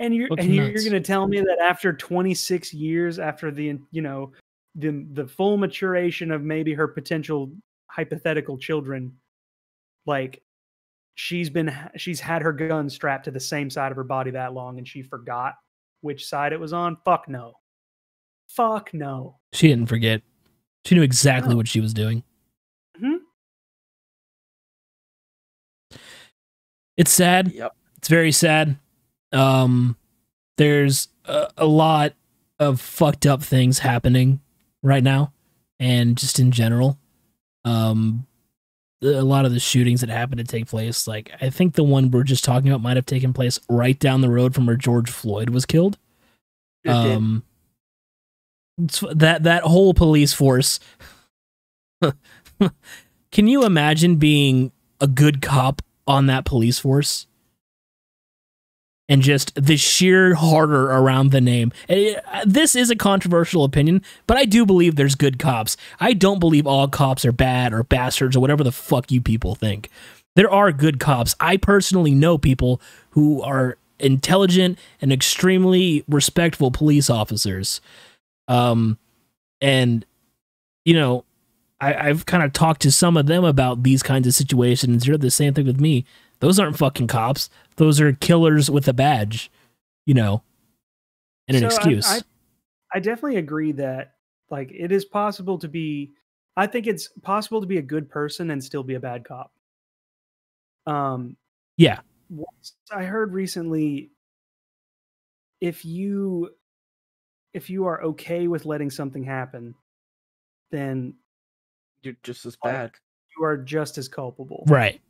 And 0.00 0.14
you're 0.14 0.28
Looks 0.28 0.44
and 0.44 0.54
nuts. 0.54 0.68
you're 0.84 0.90
going 0.90 1.02
to 1.02 1.06
tell 1.06 1.26
me 1.26 1.40
that 1.40 1.58
after 1.60 1.92
26 1.92 2.72
years 2.72 3.18
after 3.18 3.50
the 3.50 3.78
you 3.90 4.02
know 4.02 4.32
the 4.74 5.06
the 5.12 5.26
full 5.26 5.56
maturation 5.56 6.30
of 6.30 6.42
maybe 6.42 6.72
her 6.72 6.86
potential 6.86 7.50
hypothetical 7.88 8.56
children 8.56 9.12
like 10.06 10.40
she's 11.20 11.50
been 11.50 11.74
she's 11.96 12.20
had 12.20 12.42
her 12.42 12.52
gun 12.52 12.88
strapped 12.88 13.24
to 13.24 13.30
the 13.32 13.40
same 13.40 13.68
side 13.68 13.90
of 13.90 13.96
her 13.96 14.04
body 14.04 14.30
that 14.30 14.54
long 14.54 14.78
and 14.78 14.86
she 14.86 15.02
forgot 15.02 15.54
which 16.00 16.24
side 16.24 16.52
it 16.52 16.60
was 16.60 16.72
on 16.72 16.96
fuck 17.04 17.28
no 17.28 17.54
fuck 18.48 18.94
no 18.94 19.36
She 19.52 19.66
didn't 19.66 19.88
forget. 19.88 20.22
She 20.84 20.94
knew 20.94 21.02
exactly 21.02 21.50
No. 21.50 21.56
what 21.56 21.66
she 21.66 21.80
was 21.80 21.92
doing. 21.92 22.22
Mhm. 23.02 23.18
It's 26.96 27.10
sad. 27.10 27.52
Yep. 27.52 27.74
It's 27.98 28.08
very 28.08 28.32
sad. 28.32 28.76
Um, 29.32 29.96
there's 30.56 31.08
a, 31.24 31.48
a 31.58 31.66
lot 31.66 32.14
of 32.58 32.80
fucked 32.80 33.26
up 33.26 33.42
things 33.42 33.80
happening 33.80 34.40
right 34.82 35.02
now, 35.02 35.32
and 35.78 36.16
just 36.16 36.38
in 36.40 36.50
general. 36.52 36.98
Um, 37.64 38.26
the- 38.36 38.37
a 39.02 39.22
lot 39.22 39.44
of 39.44 39.52
the 39.52 39.60
shootings 39.60 40.00
that 40.00 40.10
happened 40.10 40.38
to 40.38 40.44
take 40.44 40.66
place, 40.66 41.06
like 41.06 41.30
I 41.40 41.50
think 41.50 41.74
the 41.74 41.84
one 41.84 42.10
we're 42.10 42.24
just 42.24 42.44
talking 42.44 42.68
about, 42.68 42.82
might 42.82 42.96
have 42.96 43.06
taken 43.06 43.32
place 43.32 43.60
right 43.68 43.98
down 43.98 44.20
the 44.20 44.30
road 44.30 44.54
from 44.54 44.66
where 44.66 44.76
George 44.76 45.10
Floyd 45.10 45.50
was 45.50 45.64
killed. 45.66 45.98
It. 46.84 46.90
Um, 46.90 47.44
it's- 48.82 49.04
that 49.14 49.42
that 49.44 49.62
whole 49.64 49.94
police 49.94 50.32
force. 50.32 50.80
Can 53.30 53.46
you 53.46 53.64
imagine 53.64 54.16
being 54.16 54.72
a 55.00 55.06
good 55.06 55.42
cop 55.42 55.82
on 56.06 56.26
that 56.26 56.44
police 56.44 56.78
force? 56.78 57.26
And 59.10 59.22
just 59.22 59.54
the 59.54 59.78
sheer 59.78 60.34
horror 60.34 60.84
around 60.84 61.30
the 61.30 61.40
name. 61.40 61.72
Eh, 61.88 62.14
This 62.44 62.76
is 62.76 62.90
a 62.90 62.96
controversial 62.96 63.64
opinion, 63.64 64.02
but 64.26 64.36
I 64.36 64.44
do 64.44 64.66
believe 64.66 64.96
there's 64.96 65.14
good 65.14 65.38
cops. 65.38 65.78
I 65.98 66.12
don't 66.12 66.40
believe 66.40 66.66
all 66.66 66.88
cops 66.88 67.24
are 67.24 67.32
bad 67.32 67.72
or 67.72 67.82
bastards 67.82 68.36
or 68.36 68.40
whatever 68.40 68.62
the 68.62 68.72
fuck 68.72 69.10
you 69.10 69.22
people 69.22 69.54
think. 69.54 69.88
There 70.36 70.50
are 70.50 70.72
good 70.72 71.00
cops. 71.00 71.34
I 71.40 71.56
personally 71.56 72.14
know 72.14 72.36
people 72.36 72.82
who 73.10 73.40
are 73.42 73.78
intelligent 73.98 74.78
and 75.00 75.10
extremely 75.12 76.04
respectful 76.06 76.70
police 76.70 77.08
officers. 77.08 77.80
Um, 78.46 78.98
and 79.60 80.04
you 80.84 80.94
know, 80.94 81.24
I, 81.80 82.08
I've 82.08 82.26
kind 82.26 82.42
of 82.42 82.52
talked 82.52 82.82
to 82.82 82.92
some 82.92 83.16
of 83.16 83.26
them 83.26 83.44
about 83.44 83.82
these 83.82 84.02
kinds 84.02 84.26
of 84.26 84.34
situations. 84.34 85.04
They're 85.04 85.18
the 85.18 85.30
same 85.30 85.54
thing 85.54 85.66
with 85.66 85.80
me. 85.80 86.04
Those 86.40 86.58
aren't 86.58 86.78
fucking 86.78 87.06
cops. 87.08 87.50
Those 87.76 88.00
are 88.00 88.12
killers 88.12 88.70
with 88.70 88.86
a 88.88 88.92
badge, 88.92 89.50
you 90.06 90.14
know, 90.14 90.42
and 91.48 91.56
an 91.56 91.62
So 91.70 91.76
excuse. 91.76 92.06
I, 92.06 92.20
I 92.94 93.00
definitely 93.00 93.36
agree 93.38 93.72
that 93.72 94.14
like 94.50 94.70
it 94.72 94.92
is 94.92 95.04
possible 95.04 95.58
to 95.58 95.68
be 95.68 96.12
I 96.56 96.66
think 96.66 96.86
it's 96.86 97.08
possible 97.22 97.60
to 97.60 97.66
be 97.66 97.78
a 97.78 97.82
good 97.82 98.08
person 98.08 98.50
and 98.50 98.62
still 98.62 98.82
be 98.82 98.94
a 98.94 99.00
bad 99.00 99.24
cop. 99.24 99.52
Um 100.86 101.36
Yeah. 101.76 102.00
I 102.94 103.04
heard 103.04 103.32
recently 103.32 104.10
if 105.60 105.84
you 105.84 106.50
if 107.52 107.68
you 107.70 107.86
are 107.86 108.02
okay 108.02 108.46
with 108.46 108.64
letting 108.66 108.90
something 108.90 109.24
happen, 109.24 109.74
then 110.70 111.14
You're 112.02 112.16
just 112.22 112.46
as 112.46 112.56
bad. 112.56 112.92
you 113.36 113.44
are 113.44 113.56
just 113.56 113.98
as 113.98 114.08
culpable. 114.08 114.64
right. 114.68 115.00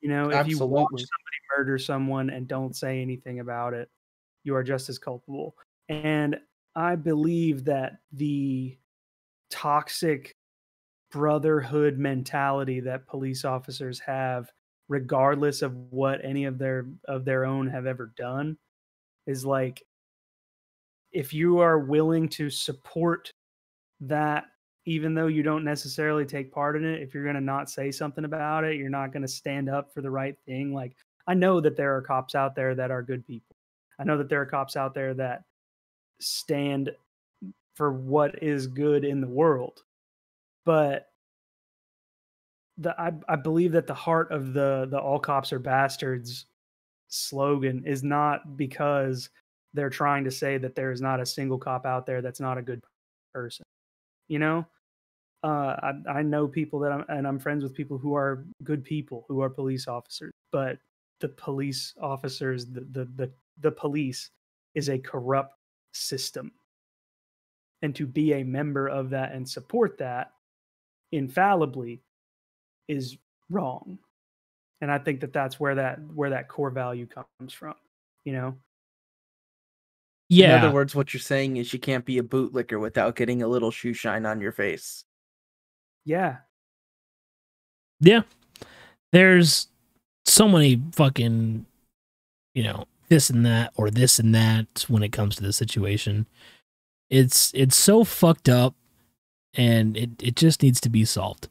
You 0.00 0.08
know, 0.10 0.30
if 0.30 0.46
you 0.46 0.58
watch 0.58 0.90
somebody 0.90 1.08
murder 1.56 1.78
someone 1.78 2.30
and 2.30 2.46
don't 2.46 2.76
say 2.76 3.00
anything 3.00 3.40
about 3.40 3.74
it, 3.74 3.88
you 4.44 4.54
are 4.54 4.62
just 4.62 4.88
as 4.88 4.98
culpable. 4.98 5.56
And 5.88 6.36
I 6.74 6.96
believe 6.96 7.64
that 7.64 7.98
the 8.12 8.76
toxic 9.50 10.36
brotherhood 11.10 11.98
mentality 11.98 12.80
that 12.80 13.06
police 13.06 13.44
officers 13.44 13.98
have, 14.00 14.50
regardless 14.88 15.62
of 15.62 15.74
what 15.90 16.24
any 16.24 16.44
of 16.44 16.58
their 16.58 16.86
of 17.06 17.24
their 17.24 17.44
own 17.44 17.68
have 17.68 17.86
ever 17.86 18.12
done, 18.16 18.58
is 19.26 19.44
like 19.46 19.82
if 21.12 21.32
you 21.32 21.58
are 21.58 21.78
willing 21.78 22.28
to 22.28 22.50
support 22.50 23.30
that 24.00 24.44
even 24.86 25.14
though 25.14 25.26
you 25.26 25.42
don't 25.42 25.64
necessarily 25.64 26.24
take 26.24 26.52
part 26.52 26.76
in 26.76 26.84
it, 26.84 27.02
if 27.02 27.12
you're 27.12 27.24
going 27.24 27.34
to 27.34 27.40
not 27.40 27.68
say 27.68 27.90
something 27.90 28.24
about 28.24 28.64
it, 28.64 28.76
you're 28.76 28.88
not 28.88 29.12
going 29.12 29.22
to 29.22 29.28
stand 29.28 29.68
up 29.68 29.92
for 29.92 30.00
the 30.00 30.10
right 30.10 30.36
thing. 30.46 30.72
Like, 30.72 30.96
I 31.26 31.34
know 31.34 31.60
that 31.60 31.76
there 31.76 31.94
are 31.96 32.02
cops 32.02 32.36
out 32.36 32.54
there 32.54 32.74
that 32.76 32.92
are 32.92 33.02
good 33.02 33.26
people. 33.26 33.56
I 33.98 34.04
know 34.04 34.16
that 34.16 34.28
there 34.28 34.40
are 34.40 34.46
cops 34.46 34.76
out 34.76 34.94
there 34.94 35.12
that 35.14 35.42
stand 36.20 36.92
for 37.74 37.92
what 37.92 38.42
is 38.42 38.68
good 38.68 39.04
in 39.04 39.20
the 39.20 39.26
world. 39.26 39.82
But 40.64 41.08
the 42.78 42.98
I, 43.00 43.12
I 43.28 43.36
believe 43.36 43.72
that 43.72 43.86
the 43.86 43.94
heart 43.94 44.30
of 44.30 44.52
the 44.52 44.86
the 44.90 44.98
all 44.98 45.18
cops 45.18 45.52
are 45.52 45.58
bastards 45.58 46.46
slogan 47.08 47.82
is 47.86 48.02
not 48.02 48.56
because 48.56 49.30
they're 49.74 49.90
trying 49.90 50.24
to 50.24 50.30
say 50.30 50.58
that 50.58 50.74
there 50.74 50.92
is 50.92 51.00
not 51.00 51.20
a 51.20 51.26
single 51.26 51.58
cop 51.58 51.86
out 51.86 52.06
there 52.06 52.20
that's 52.22 52.40
not 52.40 52.58
a 52.58 52.62
good 52.62 52.82
person. 53.32 53.64
You 54.28 54.38
know, 54.38 54.66
uh, 55.46 55.76
I, 55.80 56.18
I 56.18 56.22
know 56.22 56.48
people 56.48 56.80
that 56.80 56.90
I'm, 56.90 57.04
and 57.08 57.24
I'm 57.26 57.38
friends 57.38 57.62
with 57.62 57.72
people 57.72 57.98
who 57.98 58.16
are 58.16 58.44
good 58.64 58.84
people 58.84 59.24
who 59.28 59.40
are 59.42 59.48
police 59.48 59.86
officers, 59.86 60.32
but 60.50 60.78
the 61.20 61.28
police 61.28 61.94
officers, 62.02 62.66
the 62.66 62.80
the 62.80 63.04
the, 63.14 63.30
the 63.60 63.70
police 63.70 64.30
is 64.74 64.88
a 64.88 64.98
corrupt 64.98 65.54
system, 65.92 66.50
and 67.82 67.94
to 67.94 68.06
be 68.06 68.32
a 68.34 68.42
member 68.42 68.88
of 68.88 69.10
that 69.10 69.32
and 69.32 69.48
support 69.48 69.98
that 69.98 70.32
infallibly 71.12 72.02
is 72.88 73.16
wrong, 73.48 73.98
and 74.80 74.90
I 74.90 74.98
think 74.98 75.20
that 75.20 75.32
that's 75.32 75.60
where 75.60 75.76
that 75.76 76.00
where 76.12 76.30
that 76.30 76.48
core 76.48 76.70
value 76.70 77.06
comes 77.06 77.52
from. 77.52 77.74
You 78.24 78.32
know, 78.32 78.56
Yeah. 80.28 80.58
In 80.58 80.64
other 80.64 80.74
words, 80.74 80.94
what 80.96 81.14
you're 81.14 81.20
saying 81.20 81.56
is 81.56 81.72
you 81.72 81.78
can't 81.78 82.04
be 82.04 82.18
a 82.18 82.22
bootlicker 82.24 82.80
without 82.80 83.14
getting 83.14 83.42
a 83.42 83.48
little 83.48 83.70
shoe 83.70 83.92
shine 83.92 84.26
on 84.26 84.40
your 84.40 84.50
face. 84.50 85.04
Yeah, 86.06 86.36
Yeah. 88.00 88.22
There's 89.12 89.68
so 90.24 90.48
many 90.48 90.80
fucking, 90.92 91.66
you 92.54 92.62
know, 92.62 92.84
this 93.08 93.30
and 93.30 93.44
that 93.46 93.72
or 93.76 93.90
this 93.90 94.18
and 94.18 94.34
that 94.34 94.84
when 94.88 95.02
it 95.02 95.12
comes 95.12 95.36
to 95.36 95.42
the 95.42 95.52
situation. 95.52 96.26
It's 97.10 97.52
it's 97.54 97.76
so 97.76 98.04
fucked 98.04 98.48
up 98.48 98.74
and 99.54 99.96
it, 99.96 100.10
it 100.22 100.36
just 100.36 100.62
needs 100.62 100.80
to 100.82 100.88
be 100.88 101.04
solved. 101.04 101.48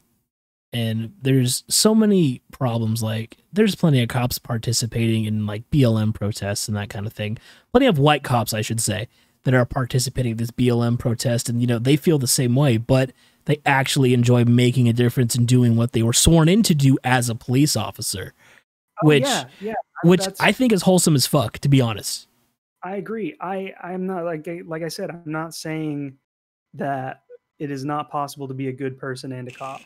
And 0.73 1.13
there's 1.21 1.63
so 1.69 1.95
many 1.95 2.41
problems 2.51 3.01
like 3.01 3.37
there's 3.53 3.75
plenty 3.75 4.01
of 4.03 4.09
cops 4.09 4.37
participating 4.37 5.23
in 5.25 5.45
like 5.45 5.69
BLM 5.71 6.13
protests 6.13 6.67
and 6.67 6.75
that 6.75 6.89
kind 6.89 7.07
of 7.07 7.13
thing. 7.13 7.37
Plenty 7.71 7.87
of 7.87 7.97
white 7.97 8.23
cops, 8.23 8.53
I 8.53 8.61
should 8.61 8.81
say, 8.81 9.07
that 9.45 9.53
are 9.53 9.65
participating 9.65 10.31
in 10.31 10.37
this 10.37 10.51
BLM 10.51 10.99
protest 10.99 11.47
and 11.47 11.61
you 11.61 11.67
know, 11.67 11.79
they 11.79 11.95
feel 11.95 12.19
the 12.19 12.27
same 12.27 12.55
way, 12.55 12.77
but 12.77 13.11
they 13.45 13.61
actually 13.65 14.13
enjoy 14.13 14.43
making 14.45 14.89
a 14.89 14.93
difference 14.93 15.35
and 15.35 15.47
doing 15.47 15.75
what 15.75 15.93
they 15.93 16.03
were 16.03 16.13
sworn 16.13 16.49
in 16.49 16.63
to 16.63 16.75
do 16.75 16.97
as 17.03 17.29
a 17.29 17.35
police 17.35 17.75
officer. 17.75 18.33
Oh, 19.03 19.07
which 19.07 19.23
yeah, 19.23 19.45
yeah, 19.59 19.73
which 20.03 20.27
I 20.39 20.51
think 20.51 20.71
is 20.71 20.81
wholesome 20.81 21.15
as 21.15 21.27
fuck, 21.27 21.59
to 21.59 21.69
be 21.69 21.81
honest. 21.81 22.27
I 22.83 22.97
agree. 22.97 23.35
I 23.41 23.73
I'm 23.81 24.05
not 24.05 24.25
like 24.25 24.47
like 24.65 24.83
I 24.83 24.87
said, 24.87 25.09
I'm 25.09 25.23
not 25.25 25.53
saying 25.53 26.17
that 26.73 27.23
it 27.59 27.71
is 27.71 27.85
not 27.85 28.11
possible 28.11 28.47
to 28.47 28.53
be 28.53 28.67
a 28.67 28.73
good 28.73 28.97
person 28.97 29.31
and 29.31 29.47
a 29.47 29.51
cop. 29.51 29.81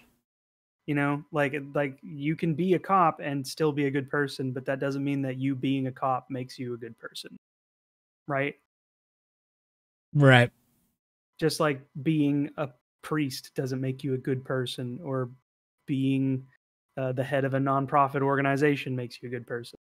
You 0.85 0.95
know, 0.95 1.23
like 1.31 1.55
like 1.73 1.97
you 2.01 2.35
can 2.35 2.55
be 2.55 2.73
a 2.73 2.79
cop 2.79 3.19
and 3.21 3.45
still 3.45 3.71
be 3.71 3.85
a 3.85 3.91
good 3.91 4.09
person, 4.09 4.51
but 4.51 4.65
that 4.65 4.79
doesn't 4.79 5.03
mean 5.03 5.21
that 5.21 5.37
you 5.37 5.55
being 5.55 5.87
a 5.87 5.91
cop 5.91 6.27
makes 6.29 6.57
you 6.57 6.73
a 6.73 6.77
good 6.77 6.97
person. 6.97 7.37
Right? 8.27 8.55
Right. 10.13 10.51
Just 11.39 11.59
like 11.59 11.81
being 12.01 12.49
a 12.57 12.69
priest 13.01 13.51
doesn't 13.55 13.81
make 13.81 14.03
you 14.03 14.13
a 14.13 14.17
good 14.17 14.43
person 14.43 14.99
or 15.03 15.29
being 15.85 16.45
uh, 16.97 17.11
the 17.11 17.23
head 17.23 17.45
of 17.45 17.53
a 17.53 17.59
nonprofit 17.59 18.21
organization 18.21 18.95
makes 18.95 19.21
you 19.21 19.27
a 19.29 19.31
good 19.31 19.47
person. 19.47 19.77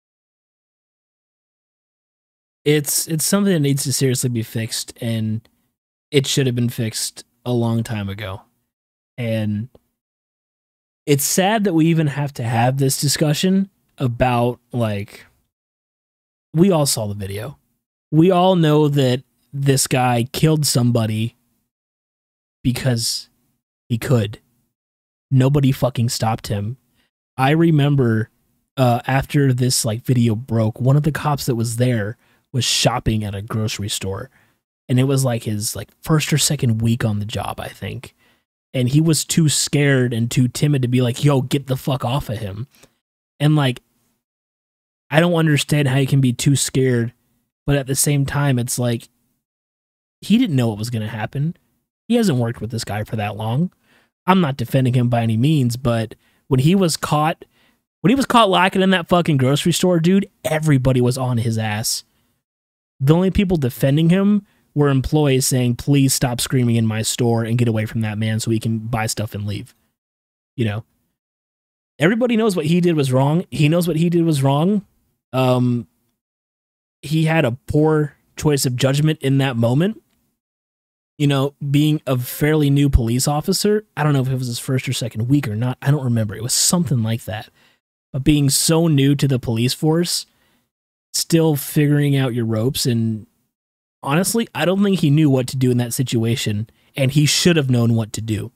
It's 2.64 3.08
it's 3.08 3.24
something 3.24 3.52
that 3.52 3.60
needs 3.60 3.82
to 3.84 3.92
seriously 3.92 4.30
be 4.30 4.42
fixed 4.42 4.96
and 5.00 5.46
it 6.10 6.26
should 6.26 6.46
have 6.46 6.54
been 6.54 6.68
fixed 6.68 7.24
a 7.44 7.52
long 7.52 7.82
time 7.82 8.08
ago. 8.08 8.42
And 9.18 9.68
it's 11.06 11.24
sad 11.24 11.64
that 11.64 11.74
we 11.74 11.86
even 11.86 12.06
have 12.06 12.32
to 12.34 12.44
have 12.44 12.78
this 12.78 13.00
discussion 13.00 13.68
about 13.98 14.60
like 14.72 15.26
we 16.54 16.70
all 16.70 16.86
saw 16.86 17.06
the 17.08 17.14
video. 17.14 17.58
We 18.10 18.30
all 18.30 18.56
know 18.56 18.88
that 18.88 19.22
this 19.52 19.86
guy 19.86 20.28
killed 20.32 20.66
somebody 20.66 21.36
because 22.62 23.28
he 23.88 23.98
could. 23.98 24.40
Nobody 25.30 25.72
fucking 25.72 26.08
stopped 26.08 26.48
him. 26.48 26.76
I 27.36 27.50
remember 27.50 28.30
uh, 28.76 29.00
after 29.06 29.52
this 29.52 29.84
like 29.84 30.02
video 30.04 30.34
broke, 30.34 30.80
one 30.80 30.96
of 30.96 31.02
the 31.02 31.12
cops 31.12 31.46
that 31.46 31.56
was 31.56 31.76
there 31.76 32.16
was 32.52 32.64
shopping 32.64 33.24
at 33.24 33.34
a 33.34 33.42
grocery 33.42 33.88
store, 33.88 34.30
and 34.88 34.98
it 34.98 35.04
was 35.04 35.24
like 35.24 35.44
his 35.44 35.74
like 35.74 35.90
first 36.02 36.32
or 36.32 36.38
second 36.38 36.82
week 36.82 37.04
on 37.04 37.18
the 37.18 37.24
job, 37.24 37.60
I 37.60 37.68
think. 37.68 38.14
And 38.74 38.88
he 38.88 39.00
was 39.00 39.24
too 39.24 39.48
scared 39.48 40.14
and 40.14 40.30
too 40.30 40.48
timid 40.48 40.82
to 40.82 40.88
be 40.88 41.02
like, 41.02 41.24
"Yo, 41.24 41.42
get 41.42 41.66
the 41.66 41.76
fuck 41.76 42.04
off 42.04 42.28
of 42.28 42.38
him." 42.38 42.66
And 43.40 43.56
like, 43.56 43.82
I 45.10 45.20
don't 45.20 45.34
understand 45.34 45.88
how 45.88 45.96
you 45.96 46.06
can 46.06 46.20
be 46.20 46.32
too 46.32 46.56
scared, 46.56 47.12
but 47.66 47.76
at 47.76 47.86
the 47.86 47.94
same 47.94 48.24
time, 48.24 48.58
it's 48.58 48.78
like 48.78 49.08
he 50.22 50.38
didn't 50.38 50.56
know 50.56 50.68
what 50.68 50.78
was 50.78 50.90
to 50.90 51.08
happen. 51.08 51.56
He 52.12 52.16
hasn't 52.16 52.36
worked 52.36 52.60
with 52.60 52.70
this 52.70 52.84
guy 52.84 53.04
for 53.04 53.16
that 53.16 53.38
long. 53.38 53.72
I'm 54.26 54.42
not 54.42 54.58
defending 54.58 54.92
him 54.92 55.08
by 55.08 55.22
any 55.22 55.38
means, 55.38 55.78
but 55.78 56.14
when 56.46 56.60
he 56.60 56.74
was 56.74 56.98
caught, 56.98 57.46
when 58.02 58.10
he 58.10 58.14
was 58.14 58.26
caught 58.26 58.50
lacking 58.50 58.82
in 58.82 58.90
that 58.90 59.08
fucking 59.08 59.38
grocery 59.38 59.72
store, 59.72 59.98
dude, 59.98 60.28
everybody 60.44 61.00
was 61.00 61.16
on 61.16 61.38
his 61.38 61.56
ass. 61.56 62.04
The 63.00 63.14
only 63.14 63.30
people 63.30 63.56
defending 63.56 64.10
him 64.10 64.46
were 64.74 64.90
employees 64.90 65.46
saying, 65.46 65.76
please 65.76 66.12
stop 66.12 66.38
screaming 66.38 66.76
in 66.76 66.84
my 66.84 67.00
store 67.00 67.44
and 67.44 67.56
get 67.56 67.66
away 67.66 67.86
from 67.86 68.02
that 68.02 68.18
man 68.18 68.40
so 68.40 68.50
he 68.50 68.60
can 68.60 68.76
buy 68.78 69.06
stuff 69.06 69.34
and 69.34 69.46
leave. 69.46 69.74
You 70.54 70.66
know? 70.66 70.84
Everybody 71.98 72.36
knows 72.36 72.54
what 72.54 72.66
he 72.66 72.82
did 72.82 72.94
was 72.94 73.10
wrong. 73.10 73.46
He 73.50 73.70
knows 73.70 73.88
what 73.88 73.96
he 73.96 74.10
did 74.10 74.26
was 74.26 74.42
wrong. 74.42 74.84
Um, 75.32 75.86
he 77.00 77.24
had 77.24 77.46
a 77.46 77.52
poor 77.52 78.16
choice 78.36 78.66
of 78.66 78.76
judgment 78.76 79.18
in 79.22 79.38
that 79.38 79.56
moment 79.56 80.02
you 81.22 81.28
know, 81.28 81.54
being 81.70 82.02
a 82.04 82.18
fairly 82.18 82.68
new 82.68 82.90
police 82.90 83.28
officer, 83.28 83.84
I 83.96 84.02
don't 84.02 84.12
know 84.12 84.22
if 84.22 84.28
it 84.28 84.36
was 84.36 84.48
his 84.48 84.58
first 84.58 84.88
or 84.88 84.92
second 84.92 85.28
week 85.28 85.46
or 85.46 85.54
not. 85.54 85.78
I 85.80 85.92
don't 85.92 86.02
remember. 86.02 86.34
It 86.34 86.42
was 86.42 86.52
something 86.52 87.00
like 87.04 87.26
that. 87.26 87.48
But 88.12 88.24
being 88.24 88.50
so 88.50 88.88
new 88.88 89.14
to 89.14 89.28
the 89.28 89.38
police 89.38 89.72
force, 89.72 90.26
still 91.12 91.54
figuring 91.54 92.16
out 92.16 92.34
your 92.34 92.44
ropes, 92.44 92.86
and 92.86 93.28
honestly, 94.02 94.48
I 94.52 94.64
don't 94.64 94.82
think 94.82 94.98
he 94.98 95.10
knew 95.10 95.30
what 95.30 95.46
to 95.46 95.56
do 95.56 95.70
in 95.70 95.76
that 95.76 95.94
situation, 95.94 96.68
and 96.96 97.12
he 97.12 97.24
should 97.24 97.54
have 97.54 97.70
known 97.70 97.94
what 97.94 98.12
to 98.14 98.20
do. 98.20 98.50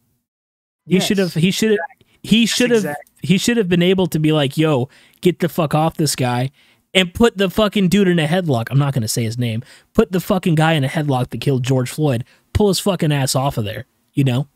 He 0.86 0.98
should 0.98 1.18
have. 1.18 1.34
He 1.34 1.52
should 1.52 1.70
have. 1.70 1.78
He 2.24 2.46
should 2.46 2.70
have. 2.70 2.78
exact- 2.78 3.10
He 3.22 3.38
should 3.38 3.58
have 3.58 3.68
been 3.68 3.82
able 3.82 4.08
to 4.08 4.18
be 4.18 4.32
like, 4.32 4.56
"Yo, 4.56 4.88
get 5.20 5.38
the 5.38 5.48
fuck 5.48 5.72
off 5.72 5.96
this 5.96 6.16
guy." 6.16 6.50
And 6.94 7.12
put 7.12 7.36
the 7.36 7.50
fucking 7.50 7.90
dude 7.90 8.08
in 8.08 8.18
a 8.18 8.26
headlock. 8.26 8.68
I'm 8.70 8.78
not 8.78 8.94
going 8.94 9.02
to 9.02 9.08
say 9.08 9.22
his 9.22 9.36
name. 9.36 9.62
Put 9.92 10.12
the 10.12 10.20
fucking 10.20 10.54
guy 10.54 10.72
in 10.72 10.82
a 10.82 10.88
headlock 10.88 11.28
that 11.28 11.42
killed 11.42 11.62
George 11.62 11.90
Floyd 11.90 12.24
pull 12.56 12.68
his 12.68 12.80
fucking 12.80 13.12
ass 13.12 13.34
off 13.34 13.58
of 13.58 13.64
there, 13.64 13.84
you 14.14 14.24
know? 14.24 14.48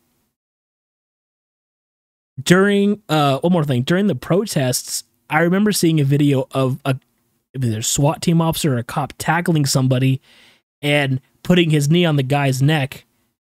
During 2.41 3.03
uh 3.07 3.39
one 3.39 3.53
more 3.53 3.63
thing, 3.63 3.83
during 3.83 4.07
the 4.07 4.15
protests, 4.15 5.03
I 5.29 5.41
remember 5.41 5.71
seeing 5.71 5.99
a 5.99 6.03
video 6.03 6.47
of 6.51 6.79
a 6.83 6.97
either 7.55 7.81
SWAT 7.81 8.21
team 8.21 8.41
officer 8.41 8.73
or 8.73 8.77
a 8.77 8.83
cop 8.83 9.13
tackling 9.17 9.65
somebody 9.65 10.21
and 10.81 11.21
putting 11.43 11.69
his 11.69 11.89
knee 11.89 12.05
on 12.05 12.15
the 12.15 12.23
guy's 12.23 12.61
neck, 12.61 13.05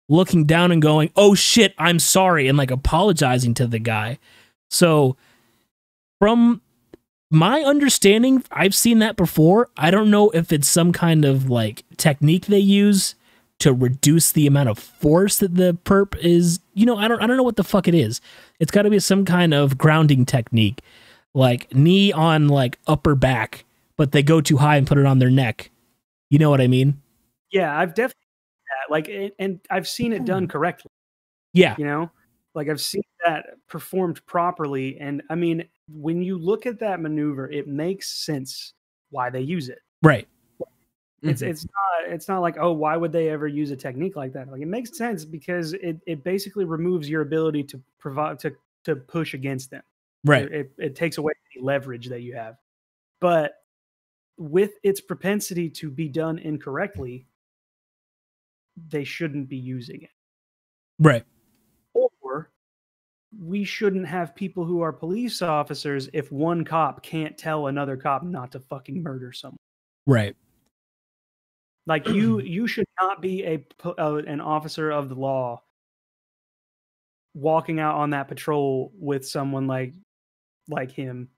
looking 0.08 0.45
down 0.45 0.72
and 0.72 0.82
going, 0.82 1.12
"Oh 1.16 1.36
shit, 1.36 1.76
I'm 1.78 2.00
sorry," 2.00 2.47
and 2.47 2.58
like 2.58 2.72
apologizing 2.72 3.54
to 3.56 3.68
the 3.68 3.80
guy. 3.80 4.18
So 4.72 5.16
from 6.18 6.62
my 7.30 7.62
understanding, 7.62 8.43
I've 8.52 8.74
seen 8.74 9.00
that 9.00 9.16
before. 9.16 9.70
I 9.78 9.91
don't 9.91 10.10
know 10.10 10.32
if 10.32 10.52
it's 10.52 10.68
some 10.68 10.91
kind 10.91 11.26
of 11.26 11.50
like 11.50 11.84
technique 11.97 12.47
they 12.47 12.60
use 12.60 13.14
to 13.60 13.74
reduce 13.74 14.32
the 14.32 14.47
amount 14.47 14.70
of 14.70 14.80
force 14.80 15.38
that 15.38 15.55
the 15.55 15.78
perp 15.86 16.18
is. 16.18 16.60
You 16.74 16.86
know, 16.86 16.97
I 16.97 17.07
don't 17.07 17.22
I 17.22 17.28
don't 17.28 17.38
know 17.38 17.43
what 17.43 17.55
the 17.55 17.64
fuck 17.64 17.88
it 17.88 17.95
is. 17.95 18.22
It's 18.60 18.72
got 18.72 18.84
to 18.84 18.89
be 18.89 18.99
some 18.99 19.26
kind 19.26 19.53
of 19.53 19.78
grounding 19.78 20.26
technique, 20.26 20.82
like 21.34 21.74
knee 21.74 22.12
on 22.12 22.47
like 22.47 22.80
upper 22.88 23.16
back, 23.16 23.66
but 23.97 24.12
they 24.12 24.24
go 24.24 24.41
too 24.41 24.57
high 24.57 24.78
and 24.78 24.88
put 24.88 24.97
it 24.97 25.05
on 25.05 25.20
their 25.20 25.32
neck. 25.32 25.72
You 26.30 26.39
know 26.39 26.49
what 26.49 26.62
I 26.62 26.68
mean? 26.68 27.01
Yeah, 27.51 27.78
I've 27.78 27.95
definitely 27.95 28.28
that. 28.70 28.91
like 28.91 29.07
and, 29.10 29.32
and 29.39 29.60
I've 29.70 29.88
seen 29.88 30.14
it 30.14 30.26
done 30.26 30.43
hmm. 30.43 30.49
correctly. 30.49 30.91
Yeah. 31.53 31.76
you 31.80 31.86
know 31.86 32.12
like 32.53 32.70
i've 32.70 32.80
seen 32.80 33.01
that 33.26 33.45
performed 33.68 34.24
properly 34.28 34.99
and 34.99 35.24
i 35.32 35.36
mean 35.36 35.64
when 35.88 36.22
you 36.22 36.38
look 36.38 36.68
at 36.68 36.80
that 36.80 37.01
maneuver 37.01 37.49
it 37.49 37.68
makes 37.68 38.24
sense 38.24 38.74
why 39.10 39.32
they 39.32 39.41
use 39.41 39.68
it 39.68 39.80
Right. 40.01 40.28
It's 41.22 41.41
Mhm. 41.41 41.47
it's 41.49 41.65
not 41.65 42.11
it's 42.13 42.28
not 42.28 42.39
like 42.39 42.57
oh 42.59 42.72
why 42.72 42.95
would 42.95 43.11
they 43.11 43.30
ever 43.30 43.47
use 43.47 43.72
a 43.72 43.76
technique 43.76 44.15
like 44.15 44.32
that 44.34 44.49
like 44.49 44.61
it 44.61 44.67
makes 44.67 44.97
sense 44.97 45.26
because 45.26 45.74
it, 45.74 45.99
it 46.07 46.24
basically 46.24 46.65
removes 46.65 47.09
your 47.09 47.22
ability 47.22 47.63
to 47.63 47.82
provide 47.97 48.39
to 48.39 48.55
to 48.86 48.95
push 48.95 49.34
against 49.34 49.70
them 49.72 49.84
Right. 50.26 50.43
it, 50.45 50.51
it, 50.51 50.72
it 50.78 50.95
takes 50.95 51.17
away 51.17 51.34
the 51.55 51.61
leverage 51.61 52.07
that 52.07 52.22
you 52.22 52.36
have 52.36 52.57
but 53.20 53.63
with 54.38 54.72
its 54.84 55.01
propensity 55.01 55.70
to 55.70 55.89
be 55.91 56.07
done 56.07 56.39
incorrectly 56.39 57.26
they 58.89 59.03
shouldn't 59.03 59.49
be 59.49 59.57
using 59.57 60.01
it 60.03 60.09
Right. 60.99 61.26
or 61.93 62.49
we 63.38 63.63
shouldn't 63.63 64.07
have 64.07 64.34
people 64.36 64.65
who 64.65 64.82
are 64.82 64.91
police 64.91 65.41
officers 65.41 66.09
if 66.13 66.32
one 66.32 66.63
cop 66.65 67.03
can't 67.03 67.38
tell 67.38 67.67
another 67.67 67.95
cop 67.95 68.24
not 68.24 68.51
to 68.53 68.59
fucking 68.59 69.03
murder 69.03 69.32
someone. 69.32 69.57
Right. 70.07 70.36
Like 71.90 72.08
you, 72.08 72.40
you 72.46 72.68
should 72.68 72.88
not 73.02 73.22
be 73.22 73.44
a 73.44 73.66
uh, 73.84 74.16
an 74.16 74.40
officer 74.40 74.92
of 74.92 75.10
the 75.10 75.16
law 75.16 75.62
walking 77.34 77.80
out 77.80 77.96
on 77.96 78.12
that 78.12 78.28
patrol 78.28 78.94
with 78.98 79.28
someone 79.28 79.68
like 79.68 79.94
like 80.70 80.92
him. 80.92 81.30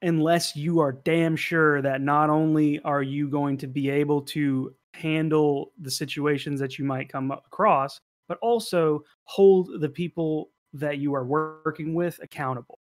Unless 0.00 0.56
you 0.56 0.80
are 0.80 0.92
damn 0.92 1.36
sure 1.36 1.82
that 1.82 2.00
not 2.00 2.30
only 2.30 2.80
are 2.80 3.02
you 3.02 3.28
going 3.28 3.58
to 3.58 3.66
be 3.66 3.90
able 3.90 4.22
to 4.22 4.74
handle 4.94 5.72
the 5.80 5.90
situations 5.90 6.58
that 6.60 6.78
you 6.78 6.84
might 6.84 7.08
come 7.08 7.30
across 7.30 8.00
but 8.28 8.38
also 8.38 9.04
hold 9.24 9.80
the 9.80 9.88
people 9.88 10.50
that 10.72 10.98
you 10.98 11.14
are 11.14 11.24
working 11.24 11.94
with 11.94 12.18
accountable. 12.22 12.78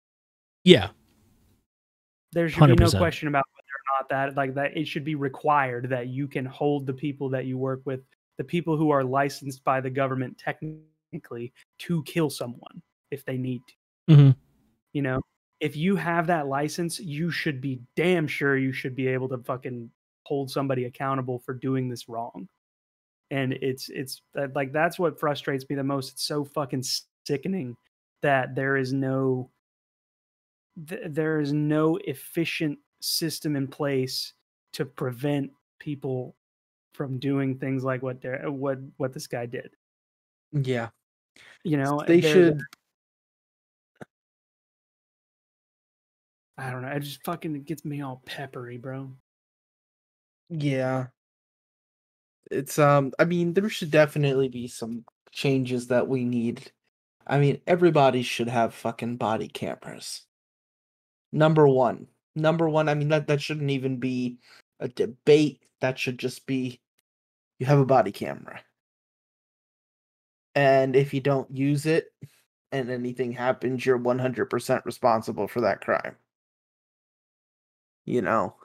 Yeah. 0.65 0.89
there 2.33 2.49
should 2.49 2.67
be 2.67 2.75
no 2.75 2.91
question 2.91 3.29
about 3.29 3.45
not 3.97 4.09
that 4.09 4.37
like 4.37 4.55
that 4.55 4.77
it 4.77 4.87
should 4.87 5.05
be 5.05 5.15
required 5.15 5.89
that 5.89 6.09
you 6.09 6.29
can 6.29 6.45
hold 6.45 6.87
the 6.87 6.93
people 6.95 7.29
that 7.29 7.47
you 7.47 7.57
work 7.59 7.81
with 7.85 8.01
the 8.37 8.45
people 8.45 8.77
who 8.77 8.91
are 8.91 9.05
licensed 9.05 9.65
by 9.65 9.81
the 9.81 9.91
government 9.91 10.37
technically 10.39 11.53
to 11.79 12.03
kill 12.05 12.31
someone 12.31 12.83
if 13.11 13.25
they 13.25 13.39
need 13.39 13.63
to 13.67 14.15
Mhm. 14.15 14.37
you 14.93 15.03
know 15.03 15.21
if 15.61 15.75
you 15.75 15.97
have 15.97 16.29
that 16.29 16.47
license, 16.47 17.01
you 17.01 17.33
should 17.33 17.61
be 17.61 17.81
damn 17.97 18.29
sure 18.29 18.57
you 18.57 18.73
should 18.73 18.95
be 18.95 19.09
able 19.09 19.29
to 19.29 19.39
fucking 19.39 19.91
hold 20.23 20.49
somebody 20.49 20.85
accountable 20.85 21.41
for 21.41 21.53
doing 21.53 21.89
this 21.89 22.09
wrong. 22.09 22.49
And 23.33 23.55
it's 23.55 23.89
it's 23.89 24.23
like 24.55 24.73
that's 24.73 25.01
what 25.01 25.19
frustrates 25.19 25.69
me 25.69 25.75
the 25.75 25.83
most. 25.83 26.13
It's 26.13 26.23
so 26.23 26.45
fucking 26.45 26.85
sickening 27.27 27.77
that 28.23 28.55
there 28.55 28.77
is 28.77 28.93
no 28.93 29.51
th- 30.87 31.03
there 31.07 31.41
is 31.41 31.53
no 31.53 31.97
efficient 32.05 32.79
system 33.01 33.57
in 33.57 33.67
place 33.67 34.33
to 34.75 34.85
prevent 34.85 35.51
people 35.79 36.35
from 36.95 37.19
doing 37.19 37.59
things 37.59 37.85
like 37.85 38.03
what 38.03 38.21
they're 38.21 38.51
what 38.51 38.79
what 38.97 39.13
this 39.13 39.27
guy 39.27 39.47
did. 39.47 39.71
Yeah. 40.53 40.89
You 41.63 41.77
know, 41.77 42.03
They 42.07 42.21
should 42.21 42.61
I 46.57 46.71
don't 46.73 46.83
know. 46.83 46.89
It 46.89 47.01
just 47.01 47.23
fucking 47.25 47.63
gets 47.63 47.85
me 47.85 48.03
all 48.03 48.21
peppery, 48.27 48.79
bro. 48.79 49.13
Yeah. 50.51 51.07
It's 52.51 52.79
um 52.79 53.13
I 53.19 53.25
mean 53.25 53.55
there 53.55 53.69
should 53.69 53.91
definitely 53.91 54.49
be 54.49 54.67
some 54.67 55.05
changes 55.31 55.87
that 55.89 56.09
we 56.09 56.25
need. 56.25 56.73
I 57.27 57.39
mean 57.39 57.61
everybody 57.67 58.23
should 58.23 58.49
have 58.49 58.75
fucking 58.75 59.19
body 59.19 59.49
cameras. 59.49 60.27
Number 61.31 61.69
1. 61.69 62.09
Number 62.41 62.69
1, 62.69 62.89
I 62.89 62.95
mean 62.95 63.09
that 63.09 63.27
that 63.29 63.41
shouldn't 63.43 63.71
even 63.71 63.99
be 63.99 64.39
a 64.81 64.89
debate. 64.89 65.63
That 65.81 65.99
should 65.99 66.19
just 66.19 66.47
be 66.47 66.81
you 67.59 67.67
have 67.67 67.79
a 67.79 67.85
body 67.87 68.13
camera. 68.13 68.61
And 70.55 70.97
if 70.97 71.15
you 71.15 71.21
don't 71.21 71.51
use 71.57 71.87
it 71.87 72.13
and 72.73 72.91
anything 72.91 73.33
happens, 73.33 73.85
you're 73.87 73.99
100% 73.99 74.85
responsible 74.85 75.49
for 75.49 75.61
that 75.63 75.81
crime. 75.81 76.17
You 78.07 78.23
know, 78.23 78.57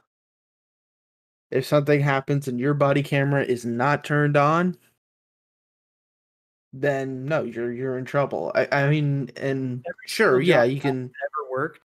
if 1.51 1.65
something 1.65 1.99
happens 2.01 2.47
and 2.47 2.59
your 2.59 2.73
body 2.73 3.03
camera 3.03 3.43
is 3.43 3.65
not 3.65 4.03
turned 4.03 4.37
on, 4.37 4.77
then 6.73 7.25
no, 7.25 7.43
you're 7.43 7.71
you're 7.71 7.97
in 7.97 8.05
trouble. 8.05 8.51
I 8.55 8.67
I 8.71 8.89
mean, 8.89 9.29
and 9.37 9.85
Every 9.85 9.95
sure, 10.07 10.41
yeah, 10.41 10.63
you 10.63 10.79
can. 10.81 11.03
ever 11.03 11.51
worked, 11.51 11.81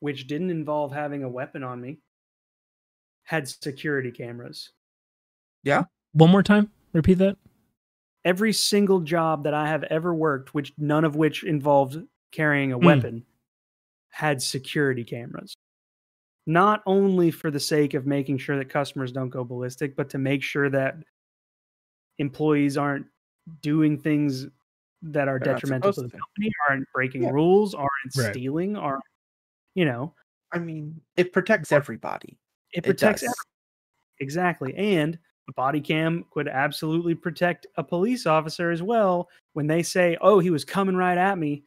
which 0.00 0.26
didn't 0.26 0.50
involve 0.50 0.92
having 0.92 1.22
a 1.24 1.28
weapon 1.28 1.62
on 1.62 1.80
me, 1.80 1.98
had 3.24 3.48
security 3.48 4.10
cameras. 4.10 4.70
Yeah. 5.62 5.84
One 6.12 6.30
more 6.30 6.42
time. 6.42 6.70
Repeat 6.92 7.14
that. 7.14 7.36
Every 8.24 8.52
single 8.52 9.00
job 9.00 9.44
that 9.44 9.54
I 9.54 9.68
have 9.68 9.84
ever 9.84 10.14
worked, 10.14 10.54
which 10.54 10.72
none 10.78 11.04
of 11.04 11.16
which 11.16 11.44
involved 11.44 11.98
carrying 12.32 12.72
a 12.72 12.78
Hmm. 12.78 12.84
weapon, 12.84 13.26
had 14.10 14.42
security 14.42 15.04
cameras. 15.04 15.54
Not 16.46 16.82
only 16.86 17.30
for 17.30 17.50
the 17.50 17.60
sake 17.60 17.94
of 17.94 18.06
making 18.06 18.38
sure 18.38 18.56
that 18.56 18.70
customers 18.70 19.12
don't 19.12 19.28
go 19.28 19.44
ballistic, 19.44 19.94
but 19.96 20.08
to 20.10 20.18
make 20.18 20.42
sure 20.42 20.70
that 20.70 20.96
employees 22.18 22.76
aren't 22.76 23.06
doing 23.60 23.98
things 23.98 24.46
that 25.02 25.28
are 25.28 25.38
They're 25.38 25.54
detrimental 25.54 25.92
to 25.92 26.02
the 26.02 26.10
company, 26.10 26.50
aren't 26.68 26.86
breaking 26.92 27.22
Yeah. 27.24 27.30
rules, 27.30 27.74
aren't 27.74 27.90
Right. 28.16 28.32
stealing, 28.32 28.76
aren't 28.76 29.02
you 29.78 29.84
know, 29.84 30.12
I 30.52 30.58
mean, 30.58 31.00
it 31.16 31.32
protects 31.32 31.70
everybody. 31.70 32.36
it 32.72 32.78
It 32.78 32.84
protects 32.84 33.22
does. 33.22 33.28
everyone. 33.28 34.18
exactly 34.20 34.74
and 34.74 35.16
a 35.48 35.52
body 35.52 35.80
cam 35.80 36.24
could 36.32 36.48
absolutely 36.48 37.14
protect 37.14 37.66
a 37.76 37.84
police 37.84 38.26
officer 38.26 38.70
as 38.72 38.82
well 38.82 39.28
when 39.52 39.66
they 39.68 39.82
say 39.82 40.16
oh 40.20 40.40
he 40.40 40.50
was 40.50 40.64
coming 40.64 40.96
right 40.96 41.16
at 41.16 41.38
me 41.38 41.62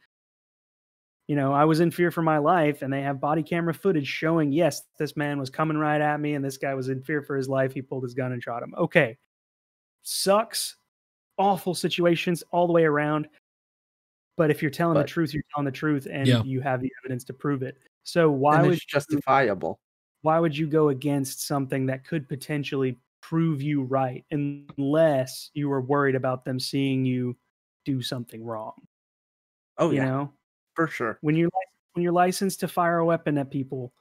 you 1.26 1.34
know 1.34 1.52
i 1.52 1.64
was 1.64 1.80
in 1.80 1.90
fear 1.90 2.10
for 2.10 2.22
my 2.22 2.36
life 2.38 2.82
and 2.82 2.92
they 2.92 3.00
have 3.02 3.18
body 3.20 3.42
camera 3.42 3.72
footage 3.74 4.06
showing 4.06 4.52
yes 4.52 4.82
this 4.98 5.16
man 5.16 5.38
was 5.40 5.48
coming 5.50 5.78
right 5.78 6.00
at 6.02 6.20
me 6.20 6.34
and 6.34 6.44
this 6.44 6.58
guy 6.58 6.74
was 6.74 6.88
in 6.90 7.00
fear 7.02 7.22
for 7.22 7.34
his 7.36 7.48
life 7.48 7.72
he 7.72 7.80
pulled 7.82 8.02
his 8.04 8.14
gun 8.14 8.32
and 8.32 8.42
shot 8.42 8.62
him 8.62 8.74
okay 8.76 9.16
sucks 10.02 10.76
awful 11.38 11.74
situations 11.74 12.44
all 12.52 12.66
the 12.66 12.72
way 12.72 12.84
around 12.84 13.26
but 14.36 14.50
if 14.50 14.60
you're 14.62 14.70
telling 14.70 14.96
the 14.98 15.04
truth 15.04 15.32
you're 15.34 15.42
telling 15.54 15.64
the 15.64 15.72
truth 15.72 16.06
and 16.10 16.26
Yeah. 16.28 16.42
you 16.44 16.60
have 16.60 16.80
the 16.82 16.92
evidence 17.02 17.24
to 17.24 17.32
prove 17.32 17.62
it 17.62 17.78
so 18.04 18.30
why 18.30 18.62
would 18.62 18.78
justifiable. 18.88 19.78
why 20.22 20.38
would 20.38 20.56
you 20.56 20.66
go 20.66 20.88
against 20.88 21.46
something 21.46 21.86
that 21.86 22.04
could 22.06 22.28
potentially 22.28 22.98
prove 23.20 23.62
you 23.62 23.82
right 23.82 24.24
unless 24.30 25.50
you 25.54 25.68
were 25.68 25.80
worried 25.80 26.14
about 26.16 26.44
them 26.44 26.58
seeing 26.58 27.04
you 27.04 27.36
do 27.84 28.02
something 28.02 28.44
wrong 28.44 28.74
Oh 29.78 29.90
you 29.90 29.96
yeah, 29.96 30.04
know 30.04 30.32
for 30.74 30.86
sure. 30.86 31.18
when 31.22 31.36
you're 31.36 31.50
when 31.94 32.02
you're 32.02 32.12
licensed 32.12 32.60
to 32.60 32.68
fire 32.68 32.98
a 32.98 33.04
weapon 33.04 33.38
at 33.38 33.50
people 33.50 33.92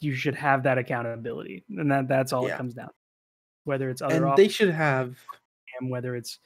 you 0.00 0.14
should 0.14 0.34
have 0.34 0.62
that 0.64 0.78
accountability 0.78 1.64
and 1.70 1.90
that 1.90 2.08
that's 2.08 2.32
all 2.32 2.46
Yeah. 2.46 2.54
it 2.54 2.58
comes 2.58 2.74
down 2.74 2.88
to. 2.88 2.94
whether 3.64 3.90
it's 3.90 4.02
other 4.02 4.26
And 4.26 4.36
they 4.38 4.48
should 4.48 4.70
have 4.70 5.18
whether 5.82 6.16
it's 6.16 6.38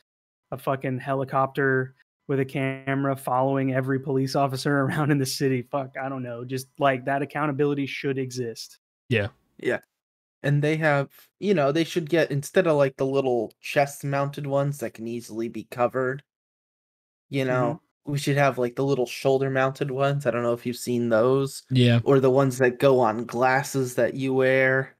a 0.52 0.58
fucking 0.58 0.98
helicopter 0.98 1.94
with 2.28 2.40
a 2.40 2.44
camera 2.44 3.14
following 3.16 3.72
every 3.74 4.00
police 4.00 4.34
officer 4.34 4.80
around 4.82 5.10
in 5.10 5.18
the 5.18 5.26
city 5.26 5.62
fuck 5.62 5.90
i 6.02 6.08
don't 6.08 6.22
know 6.22 6.44
just 6.44 6.68
like 6.78 7.04
that 7.04 7.22
accountability 7.22 7.86
should 7.86 8.18
exist 8.18 8.78
Yeah. 9.08 9.28
Yeah. 9.58 9.80
and 10.42 10.60
they 10.62 10.76
have 10.76 11.08
you 11.38 11.54
know 11.54 11.72
they 11.72 11.84
should 11.84 12.08
get 12.10 12.30
instead 12.30 12.66
of 12.66 12.76
like 12.76 12.96
the 12.96 13.06
little 13.06 13.52
chest 13.60 14.04
mounted 14.04 14.46
ones 14.46 14.78
that 14.78 14.94
can 14.94 15.06
easily 15.06 15.48
be 15.48 15.64
covered 15.70 16.22
you 17.28 17.44
know 17.44 17.80
we 18.04 18.18
should 18.18 18.36
have 18.36 18.56
like 18.58 18.76
the 18.76 18.84
little 18.84 19.06
shoulder 19.06 19.50
mounted 19.50 19.90
ones 19.90 20.26
i 20.26 20.30
don't 20.30 20.42
know 20.44 20.52
if 20.52 20.64
you've 20.66 20.76
seen 20.76 21.08
those 21.08 21.62
Yeah. 21.70 22.00
or 22.04 22.20
the 22.20 22.30
ones 22.30 22.58
that 22.58 22.78
go 22.78 23.00
on 23.00 23.24
glasses 23.24 23.94
that 23.96 24.14
you 24.14 24.32
wear 24.34 24.96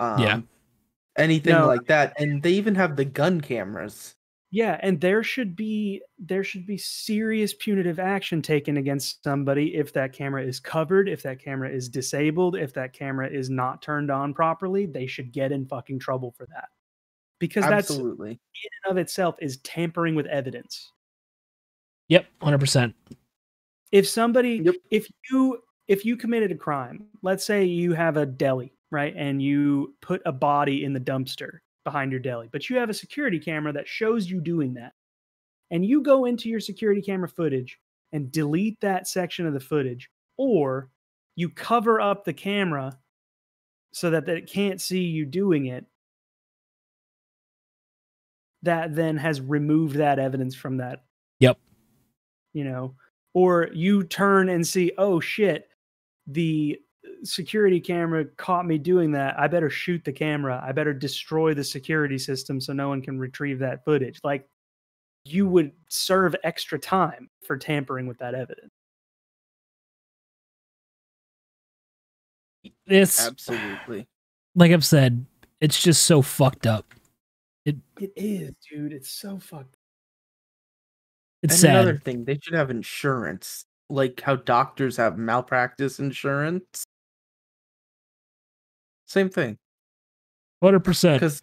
um 0.00 0.18
Yeah. 0.20 0.40
anything 1.16 1.52
No. 1.54 1.66
like 1.66 1.86
that 1.86 2.14
and 2.18 2.42
they 2.42 2.52
even 2.52 2.74
have 2.76 2.96
the 2.96 3.04
gun 3.04 3.40
cameras 3.40 4.16
Yeah, 4.54 4.78
and 4.82 5.00
there 5.00 5.22
should 5.22 5.56
be 5.56 6.02
there 6.18 6.44
should 6.44 6.66
be 6.66 6.76
serious 6.76 7.54
punitive 7.54 7.98
action 7.98 8.42
taken 8.42 8.76
against 8.76 9.24
somebody 9.24 9.74
if 9.74 9.94
that 9.94 10.12
camera 10.12 10.44
is 10.44 10.60
covered, 10.60 11.08
if 11.08 11.22
that 11.22 11.38
camera 11.38 11.70
is 11.70 11.88
disabled, 11.88 12.56
if 12.56 12.74
that 12.74 12.92
camera 12.92 13.30
is 13.30 13.48
not 13.48 13.80
turned 13.80 14.10
on 14.10 14.34
properly, 14.34 14.84
they 14.84 15.06
should 15.06 15.32
get 15.32 15.52
in 15.52 15.64
fucking 15.64 15.98
trouble 15.98 16.34
for 16.36 16.44
that. 16.48 16.68
Because 17.38 17.64
that's 17.64 17.88
in 17.88 18.06
and 18.10 18.38
of 18.90 18.98
itself 18.98 19.36
is 19.40 19.56
tampering 19.58 20.14
with 20.14 20.26
evidence. 20.26 20.92
Yep. 22.08 22.26
Hundred 22.42 22.60
percent. 22.60 22.94
If 23.90 24.06
somebody 24.06 24.60
Yep. 24.62 24.74
if 24.90 25.08
you 25.30 25.62
if 25.88 26.04
you 26.04 26.14
committed 26.14 26.52
a 26.52 26.56
crime, 26.56 27.06
let's 27.22 27.46
say 27.46 27.64
you 27.64 27.94
have 27.94 28.18
a 28.18 28.26
deli, 28.26 28.74
right? 28.90 29.14
And 29.16 29.40
you 29.42 29.94
put 30.02 30.20
a 30.26 30.32
body 30.32 30.84
in 30.84 30.92
the 30.92 31.00
dumpster 31.00 31.60
behind 31.84 32.10
your 32.12 32.20
deli, 32.20 32.48
but 32.52 32.68
you 32.70 32.76
have 32.76 32.90
a 32.90 32.94
security 32.94 33.38
camera 33.38 33.72
that 33.72 33.88
shows 33.88 34.28
you 34.30 34.40
doing 34.40 34.74
that. 34.74 34.92
And 35.70 35.84
you 35.84 36.02
go 36.02 36.26
into 36.26 36.48
your 36.48 36.60
security 36.60 37.00
camera 37.00 37.28
footage 37.28 37.78
and 38.12 38.30
delete 38.30 38.80
that 38.80 39.08
section 39.08 39.46
of 39.46 39.54
the 39.54 39.60
footage, 39.60 40.10
or 40.36 40.90
you 41.34 41.48
cover 41.48 42.00
up 42.00 42.24
the 42.24 42.32
camera 42.32 42.98
so 43.92 44.10
that, 44.10 44.26
that 44.26 44.36
it 44.36 44.46
can't 44.50 44.80
see 44.80 45.00
you 45.00 45.24
doing 45.24 45.66
it. 45.66 45.86
That 48.62 48.94
then 48.94 49.16
has 49.16 49.40
removed 49.40 49.96
that 49.96 50.18
evidence 50.18 50.54
from 50.54 50.76
that 50.76 51.04
Yep. 51.40 51.58
you 52.52 52.62
know 52.64 52.94
or 53.34 53.68
you 53.72 54.04
turn 54.04 54.48
and 54.48 54.64
see 54.64 54.92
oh 54.98 55.18
shit 55.18 55.68
the 56.28 56.78
security 57.24 57.80
camera 57.80 58.24
caught 58.36 58.66
me 58.66 58.78
doing 58.78 59.12
that 59.12 59.38
i 59.38 59.46
better 59.46 59.70
shoot 59.70 60.04
the 60.04 60.12
camera. 60.12 60.62
I 60.64 60.72
better 60.72 60.92
destroy 60.92 61.54
the 61.54 61.64
security 61.64 62.18
system 62.18 62.60
so 62.60 62.72
no 62.72 62.88
one 62.88 63.00
can 63.02 63.18
retrieve 63.18 63.58
that 63.60 63.84
footage. 63.84 64.18
Like 64.24 64.46
you 65.24 65.46
would 65.46 65.72
serve 65.88 66.34
extra 66.44 66.78
time 66.78 67.30
for 67.46 67.56
tampering 67.56 68.06
with 68.06 68.18
that 68.18 68.34
evidence. 68.34 68.70
This 72.86 73.24
absolutely. 73.26 74.06
like 74.54 74.72
I've 74.72 74.84
said. 74.84 75.24
It's 75.60 75.80
just 75.80 76.02
so 76.06 76.22
fucked 76.22 76.66
up. 76.66 76.92
It 77.64 77.76
it 78.00 78.12
is 78.16 78.54
dude. 78.68 78.92
It's 78.92 79.08
so 79.08 79.38
fucked 79.38 79.76
It's 81.44 81.54
and 81.54 81.60
sad. 81.60 81.70
another 81.76 81.96
thing 81.96 82.24
they 82.24 82.38
should 82.42 82.54
have 82.54 82.70
insurance. 82.70 83.64
Like 83.88 84.20
how 84.20 84.36
doctors 84.36 84.96
have 84.96 85.18
malpractice 85.18 86.00
insurance 86.00 86.84
same 89.12 89.28
thing 89.28 89.58
Hundred 90.62 90.84
percent. 90.84 91.20
Because 91.20 91.42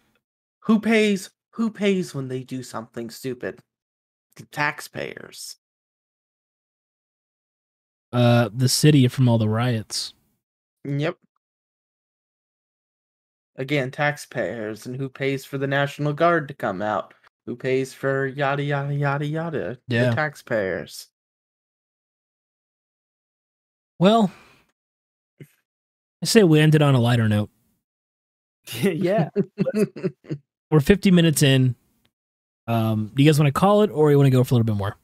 who 0.60 0.80
pays 0.80 1.30
who 1.52 1.70
pays 1.70 2.14
when 2.14 2.28
they 2.28 2.42
do 2.42 2.62
something 2.62 3.10
stupid? 3.10 3.60
The 4.36 4.44
taxpayers. 4.46 5.56
Uh, 8.12 8.48
the 8.52 8.68
city 8.68 9.06
from 9.08 9.28
all 9.28 9.36
the 9.36 9.48
riots. 9.48 10.14
Yep. 10.84 11.16
Again, 13.56 13.90
taxpayers, 13.90 14.86
and 14.86 14.96
who 14.96 15.08
pays 15.08 15.44
for 15.44 15.58
the 15.58 15.66
National 15.66 16.14
Guard 16.14 16.48
to 16.48 16.54
come 16.54 16.80
out? 16.80 17.12
Who 17.44 17.56
pays 17.56 17.92
for 17.92 18.26
yada 18.26 18.62
yada 18.62 18.94
yada 18.94 19.26
yada? 19.26 19.78
Yeah. 19.86 20.10
The 20.10 20.16
taxpayers. 20.16 21.08
Well, 23.98 24.32
I 26.22 26.24
say 26.24 26.42
we 26.42 26.58
ended 26.58 26.80
on 26.80 26.94
a 26.94 27.00
lighter 27.00 27.28
note. 27.28 27.50
yeah. 28.82 29.28
We're 30.70 30.80
50 30.80 31.10
minutes 31.10 31.42
in. 31.42 31.74
Um, 32.66 33.10
do 33.14 33.22
you 33.22 33.28
guys 33.28 33.38
want 33.38 33.48
to 33.48 33.58
call 33.58 33.82
it 33.82 33.90
or 33.90 34.10
you 34.10 34.16
want 34.16 34.26
to 34.26 34.30
go 34.30 34.44
for 34.44 34.54
a 34.54 34.56
little 34.58 34.72
bit 34.72 34.76
more? 34.78 34.96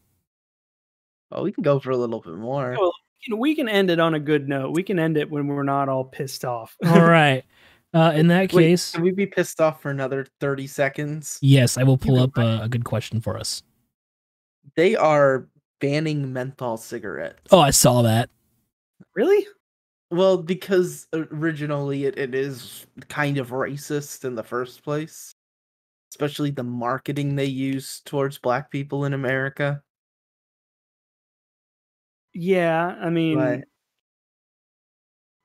oh, 1.32 1.42
we 1.42 1.50
can 1.50 1.62
go 1.64 1.80
for 1.80 1.90
a 1.90 1.96
little 1.96 2.20
bit 2.20 2.34
more. 2.34 2.76
Well, 2.78 2.92
we 2.92 3.24
can- 3.32 3.38
We 3.40 3.54
can 3.56 3.68
end 3.68 3.90
it 3.90 3.98
on 3.98 4.14
a 4.14 4.20
good 4.20 4.48
note. 4.48 4.70
We 4.74 4.84
can 4.84 4.98
end 5.00 5.16
it 5.16 5.28
when 5.28 5.48
we're 5.48 5.64
not 5.64 5.88
all 5.88 6.04
pissed 6.04 6.44
off. 6.44 6.76
All 6.86 7.00
right. 7.04 7.44
Uh, 7.92 8.12
in 8.14 8.28
that 8.28 8.52
Wait, 8.52 8.62
case, 8.68 8.92
can 8.92 9.02
we 9.02 9.10
be 9.10 9.26
pissed 9.26 9.60
off 9.60 9.80
for 9.82 9.90
another 9.90 10.26
30 10.40 10.66
seconds? 10.68 11.38
yes, 11.42 11.76
I 11.78 11.82
will 11.82 11.96
pull 11.98 12.18
up 12.20 12.36
a, 12.36 12.60
a 12.62 12.68
good 12.68 12.84
question 12.84 13.20
for 13.20 13.36
us. 13.38 13.62
They 14.76 14.94
are 14.94 15.48
banning 15.80 16.32
menthol 16.32 16.76
cigarettes. 16.76 17.40
Oh, 17.50 17.58
I 17.58 17.70
saw 17.70 18.02
that. 18.02 18.28
really? 19.14 19.46
Well, 20.10 20.38
because 20.42 21.08
originally 21.12 22.04
it, 22.04 22.16
it 22.18 22.34
is 22.34 22.86
kind 23.08 23.38
of 23.38 23.50
racist 23.50 24.24
in 24.24 24.34
the 24.36 24.42
first 24.44 24.84
place, 24.84 25.32
especially 26.12 26.50
the 26.50 26.62
marketing 26.62 27.36
they 27.36 27.46
use 27.46 28.00
towards 28.04 28.38
black 28.38 28.70
people 28.70 29.04
in 29.04 29.14
America. 29.14 29.82
Yeah. 32.34 32.96
I 33.00 33.10
mean, 33.10 33.36
But 33.38 33.64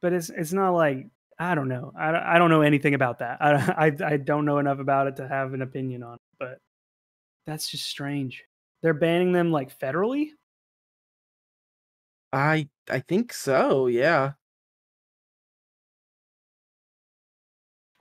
but 0.01 0.14
it's 0.14 0.30
it's 0.30 0.53
not 0.53 0.72
like 0.72 1.07
I 1.39 1.55
don't 1.55 1.68
know. 1.68 1.91
I, 1.97 2.36
I 2.36 2.39
don't 2.39 2.49
know 2.51 2.62
anything 2.62 2.93
about 2.93 3.20
that. 3.20 3.41
I, 3.41 3.53
I 3.88 4.14
I 4.14 4.18
don't 4.18 4.45
know 4.45 4.59
enough 4.59 4.80
about 4.80 5.07
it 5.07 5.16
to 5.18 5.28
have 5.28 5.53
an 5.53 5.62
opinion 5.62 6.03
on 6.03 6.16
it. 6.16 6.20
But 6.39 6.57
that's 7.45 7.70
just 7.70 7.86
strange. 7.86 8.43
They're 8.82 8.93
banning 8.93 9.32
them 9.32 9.51
like 9.51 9.78
federally. 9.78 10.30
I 12.34 12.70
I 12.89 12.99
think 12.99 13.34
so, 13.34 13.88
yeah. 13.88 14.34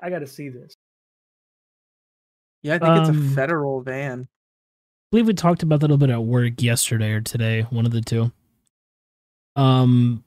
I 0.02 0.10
got 0.10 0.20
to 0.20 0.26
see 0.26 0.48
this. 0.48 0.74
Yeah, 2.62 2.74
I 2.74 2.78
think 2.78 2.98
it's 2.98 3.08
Um, 3.10 3.32
a 3.32 3.34
federal 3.34 3.80
van. 3.82 4.22
I 4.22 4.26
believe 5.10 5.26
we 5.26 5.34
talked 5.34 5.62
about 5.62 5.80
that 5.80 5.86
a 5.86 5.92
little 5.92 6.06
bit 6.06 6.10
at 6.12 6.22
work 6.22 6.62
yesterday 6.62 7.12
or 7.12 7.20
today, 7.20 7.62
one 7.70 7.86
of 7.86 7.92
the 7.92 8.00
two. 8.00 8.30
Um, 9.56 10.22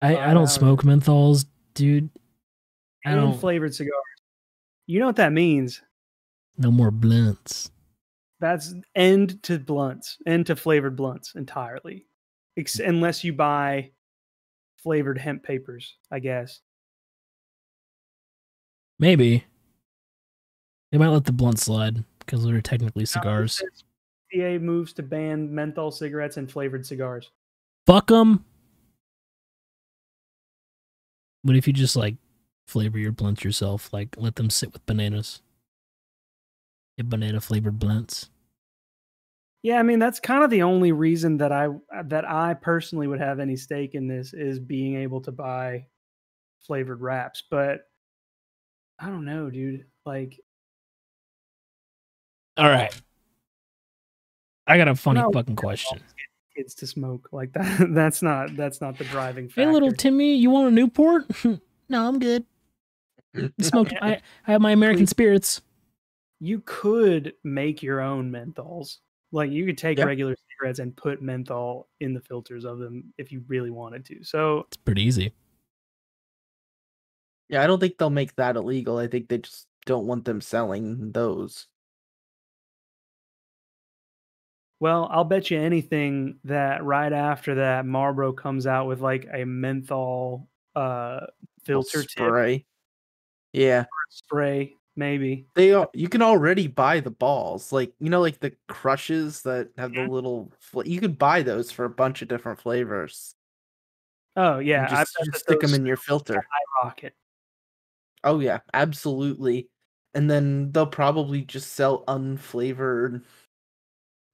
I, 0.00 0.14
I 0.16 0.30
Uh, 0.30 0.34
don't 0.34 0.46
smoke 0.46 0.82
menthols, 0.82 1.46
dude. 1.74 2.10
I 3.04 3.14
don't. 3.14 3.38
flavored 3.38 3.74
cigars. 3.74 3.94
You 4.86 5.00
know 5.00 5.06
what 5.06 5.16
that 5.16 5.32
means? 5.32 5.82
No 6.56 6.70
more 6.70 6.90
blunts. 6.90 7.70
That's 8.40 8.74
end 8.94 9.42
to 9.44 9.58
blunts, 9.58 10.18
end 10.26 10.46
to 10.46 10.56
flavored 10.56 10.94
blunts 10.96 11.34
entirely, 11.34 12.06
Ex- 12.56 12.78
unless 12.78 13.24
you 13.24 13.32
buy 13.32 13.90
flavored 14.76 15.18
hemp 15.18 15.42
papers. 15.42 15.96
I 16.10 16.20
guess. 16.20 16.60
Maybe 18.98 19.44
they 20.90 20.98
might 20.98 21.08
let 21.08 21.24
the 21.24 21.32
blunt 21.32 21.58
slide 21.58 22.04
because 22.20 22.44
they're 22.44 22.60
technically 22.60 23.06
cigars. 23.06 23.62
FDA 24.34 24.60
moves 24.60 24.92
to 24.94 25.02
ban 25.02 25.54
menthol 25.54 25.90
cigarettes 25.90 26.36
and 26.36 26.50
flavored 26.50 26.84
cigars. 26.84 27.30
Fuck 27.86 28.08
them. 28.08 28.44
What 31.42 31.56
if 31.56 31.66
you 31.66 31.72
just 31.72 31.96
like 31.96 32.16
flavor 32.66 32.98
your 32.98 33.12
blunts 33.12 33.44
yourself? 33.44 33.92
Like 33.92 34.16
let 34.18 34.36
them 34.36 34.50
sit 34.50 34.72
with 34.72 34.84
bananas. 34.84 35.40
Get 36.96 37.08
banana 37.08 37.40
flavored 37.40 37.78
blunts. 37.78 38.30
Yeah, 39.62 39.78
I 39.78 39.82
mean 39.82 39.98
that's 39.98 40.20
kind 40.20 40.44
of 40.44 40.50
the 40.50 40.62
only 40.62 40.92
reason 40.92 41.36
that 41.38 41.52
I 41.52 41.68
that 42.04 42.28
I 42.28 42.54
personally 42.54 43.06
would 43.06 43.20
have 43.20 43.40
any 43.40 43.56
stake 43.56 43.94
in 43.94 44.08
this 44.08 44.32
is 44.32 44.58
being 44.58 44.96
able 44.96 45.20
to 45.22 45.32
buy 45.32 45.86
flavored 46.60 47.00
wraps, 47.00 47.42
but 47.50 47.87
I 48.98 49.06
don't 49.06 49.24
know, 49.24 49.50
dude. 49.50 49.84
Like 50.04 50.40
All 52.56 52.68
right. 52.68 52.92
I 54.66 54.76
got 54.76 54.88
a 54.88 54.94
funny 54.94 55.20
No, 55.20 55.30
fucking 55.32 55.56
question. 55.56 56.00
kids 56.56 56.74
to 56.74 56.86
smoke 56.86 57.28
like 57.32 57.52
that 57.54 57.88
that's 57.94 58.22
not 58.22 58.56
that's 58.56 58.80
not 58.80 58.98
the 58.98 59.04
driving 59.04 59.48
factor. 59.48 59.62
Hey, 59.62 59.72
little 59.72 59.92
Timmy, 59.92 60.34
you 60.34 60.50
want 60.50 60.68
a 60.68 60.70
Newport? 60.70 61.24
no, 61.88 62.08
I'm 62.08 62.18
good. 62.18 62.44
Smoke. 63.60 63.90
I, 64.02 64.20
I 64.46 64.52
have 64.52 64.60
my 64.60 64.72
American 64.72 65.02
Please. 65.04 65.10
spirits. 65.10 65.60
you 66.40 66.60
could 66.64 67.34
make 67.44 67.82
your 67.82 68.00
own 68.00 68.30
menthols. 68.32 68.96
Like 69.30 69.50
you 69.50 69.64
could 69.66 69.78
take 69.78 69.98
Yeah. 69.98 70.04
regular 70.04 70.34
cigarettes 70.50 70.78
and 70.80 70.96
put 70.96 71.22
menthol 71.22 71.88
in 72.00 72.14
the 72.14 72.20
filters 72.20 72.64
of 72.64 72.78
them 72.78 73.12
if 73.18 73.30
you 73.30 73.44
really 73.46 73.70
wanted 73.70 74.04
to. 74.06 74.24
So 74.24 74.64
It's 74.68 74.76
pretty 74.78 75.02
easy. 75.02 75.32
Yeah, 77.48 77.62
I 77.62 77.66
don't 77.66 77.80
think 77.80 77.96
they'll 77.98 78.10
make 78.10 78.34
that 78.36 78.56
illegal. 78.56 78.98
I 78.98 79.06
think 79.06 79.28
they 79.28 79.38
just 79.38 79.66
don't 79.86 80.06
want 80.06 80.24
them 80.24 80.40
selling 80.40 81.12
those. 81.12 81.66
Well, 84.80 85.08
I'll 85.10 85.24
bet 85.24 85.50
you 85.50 85.58
anything 85.58 86.38
that 86.44 86.84
right 86.84 87.12
after 87.12 87.56
that, 87.56 87.84
Marlboro 87.84 88.32
comes 88.32 88.66
out 88.66 88.86
with 88.86 89.00
like 89.00 89.26
a 89.32 89.44
menthol 89.44 90.48
uh 90.76 91.20
filter 91.64 92.02
tip 92.02 92.10
spray. 92.10 92.64
Yeah. 93.52 93.86
spray, 94.10 94.74
maybe. 94.94 95.46
They 95.54 95.72
al- 95.72 95.90
you 95.94 96.08
can 96.08 96.22
already 96.22 96.68
buy 96.68 97.00
the 97.00 97.10
balls. 97.10 97.72
Like, 97.72 97.92
you 97.98 98.08
know 98.10 98.20
like 98.20 98.38
the 98.40 98.52
crushes 98.68 99.42
that 99.42 99.70
have 99.76 99.92
the 99.92 100.00
Mhm. 100.00 100.10
little 100.10 100.52
you 100.84 101.00
could 101.00 101.18
buy 101.18 101.42
those 101.42 101.72
for 101.72 101.84
a 101.84 101.90
bunch 101.90 102.22
of 102.22 102.28
different 102.28 102.60
flavors. 102.60 103.34
Oh 104.36 104.60
yeah, 104.60 104.86
just, 104.86 105.16
bet 105.18 105.26
just 105.26 105.44
stick 105.44 105.60
them 105.60 105.74
in 105.74 105.84
your 105.86 105.96
filter. 105.96 106.46
rocket. 106.84 107.14
Oh 108.24 108.40
yeah, 108.40 108.58
absolutely. 108.74 109.68
And 110.14 110.30
then 110.30 110.72
they'll 110.72 110.86
probably 110.86 111.42
just 111.42 111.74
sell 111.74 112.04
unflavored 112.06 113.22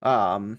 um 0.03 0.59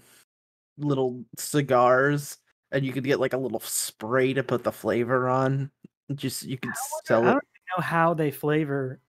little 0.78 1.24
cigars 1.38 2.38
and 2.72 2.84
you 2.84 2.92
could 2.92 3.04
get 3.04 3.20
like 3.20 3.32
a 3.32 3.38
little 3.38 3.60
spray 3.60 4.34
to 4.34 4.42
put 4.42 4.64
the 4.64 4.72
flavor 4.72 5.28
on. 5.28 5.70
Just 6.14 6.42
you 6.44 6.58
can 6.58 6.72
sell 7.04 7.24
it. 7.24 7.28
I 7.28 7.32
don't 7.32 7.44
know 7.76 7.82
how 7.82 8.14
they 8.14 8.30
flavor 8.30 9.00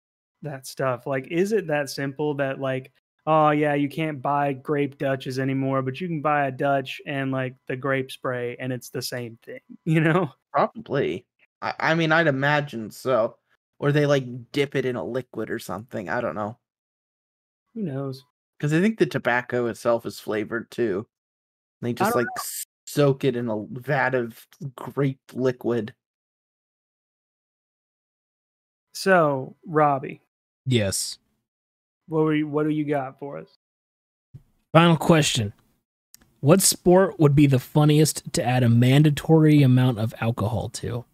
that 0.42 0.66
stuff. 0.68 1.06
Like, 1.06 1.28
is 1.28 1.52
it 1.52 1.68
that 1.68 1.90
simple 1.90 2.36
that 2.36 2.60
like, 2.60 2.92
oh 3.26 3.50
yeah, 3.52 3.74
you 3.74 3.90
can't 3.90 4.22
buy 4.22 4.54
grape 4.54 4.98
Dutches 4.98 5.40
anymore, 5.40 5.82
but 5.82 6.00
you 6.00 6.08
can 6.08 6.22
buy 6.22 6.48
a 6.48 6.52
Dutch 6.52 7.02
and 7.06 7.32
like 7.32 7.56
the 7.68 7.76
grape 7.76 8.12
spray, 8.12 8.56
and 8.60 8.72
it's 8.72 8.90
the 8.90 9.02
same 9.02 9.38
thing. 9.44 9.60
You 9.86 10.02
know? 10.02 10.32
Probably. 10.52 11.26
I, 11.62 11.74
I 11.80 11.96
mean 11.96 12.12
I'd 12.12 12.28
imagine 12.28 12.92
so. 12.92 13.38
Or 13.80 13.92
they 13.92 14.06
like 14.06 14.52
dip 14.52 14.76
it 14.76 14.86
in 14.86 14.96
a 14.96 15.04
liquid 15.04 15.52
or 15.52 15.60
something. 15.60 16.10
I 16.10 16.22
don't 16.22 16.36
know. 16.36 16.58
Who 17.74 17.84
knows? 17.84 18.26
Because 18.58 18.74
I 18.74 18.82
think 18.82 18.98
the 18.98 19.06
tobacco 19.06 19.68
itself 19.68 20.06
is 20.06 20.20
flavored 20.20 20.72
too. 20.72 21.08
They 21.82 21.94
just 21.94 22.14
don't 22.14 22.24
like 22.24 22.44
soak 22.86 23.24
it 23.24 23.36
in 23.36 23.50
a 23.50 23.66
vat 23.70 24.16
of 24.16 24.48
grape 24.76 25.20
liquid. 25.34 25.94
So, 28.94 29.56
Robbie, 29.66 30.22
Yes. 30.66 31.20
what 32.08 32.24
were 32.24 32.34
you, 32.34 32.48
what 32.48 32.64
do 32.64 32.70
you 32.70 32.84
got 32.84 33.20
for 33.20 33.38
us? 33.38 33.48
Final 34.74 34.98
question. 34.98 35.54
What 36.40 36.62
sport 36.62 37.20
would 37.20 37.36
be 37.36 37.46
the 37.48 37.60
funniest 37.60 38.34
to 38.34 38.44
add 38.44 38.64
a 38.64 38.70
mandatory 38.70 39.62
amount 39.62 40.00
of 40.00 40.16
alcohol 40.20 40.70
to? 40.70 41.06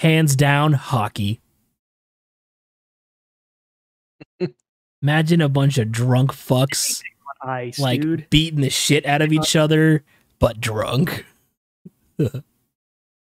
Hands 0.00 0.34
down, 0.36 0.74
hockey. 0.74 1.40
Imagine 5.02 5.40
a 5.40 5.48
bunch 5.48 5.78
of 5.78 5.90
drunk 5.90 6.32
fucks 6.32 7.02
Ice, 7.42 7.78
like 7.78 8.00
dude. 8.00 8.26
beating 8.30 8.60
the 8.60 8.70
shit 8.70 9.04
out 9.04 9.20
of 9.22 9.32
each 9.32 9.56
other, 9.56 10.04
but 10.38 10.60
drunk. 10.60 11.24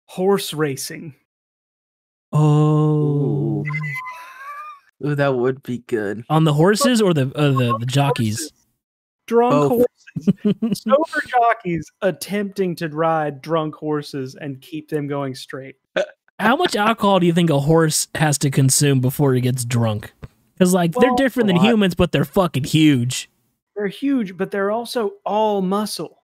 Horse 0.06 0.52
racing. 0.52 1.14
Oh, 2.32 3.64
Ooh, 5.04 5.14
that 5.14 5.34
would 5.36 5.62
be 5.62 5.78
good. 5.86 6.24
on 6.28 6.44
the 6.44 6.52
horses 6.52 7.00
or 7.02 7.12
the 7.14 7.32
uh, 7.34 7.50
the, 7.52 7.78
the 7.78 7.86
jockeys? 7.86 8.52
Drunk 9.26 9.52
Both. 9.52 9.70
horses. 9.70 10.82
Sober 10.82 11.22
jockeys 11.26 11.90
attempting 12.02 12.76
to 12.76 12.88
ride 12.88 13.40
drunk 13.42 13.74
horses 13.74 14.34
and 14.34 14.60
keep 14.60 14.88
them 14.90 15.06
going 15.08 15.34
straight. 15.34 15.76
How 16.38 16.56
much 16.56 16.74
alcohol 16.76 17.20
do 17.20 17.26
you 17.26 17.32
think 17.32 17.50
a 17.50 17.60
horse 17.60 18.08
has 18.14 18.38
to 18.38 18.50
consume 18.50 19.00
before 19.00 19.34
he 19.34 19.40
gets 19.40 19.64
drunk? 19.64 20.12
Because 20.60 20.74
like 20.74 20.92
they're 20.94 21.14
different 21.16 21.46
than 21.46 21.56
humans, 21.56 21.94
but 21.94 22.12
they're 22.12 22.26
fucking 22.26 22.64
huge. 22.64 23.30
They're 23.74 23.88
huge, 23.88 24.36
but 24.36 24.50
they're 24.50 24.70
also 24.70 25.12
all 25.24 25.62
muscle. 25.62 26.22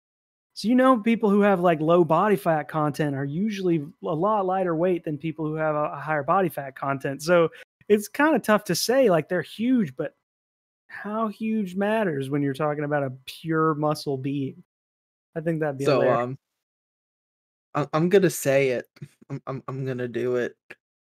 So 0.54 0.68
you 0.68 0.74
know, 0.74 0.96
people 0.98 1.28
who 1.28 1.42
have 1.42 1.60
like 1.60 1.82
low 1.82 2.02
body 2.02 2.36
fat 2.36 2.66
content 2.66 3.14
are 3.14 3.26
usually 3.26 3.84
a 4.02 4.14
lot 4.14 4.46
lighter 4.46 4.74
weight 4.74 5.04
than 5.04 5.18
people 5.18 5.44
who 5.44 5.56
have 5.56 5.74
a, 5.74 5.84
a 5.92 5.96
higher 6.00 6.22
body 6.22 6.48
fat 6.48 6.74
content. 6.74 7.22
So 7.22 7.50
it's 7.90 8.08
kind 8.08 8.34
of 8.34 8.40
tough 8.42 8.64
to 8.64 8.74
say 8.74 9.10
like 9.10 9.28
they're 9.28 9.42
huge, 9.42 9.94
but 9.96 10.14
how 10.86 11.28
huge 11.28 11.76
matters 11.76 12.30
when 12.30 12.40
you're 12.40 12.54
talking 12.54 12.84
about 12.84 13.02
a 13.02 13.12
pure 13.26 13.74
muscle 13.74 14.16
being. 14.16 14.62
I 15.36 15.40
think 15.42 15.60
that'd 15.60 15.76
be 15.76 15.84
So 15.84 16.00
hilarious. 16.00 16.22
um 16.24 16.38
I- 17.74 17.88
I'm 17.92 18.08
gonna 18.08 18.30
say 18.30 18.70
it. 18.70 18.86
I'm, 19.28 19.42
I'm 19.46 19.62
I'm 19.68 19.84
gonna 19.84 20.08
do 20.08 20.36
it. 20.36 20.56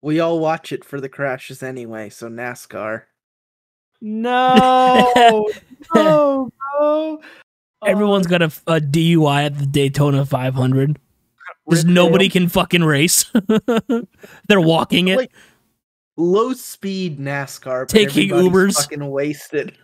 We 0.02 0.20
all 0.20 0.40
watch 0.42 0.74
it 0.74 0.84
for 0.84 1.00
the 1.00 1.08
crashes 1.08 1.64
anyway. 1.64 2.10
So 2.10 2.28
NASCAR. 2.28 3.04
No, 4.06 5.50
no, 5.96 6.52
bro. 6.78 7.22
Everyone's 7.86 8.26
um, 8.26 8.30
got 8.30 8.42
a, 8.42 8.52
a 8.68 8.82
DUI 8.82 9.46
at 9.46 9.58
the 9.58 9.66
Daytona 9.66 10.26
500. 10.26 11.00
Because 11.66 11.86
nobody 11.86 12.28
can 12.28 12.50
fucking 12.50 12.84
race. 12.84 13.32
They're 14.50 14.60
walking 14.60 15.08
it. 15.08 15.18
Like, 15.18 15.32
Low 16.18 16.52
speed 16.54 17.18
NASCAR. 17.18 17.84
but 17.84 17.90
Taking 17.90 18.30
Ubers. 18.30 18.76
Fucking 18.76 19.10
wasted. 19.10 19.78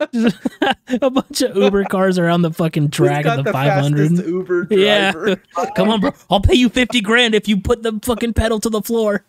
a 0.00 1.08
bunch 1.08 1.40
of 1.40 1.56
Uber 1.56 1.84
cars 1.84 2.18
around 2.18 2.42
the 2.42 2.50
fucking 2.50 2.90
track 2.90 3.24
got 3.24 3.38
at 3.38 3.44
the, 3.44 3.50
the 3.50 3.52
500. 3.52 4.08
fastest 4.08 4.28
Uber 4.28 4.66
Yeah. 4.70 5.12
Come 5.76 5.88
on, 5.88 6.00
bro. 6.00 6.10
I'll 6.28 6.40
pay 6.40 6.54
you 6.54 6.68
50 6.68 7.00
grand 7.00 7.36
if 7.36 7.46
you 7.46 7.60
put 7.60 7.84
the 7.84 7.98
fucking 8.02 8.34
pedal 8.34 8.58
to 8.58 8.68
the 8.68 8.82
floor. 8.82 9.24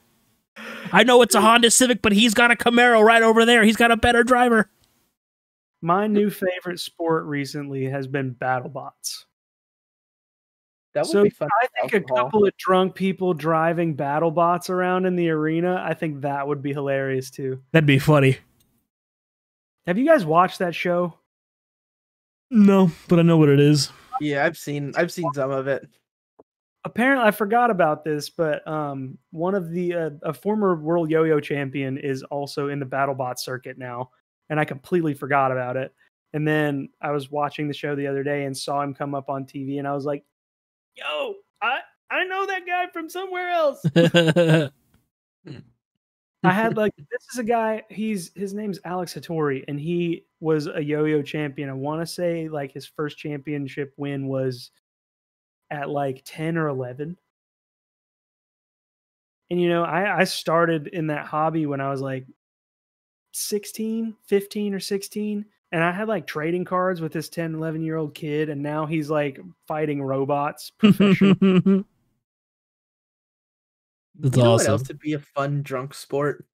I 0.91 1.03
know 1.03 1.21
it's 1.21 1.35
a 1.35 1.41
Honda 1.41 1.71
Civic, 1.71 2.01
but 2.01 2.11
he's 2.11 2.33
got 2.33 2.51
a 2.51 2.55
Camaro 2.55 3.03
right 3.03 3.23
over 3.23 3.45
there. 3.45 3.63
He's 3.63 3.75
got 3.75 3.91
a 3.91 3.97
better 3.97 4.23
driver. 4.23 4.69
My 5.81 6.07
new 6.07 6.29
favorite 6.29 6.79
sport 6.79 7.25
recently 7.25 7.85
has 7.85 8.07
been 8.07 8.31
battle 8.31 8.69
bots. 8.69 9.25
That 10.93 11.01
would 11.01 11.11
So 11.11 11.23
be 11.23 11.29
fun. 11.29 11.49
I 11.61 11.67
think 11.81 11.93
a 11.93 12.13
couple 12.13 12.47
of 12.47 12.55
drunk 12.57 12.95
people 12.95 13.33
driving 13.33 13.93
battle 13.95 14.31
bots 14.31 14.69
around 14.69 15.05
in 15.05 15.15
the 15.15 15.29
arena, 15.29 15.83
I 15.85 15.93
think 15.93 16.21
that 16.21 16.47
would 16.47 16.61
be 16.61 16.71
hilarious 16.71 17.29
too. 17.29 17.61
That'd 17.73 17.85
be 17.85 17.99
funny. 17.99 18.37
Have 19.85 19.97
you 19.97 20.05
guys 20.05 20.25
watched 20.25 20.59
that 20.59 20.73
show? 20.73 21.13
No, 22.49 22.91
but 23.09 23.19
I 23.19 23.23
know 23.23 23.37
what 23.37 23.49
it 23.49 23.59
is. 23.59 23.91
Yeah, 24.21 24.45
I've 24.45 24.57
seen 24.57 24.93
I've 24.95 25.11
seen 25.11 25.29
some 25.33 25.51
of 25.51 25.67
it. 25.67 25.87
Apparently, 26.85 27.25
I 27.25 27.31
forgot 27.31 27.71
about 27.71 28.03
this, 28.03 28.29
but 28.29 28.65
um, 28.67 29.17
one 29.31 29.55
of 29.55 29.71
the 29.71 29.93
uh, 29.93 30.09
a 30.21 30.33
former 30.33 30.75
world 30.75 31.09
yo-yo 31.09 31.39
champion 31.39 31.97
is 31.97 32.21
also 32.23 32.69
in 32.69 32.79
the 32.79 32.85
BattleBot 32.85 33.39
circuit 33.39 33.79
now, 33.79 34.11
and 34.49 34.59
I 34.59 34.65
completely 34.65 35.15
forgot 35.15 35.51
about 35.51 35.77
it. 35.77 35.93
And 36.33 36.47
then 36.47 36.89
I 37.01 37.09
was 37.09 37.31
watching 37.31 37.67
the 37.67 37.73
show 37.73 37.95
the 37.95 38.05
other 38.05 38.21
day 38.21 38.45
and 38.45 38.55
saw 38.55 38.83
him 38.83 38.93
come 38.93 39.15
up 39.15 39.29
on 39.29 39.45
TV, 39.45 39.79
and 39.79 39.87
I 39.87 39.93
was 39.93 40.05
like, 40.05 40.23
"Yo, 40.95 41.33
I 41.59 41.79
I 42.11 42.23
know 42.25 42.45
that 42.45 42.67
guy 42.67 42.85
from 42.93 43.09
somewhere 43.09 43.49
else." 43.49 43.83
I 46.45 46.51
had 46.51 46.77
like 46.77 46.93
this 46.97 47.25
is 47.33 47.39
a 47.39 47.43
guy. 47.43 47.81
He's 47.89 48.31
his 48.35 48.53
name's 48.53 48.79
Alex 48.85 49.15
Hattori, 49.15 49.63
and 49.67 49.79
he 49.79 50.25
was 50.39 50.67
a 50.67 50.83
yo-yo 50.83 51.23
champion. 51.23 51.69
I 51.69 51.73
want 51.73 52.01
to 52.01 52.05
say 52.05 52.47
like 52.47 52.71
his 52.71 52.85
first 52.85 53.17
championship 53.17 53.93
win 53.97 54.27
was 54.27 54.69
at 55.75 55.89
like 55.89 56.23
ten 56.25 56.57
or 56.57 56.67
eleven. 56.67 57.17
And 59.49 59.61
you 59.61 59.69
know, 59.69 59.83
I 59.83 60.21
I 60.21 60.23
started 60.23 60.87
in 60.87 61.07
that 61.07 61.25
hobby 61.27 61.65
when 61.65 61.81
I 61.81 61.89
was 61.89 62.01
like 62.01 62.25
16, 63.33 64.15
15 64.27 64.73
or 64.73 64.79
16 64.79 65.45
and 65.71 65.83
I 65.83 65.91
had 65.91 66.07
like 66.07 66.25
trading 66.25 66.63
cards 66.63 67.01
with 67.01 67.11
this 67.11 67.27
10, 67.27 67.55
11 67.55 67.83
year 67.83 67.97
old 67.97 68.15
kid 68.15 68.49
and 68.49 68.63
now 68.63 68.85
he's 68.85 69.09
like 69.09 69.39
fighting 69.67 70.01
robots 70.01 70.71
professionally. 70.71 71.83
That's 74.17 74.37
you 74.37 74.43
know 74.43 74.51
what 74.51 74.61
awesome. 74.61 74.71
else 74.71 74.87
would 74.87 74.99
be 74.99 75.13
a 75.13 75.19
fun 75.19 75.61
drunk 75.63 75.93
sport? 75.93 76.45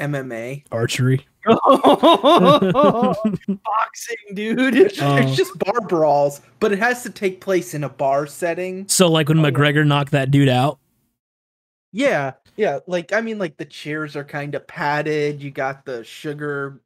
MMA. 0.00 0.64
Archery. 0.72 1.26
Boxing, 1.46 3.20
dude. 4.34 4.74
It's, 4.76 5.00
Oh. 5.00 5.16
it's 5.16 5.36
just 5.36 5.58
bar 5.58 5.80
brawls, 5.88 6.40
but 6.60 6.72
it 6.72 6.78
has 6.78 7.02
to 7.04 7.10
take 7.10 7.40
place 7.40 7.74
in 7.74 7.84
a 7.84 7.88
bar 7.88 8.26
setting. 8.26 8.86
so, 8.88 9.08
like 9.10 9.28
when 9.28 9.38
Oh, 9.38 9.42
yeah. 9.44 9.50
McGregor 9.50 9.86
knocked 9.86 10.12
that 10.12 10.30
dude 10.30 10.48
out. 10.48 10.78
Yeah, 11.92 12.32
yeah. 12.56 12.80
Like 12.86 13.12
I 13.12 13.20
mean, 13.22 13.38
like 13.38 13.56
the 13.56 13.64
chairs 13.64 14.14
are 14.16 14.24
kind 14.24 14.54
of 14.54 14.66
padded. 14.66 15.42
You 15.42 15.50
got 15.50 15.84
the 15.86 16.04
sugar 16.04 16.80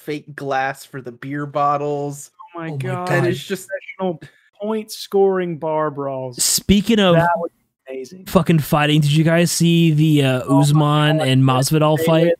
fake 0.00 0.34
glass 0.34 0.84
for 0.84 1.00
the 1.00 1.12
beer 1.12 1.46
bottles, 1.46 2.30
Oh 2.56 2.58
my 2.58 2.68
Oh 2.68 2.70
my 2.72 2.76
god. 2.76 3.08
God. 3.08 3.18
and 3.18 3.26
it's 3.26 3.42
just 3.44 3.68
professional 3.68 4.20
point 4.60 4.90
scoring 4.90 5.58
bar 5.58 5.90
brawls. 5.90 6.42
Speaking 6.42 6.98
of 6.98 7.14
That 7.14 7.28
would 7.36 7.52
amazing. 7.88 8.26
fucking 8.26 8.58
fighting, 8.58 9.00
did 9.02 9.12
you 9.12 9.22
guys 9.24 9.52
see 9.52 9.92
the 9.92 10.24
uh, 10.24 10.42
Oh 10.46 10.60
Usman 10.60 11.20
and 11.20 11.42
Masvidal 11.44 11.98
fight? 12.04 12.32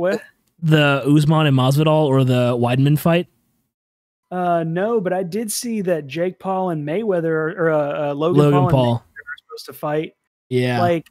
What? 0.00 0.22
The 0.62 1.02
Usman 1.06 1.46
and 1.46 1.56
Masvidal 1.56 2.06
or 2.06 2.24
the 2.24 2.56
Weidman 2.56 2.98
fight? 2.98 3.28
Uh, 4.30 4.62
no, 4.64 5.00
but 5.00 5.12
I 5.12 5.22
did 5.22 5.50
see 5.50 5.80
that 5.82 6.06
Jake 6.06 6.38
Paul 6.38 6.70
and 6.70 6.86
Mayweather 6.86 7.56
or 7.56 7.70
uh, 7.70 8.10
uh, 8.10 8.14
Logan, 8.14 8.38
Logan 8.38 8.60
Paul, 8.60 8.70
Paul. 8.70 8.94
are 8.94 9.36
supposed 9.46 9.66
to 9.66 9.72
fight. 9.72 10.14
Yeah. 10.48 10.80
Like, 10.80 11.10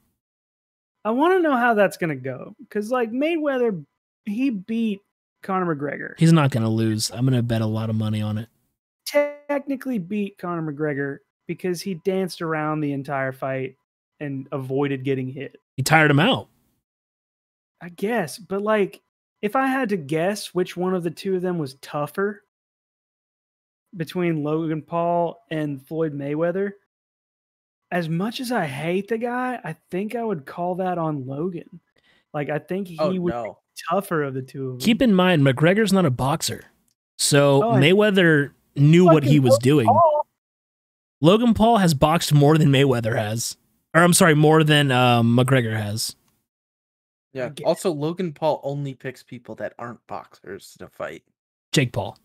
I 1.04 1.12
want 1.12 1.34
to 1.34 1.42
know 1.42 1.56
how 1.56 1.74
that's 1.74 1.98
gonna 1.98 2.16
go 2.16 2.56
because 2.60 2.92
like 2.92 3.12
Mayweather, 3.12 3.84
he 4.26 4.50
beat 4.52 5.02
Conor 5.44 5.76
McGregor. 5.76 6.14
He's 6.18 6.34
not 6.34 6.52
going 6.52 6.64
to 6.64 6.70
lose. 6.70 7.12
I'm 7.12 7.26
going 7.26 7.34
to 7.34 7.44
bet 7.44 7.62
a 7.62 7.66
lot 7.66 7.90
of 7.90 7.96
money 7.96 8.22
on 8.22 8.38
it. 8.38 8.50
technically 9.06 10.00
beat 10.00 10.38
Conor 10.38 10.72
McGregor 10.72 11.20
because 11.48 11.82
he 11.82 11.96
danced 11.96 12.42
around 12.42 12.82
the 12.82 12.92
entire 12.92 13.32
fight 13.32 13.76
and 14.20 14.48
avoided 14.52 15.04
getting 15.04 15.28
hit. 15.28 15.58
He 15.78 15.84
tired 15.84 16.12
him 16.12 16.20
out. 16.20 16.50
I 17.82 17.90
guess, 17.90 18.38
but 18.38 18.62
like 18.62 19.02
if 19.42 19.56
I 19.56 19.68
had 19.68 19.90
to 19.90 19.98
guess 19.98 20.54
which 20.54 20.76
one 20.76 20.94
of 20.94 21.04
the 21.04 21.12
two 21.12 21.36
of 21.36 21.42
them 21.42 21.58
was 21.58 21.76
tougher 21.76 22.44
between 23.96 24.44
Logan 24.44 24.82
Paul 24.82 25.42
and 25.50 25.86
Floyd 25.88 26.14
Mayweather, 26.14 26.74
as 27.92 28.10
much 28.10 28.40
as 28.40 28.52
I 28.52 28.66
hate 28.66 29.08
the 29.08 29.18
guy, 29.18 29.60
I 29.64 29.76
think 29.90 30.16
I 30.16 30.24
would 30.24 30.46
call 30.46 30.76
that 30.76 30.98
on 30.98 31.26
Logan. 31.26 31.80
Like 32.34 32.50
I 32.50 32.60
think 32.60 32.88
he 32.88 32.98
oh 33.00 33.08
would 33.08 33.32
be 33.32 33.32
no. 33.32 33.60
tougher 33.90 34.24
of 34.24 34.34
the 34.34 34.42
two 34.42 34.68
of 34.68 34.72
them. 34.74 34.80
Keep 34.82 35.02
in 35.02 35.14
mind, 35.14 35.44
McGregor's 35.44 35.94
not 35.94 36.06
a 36.06 36.12
boxer. 36.12 36.66
So 37.18 37.64
Oh, 37.64 37.72
Mayweather 37.74 38.52
knew 38.76 39.06
what 39.06 39.24
he 39.24 39.40
was 39.40 39.54
Logan 39.54 39.64
doing. 39.64 39.88
Paul. 39.88 40.28
Logan 41.22 41.54
Paul 41.54 41.78
has 41.78 41.94
boxed 41.94 42.34
more 42.34 42.58
than 42.58 42.70
Mayweather 42.70 43.18
has. 43.18 43.58
Or 43.94 44.04
I'm 44.04 44.14
sorry, 44.14 44.36
more 44.36 44.64
than 44.64 44.92
um, 44.92 45.36
McGregor 45.36 45.76
has. 45.76 46.16
Yeah. 47.34 47.50
get- 47.50 47.66
Also, 47.66 47.92
Logan 47.92 48.34
Paul 48.34 48.60
only 48.64 48.94
picks 48.96 49.24
people 49.24 49.56
that 49.56 49.74
aren't 49.78 50.06
boxers 50.08 50.76
to 50.80 50.88
fight, 50.88 51.24
Jake 51.72 51.92
Paul. 51.94 52.18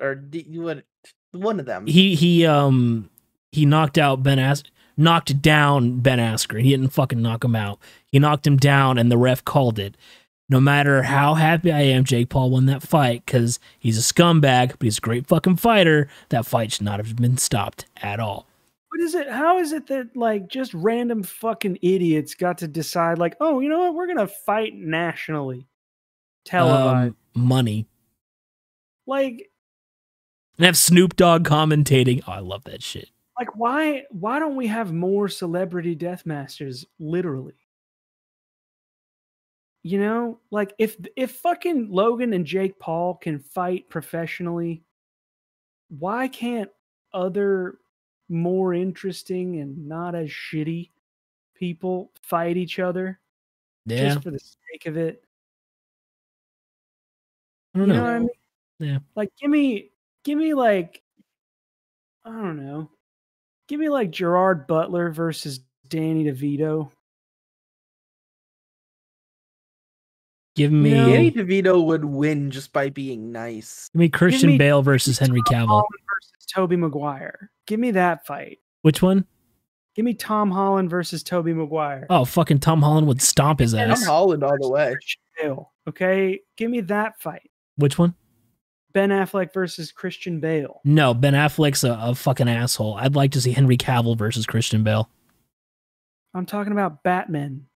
or 0.00 0.14
d- 0.14 0.46
you 0.48 0.62
would 0.62 0.84
one 1.32 1.60
of 1.60 1.66
them. 1.66 1.86
He 1.86 2.14
he 2.14 2.46
um 2.46 3.10
he 3.52 3.66
knocked 3.66 3.98
out 3.98 4.22
Ben 4.22 4.38
As 4.38 4.62
knocked 4.96 5.40
down 5.42 6.00
Ben 6.00 6.18
Askren. 6.18 6.62
He 6.62 6.70
didn't 6.70 6.88
fucking 6.92 7.22
knock 7.22 7.44
him 7.44 7.54
out. 7.54 7.78
He 8.10 8.18
knocked 8.18 8.46
him 8.46 8.56
down 8.56 8.98
and 8.98 9.10
the 9.12 9.18
ref 9.18 9.44
called 9.44 9.78
it. 9.78 9.96
No 10.50 10.58
matter 10.60 11.02
how 11.04 11.34
happy 11.34 11.70
I 11.70 11.82
am 11.82 12.04
Jake 12.04 12.30
Paul 12.30 12.50
won 12.50 12.66
that 12.66 12.82
fight 12.82 13.26
cuz 13.26 13.60
he's 13.78 13.98
a 13.98 14.00
scumbag, 14.00 14.70
but 14.70 14.82
he's 14.82 14.98
a 14.98 15.02
great 15.02 15.26
fucking 15.26 15.56
fighter, 15.56 16.08
that 16.30 16.46
fight 16.46 16.72
should 16.72 16.82
not 16.84 16.98
have 16.98 17.14
been 17.16 17.36
stopped 17.36 17.86
at 17.98 18.18
all. 18.18 18.47
What 18.90 19.00
is 19.02 19.14
it? 19.14 19.28
How 19.28 19.58
is 19.58 19.72
it 19.72 19.86
that 19.88 20.16
like 20.16 20.48
just 20.48 20.72
random 20.72 21.22
fucking 21.22 21.78
idiots 21.82 22.34
got 22.34 22.58
to 22.58 22.68
decide 22.68 23.18
like, 23.18 23.36
oh, 23.40 23.60
you 23.60 23.68
know 23.68 23.80
what? 23.80 23.94
We're 23.94 24.06
gonna 24.06 24.26
fight 24.26 24.74
nationally, 24.74 25.66
televised. 26.44 27.10
Um, 27.10 27.16
money. 27.34 27.86
like, 29.06 29.50
And 30.56 30.64
have 30.66 30.76
Snoop 30.76 31.16
Dogg 31.16 31.44
commentating. 31.44 32.22
Oh, 32.26 32.32
I 32.32 32.38
love 32.40 32.64
that 32.64 32.82
shit. 32.82 33.10
like 33.38 33.54
why? 33.56 34.04
Why 34.10 34.38
don't 34.38 34.56
we 34.56 34.66
have 34.68 34.92
more 34.92 35.28
celebrity 35.28 35.94
death 35.94 36.24
matches? 36.24 36.86
Literally, 36.98 37.54
you 39.82 39.98
know, 39.98 40.40
like 40.50 40.74
if 40.78 40.96
if 41.16 41.32
fucking 41.32 41.88
Logan 41.90 42.32
and 42.32 42.46
Jake 42.46 42.78
Paul 42.78 43.14
can 43.14 43.38
fight 43.38 43.88
professionally, 43.88 44.82
why 45.88 46.28
can't 46.28 46.70
other 47.12 47.78
more 48.28 48.74
interesting 48.74 49.60
and 49.60 49.88
not 49.88 50.14
as 50.14 50.28
shitty 50.28 50.90
people 51.54 52.10
fight 52.22 52.56
each 52.56 52.78
other? 52.78 53.18
Yeah. 53.86 54.08
just 54.14 54.22
for 54.22 54.30
the 54.30 54.38
sake 54.38 54.86
of 54.86 54.96
it. 54.96 55.24
I 57.74 57.78
You 57.78 57.86
don't 57.86 57.88
know 57.88 57.94
know. 57.96 58.02
what 58.04 58.12
I 58.14 58.18
mean? 58.18 58.28
Yeah. 58.80 58.98
Like, 59.14 59.30
give 59.40 59.50
me, 59.50 59.90
give 60.24 60.36
me 60.38 60.52
like, 60.54 61.02
I 62.24 62.30
don't 62.30 62.64
know, 62.64 62.90
give 63.66 63.80
me 63.80 63.88
like 63.88 64.10
Gerard 64.10 64.66
Butler 64.66 65.10
versus 65.10 65.60
Danny 65.88 66.24
DeVito. 66.24 66.90
Give 70.54 70.72
me 70.72 70.90
No. 70.90 71.08
Danny 71.08 71.30
DeVito 71.30 71.84
would 71.84 72.04
win 72.04 72.50
just 72.50 72.72
by 72.72 72.90
being 72.90 73.30
nice. 73.30 73.88
give 73.92 74.00
me 74.00 74.08
Christian 74.08 74.50
me- 74.50 74.58
Bale 74.58 74.82
versus 74.82 75.18
Henry 75.18 75.40
Tom 75.48 75.68
Cavill. 75.68 75.84
Holland 76.54 76.68
Tobey 76.70 76.76
Maguire. 76.76 77.50
Give 77.66 77.80
me 77.80 77.92
that 77.92 78.26
fight. 78.26 78.58
Which 78.82 79.02
one? 79.02 79.26
Give 79.94 80.04
me 80.04 80.14
Tom 80.14 80.50
Holland 80.50 80.90
versus 80.90 81.22
Tobey 81.22 81.52
Maguire. 81.52 82.06
Oh, 82.08 82.24
fucking 82.24 82.60
Tom 82.60 82.82
Holland 82.82 83.06
would 83.08 83.20
stomp 83.20 83.60
his 83.60 83.74
ass. 83.74 84.00
Tom. 84.00 84.08
Holland 84.08 84.44
all 84.44 84.56
the 84.60 84.68
way. 84.68 84.96
Okay, 85.88 86.40
give 86.56 86.70
me 86.70 86.80
that 86.82 87.20
fight. 87.20 87.50
Which 87.76 87.98
one? 87.98 88.14
Ben 88.92 89.10
Affleck 89.10 89.52
versus 89.52 89.92
Christian 89.92 90.40
Bale. 90.40 90.80
No, 90.84 91.14
Ben 91.14 91.34
Affleck's 91.34 91.84
a, 91.84 91.96
a 92.00 92.14
fucking 92.14 92.48
asshole. 92.48 92.94
I'd 92.94 93.14
like 93.14 93.32
to 93.32 93.40
see 93.40 93.52
Henry 93.52 93.76
Cavill 93.76 94.16
versus 94.16 94.46
Christian 94.46 94.82
Bale. 94.82 95.08
I'm 96.34 96.46
talking 96.46 96.72
about 96.72 97.02
Batman. 97.02 97.66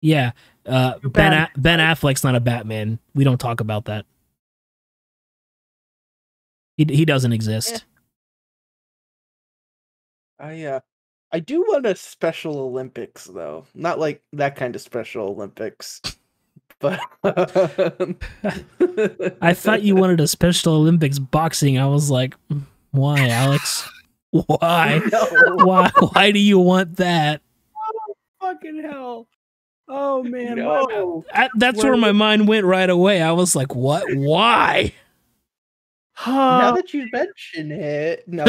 Yeah, 0.00 0.32
uh, 0.66 0.98
Ben. 1.02 1.32
A- 1.32 1.50
Ben 1.56 1.78
Affleck's 1.80 2.22
not 2.22 2.34
a 2.36 2.40
Batman. 2.40 2.98
We 3.14 3.24
don't 3.24 3.38
talk 3.40 3.60
about 3.60 3.86
that. 3.86 4.06
He 6.76 6.84
he 6.88 7.04
doesn't 7.04 7.32
exist. 7.32 7.84
I 10.38 10.64
uh 10.64 10.80
I 11.32 11.40
do 11.40 11.60
want 11.62 11.86
a 11.86 11.94
Special 11.94 12.58
Olympics 12.58 13.24
though. 13.24 13.66
Not 13.74 13.98
like 13.98 14.22
that 14.32 14.56
kind 14.56 14.74
of 14.74 14.82
Special 14.82 15.28
Olympics. 15.28 16.00
But 16.80 17.00
I 19.42 19.52
thought 19.52 19.82
you 19.82 19.96
wanted 19.96 20.20
a 20.20 20.28
Special 20.28 20.74
Olympics 20.74 21.18
boxing. 21.18 21.76
I 21.76 21.86
was 21.86 22.08
like, 22.08 22.36
"Mm, 22.52 22.62
why, 22.92 23.28
Alex? 23.28 23.90
Why? 24.30 25.00
No. 25.10 25.26
Why? 25.64 25.90
Why 26.12 26.30
do 26.30 26.38
you 26.38 26.58
want 26.58 26.96
that? 26.98 27.40
Fucking 28.40 28.82
hell. 28.82 29.26
Oh 29.88 30.22
man. 30.22 30.56
No. 30.56 31.24
I, 31.32 31.48
that's 31.56 31.82
where 31.82 31.96
my 31.96 32.12
mind 32.12 32.46
went 32.46 32.66
right 32.66 32.90
away. 32.90 33.22
I 33.22 33.32
was 33.32 33.56
like, 33.56 33.74
what? 33.74 34.04
Why? 34.14 34.92
Now 36.26 36.72
that 36.74 36.92
you 36.92 37.08
mention 37.12 37.70
it, 37.72 38.24
no. 38.28 38.44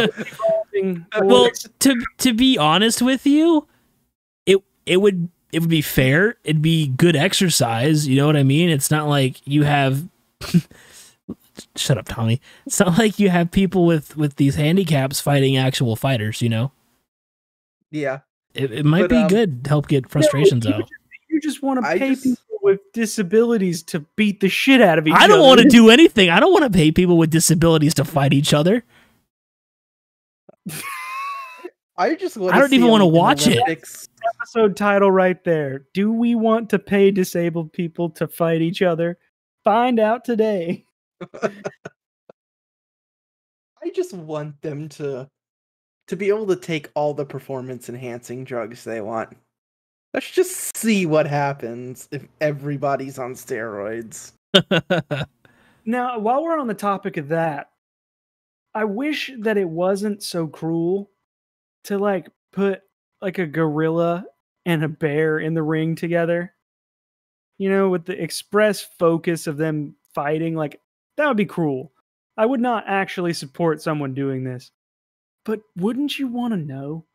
Well, 1.21 1.49
to 1.79 2.03
to 2.17 2.33
be 2.33 2.57
honest 2.57 3.01
with 3.01 3.25
you, 3.25 3.67
it 4.45 4.57
it 4.85 4.97
would 4.97 5.29
it 5.51 5.59
would 5.61 5.69
be 5.69 5.81
fair. 5.81 6.37
It'd 6.43 6.61
be 6.61 6.87
good 6.87 7.15
exercise. 7.15 8.07
You 8.07 8.15
know 8.17 8.25
what 8.27 8.37
I 8.37 8.43
mean? 8.43 8.69
It's 8.69 8.91
not 8.91 9.07
like 9.07 9.45
you 9.45 9.63
have. 9.63 10.07
Shut 11.75 11.97
up, 11.97 12.05
Tommy. 12.07 12.39
It's 12.65 12.79
not 12.79 12.97
like 12.97 13.19
you 13.19 13.29
have 13.29 13.51
people 13.51 13.85
with 13.85 14.15
with 14.15 14.37
these 14.37 14.55
handicaps 14.55 15.19
fighting 15.19 15.57
actual 15.57 15.95
fighters. 15.95 16.41
You 16.41 16.49
know, 16.49 16.71
yeah. 17.91 18.19
it, 18.53 18.71
it 18.71 18.85
might 18.85 19.01
But, 19.01 19.09
be 19.09 19.15
um, 19.17 19.27
good 19.27 19.63
to 19.65 19.69
help 19.69 19.87
get 19.87 20.09
frustrations 20.09 20.65
you 20.65 20.73
out. 20.73 20.79
just- 20.81 20.91
You 21.29 21.41
just 21.41 21.61
want 21.61 21.83
to 21.83 21.89
pay 21.99 22.09
just- 22.09 22.23
people 22.23 22.43
with 22.61 22.79
disabilities 22.93 23.83
to 23.83 24.01
beat 24.15 24.39
the 24.39 24.49
shit 24.49 24.81
out 24.81 24.99
of 24.99 25.07
each 25.07 25.13
other. 25.13 25.23
I 25.23 25.27
don't 25.27 25.41
want 25.45 25.61
to 25.61 25.69
do 25.69 25.89
anything. 25.89 26.29
I 26.29 26.39
don't 26.39 26.51
want 26.51 26.63
to 26.65 26.69
pay 26.69 26.91
people 26.91 27.17
with 27.17 27.29
disabilities 27.29 27.93
to 27.95 28.05
fight 28.05 28.33
each 28.33 28.53
other. 28.53 28.83
I 31.97 32.15
just 32.15 32.37
want 32.37 32.55
I 32.55 32.59
don't 32.59 32.71
even 32.71 32.87
wanna 32.87 33.05
watch 33.05 33.45
it. 33.45 33.59
episode 33.59 34.77
title 34.77 35.11
right 35.11 35.43
there. 35.43 35.85
Do 35.93 36.13
we 36.13 36.33
want 36.33 36.69
to 36.69 36.79
pay 36.79 37.11
disabled 37.11 37.73
people 37.73 38.09
to 38.11 38.27
fight 38.27 38.61
each 38.61 38.81
other? 38.81 39.17
Find 39.65 39.99
out 39.99 40.23
today. 40.23 40.85
I 43.83 43.89
just 43.93 44.13
want 44.13 44.61
them 44.61 44.87
to 44.89 45.29
to 46.07 46.15
be 46.15 46.29
able 46.29 46.47
to 46.47 46.55
take 46.55 46.89
all 46.95 47.13
the 47.13 47.25
performance 47.25 47.89
enhancing 47.89 48.45
drugs 48.45 48.85
they 48.85 49.01
want. 49.01 49.35
Let's 50.13 50.31
just 50.31 50.75
see 50.75 51.05
what 51.05 51.27
happens 51.27 52.07
if 52.11 52.27
everybody's 52.41 53.19
on 53.19 53.33
steroids. 53.33 54.33
Now, 55.89 56.19
while 56.19 56.43
we're 56.43 56.59
on 56.59 56.67
the 56.67 56.75
topic 56.75 57.17
of 57.17 57.29
that, 57.29 57.71
I 58.75 58.83
wish 58.83 59.31
that 59.39 59.57
it 59.57 59.67
wasn't 59.67 60.21
so 60.21 60.45
cruel 60.45 61.09
to 61.85 61.97
like 61.97 62.29
put 62.53 62.83
like 63.23 63.39
a 63.39 63.47
gorilla 63.47 64.25
and 64.67 64.83
a 64.83 64.87
bear 64.87 65.39
in 65.39 65.55
the 65.55 65.63
ring 65.63 65.95
together. 65.95 66.53
You 67.57 67.69
know, 67.69 67.89
with 67.89 68.05
the 68.05 68.21
express 68.21 68.81
focus 68.81 69.47
of 69.47 69.57
them 69.57 69.95
fighting, 70.13 70.55
like 70.55 70.79
that 71.17 71.27
would 71.27 71.37
be 71.37 71.45
cruel. 71.45 71.91
I 72.37 72.45
would 72.45 72.61
not 72.61 72.83
actually 72.85 73.33
support 73.33 73.81
someone 73.81 74.13
doing 74.13 74.43
this. 74.43 74.69
But 75.43 75.61
wouldn't 75.75 76.19
you 76.19 76.27
want 76.27 76.53
to 76.53 76.57
know? 76.57 77.05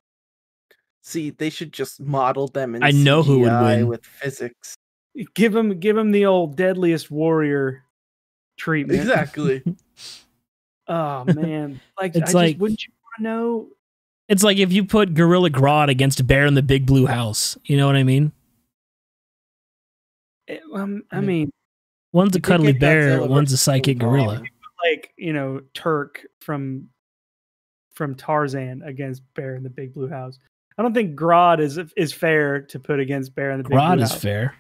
See, 1.07 1.29
they 1.31 1.51
should 1.51 1.71
just 1.73 2.01
model 2.01 2.49
them 2.49 2.75
in 2.75 2.83
I 2.83 2.91
know 2.91 3.23
who 3.23 3.41
would 3.41 3.53
win. 3.53 3.87
with 3.89 4.07
physics. 4.07 4.75
Give 5.35 5.55
him 5.55 5.79
give 5.79 5.97
him 5.99 6.13
the 6.13 6.25
old 6.25 6.57
deadliest 6.57 7.11
warrior 7.11 7.85
treatment. 8.57 9.01
Exactly. 9.01 9.63
Oh 10.87 11.25
man. 11.35 11.81
Like 11.99 12.15
It's 12.15 12.35
I 12.35 12.39
like- 12.39 12.49
just 12.55 12.61
wouldn't 12.61 12.85
you 12.85 12.93
want 13.03 13.17
to 13.19 13.23
know 13.23 13.69
it's 14.29 14.43
like 14.43 14.59
if 14.59 14.71
you 14.73 14.85
put 14.85 15.15
Gorilla 15.15 15.49
Grodd 15.51 15.89
against 15.89 16.27
Bear 16.27 16.45
in 16.47 16.53
the 16.55 16.63
Big 16.63 16.85
Blue 16.85 17.07
House. 17.07 17.57
You 17.65 17.79
know 17.79 17.87
what 17.87 17.97
I 17.97 18.03
mean? 18.03 18.33
it- 20.47 20.63
um, 20.75 21.05
I 21.11 21.21
mean 21.21 21.51
One's 22.13 22.37
a 22.37 22.41
cuddly 22.41 22.73
bear, 22.73 23.23
one's 23.27 23.53
a 23.53 23.57
psychic 23.57 23.99
gorilla. 23.99 24.43
like 24.85 25.13
you 25.17 25.33
know 25.33 25.63
Terk 25.75 26.25
from 26.41 26.89
from 27.95 28.15
Tarzan 28.15 28.83
against 28.83 29.23
Bear 29.35 29.55
in 29.57 29.63
the 29.63 29.71
Big 29.71 29.95
Blue 29.95 30.09
House. 30.09 30.39
I 30.77 30.83
don't 30.83 30.93
think 30.95 31.19
Grodd 31.19 31.61
is 31.61 31.79
is 31.97 32.13
fair 32.13 32.63
to 32.63 32.79
put 32.81 32.99
against 33.01 33.35
Bear 33.35 33.51
in 33.53 33.59
the 33.59 33.65
Big 33.65 33.71
Blue 33.71 33.79
House. 33.79 33.91
Grodd 33.91 33.97
Blue 33.97 34.03
is 34.05 34.11
House. 34.13 34.23
fair. 34.23 34.55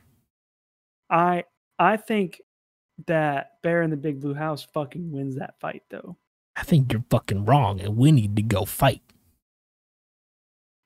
I 1.10 1.44
I 1.78 1.96
think 1.96 2.40
that 3.06 3.60
Bear 3.62 3.82
in 3.82 3.90
the 3.90 3.96
Big 3.96 4.20
Blue 4.20 4.34
House 4.34 4.66
fucking 4.72 5.10
wins 5.10 5.36
that 5.36 5.54
fight 5.60 5.82
though. 5.90 6.16
I 6.56 6.62
think 6.62 6.92
you're 6.92 7.04
fucking 7.10 7.44
wrong, 7.46 7.80
and 7.80 7.96
we 7.96 8.12
need 8.12 8.36
to 8.36 8.42
go 8.42 8.64
fight. 8.64 9.02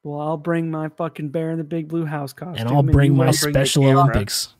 Well, 0.03 0.19
I'll 0.21 0.37
bring 0.39 0.71
my 0.71 0.89
fucking 0.89 1.29
Bear 1.29 1.51
in 1.51 1.59
the 1.59 1.65
Big 1.65 1.89
Blue 1.89 2.07
House 2.07 2.33
costume, 2.33 2.67
And 2.67 2.75
I'll 2.75 2.83
bring 2.83 3.15
my 3.15 3.25
bring 3.25 3.33
Special. 3.35 3.85
Olympics. 3.85 4.55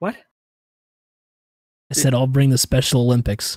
what? 0.00 0.14
I 1.90 1.94
said 1.94 2.12
I'll 2.12 2.26
bring 2.26 2.50
the 2.50 2.58
Special 2.58 3.00
Olympics. 3.00 3.56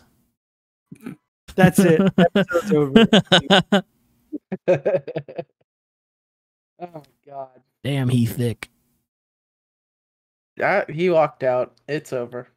That's 1.55 1.79
it. 1.79 1.99
Episode's 2.17 2.71
over. 2.71 3.83
oh 4.67 4.77
god. 7.25 7.61
Damn, 7.83 8.09
he 8.09 8.25
thick. 8.25 8.69
Yeah, 10.57 10.85
he 10.89 11.09
walked 11.09 11.43
out. 11.43 11.75
It's 11.87 12.11
over. 12.13 12.47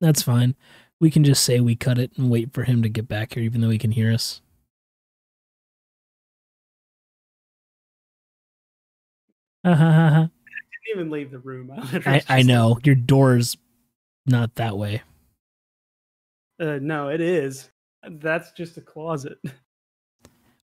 That's 0.00 0.22
fine. 0.22 0.54
We 1.00 1.10
can 1.10 1.24
just 1.24 1.44
say 1.44 1.60
we 1.60 1.76
cut 1.76 1.98
it 1.98 2.12
and 2.16 2.30
wait 2.30 2.52
for 2.54 2.64
him 2.64 2.82
to 2.82 2.88
get 2.88 3.08
back 3.08 3.34
here, 3.34 3.42
even 3.42 3.60
though 3.60 3.70
he 3.70 3.78
can 3.78 3.90
hear 3.92 4.12
us. 4.12 4.40
Ha, 9.64 9.74
ha, 9.74 9.92
ha, 9.92 10.08
ha. 10.10 10.20
Didn't 10.20 10.30
even 11.00 11.10
leave 11.10 11.30
the 11.30 11.38
room. 11.38 11.70
I, 11.76 12.02
I, 12.06 12.22
I 12.28 12.36
just- 12.38 12.48
know 12.48 12.78
your 12.84 12.94
door's 12.94 13.56
not 14.26 14.54
that 14.56 14.76
way. 14.76 15.02
Uh, 16.60 16.78
no, 16.80 17.08
it 17.08 17.20
is. 17.20 17.70
That's 18.08 18.52
just 18.52 18.76
a 18.76 18.80
closet. 18.80 19.38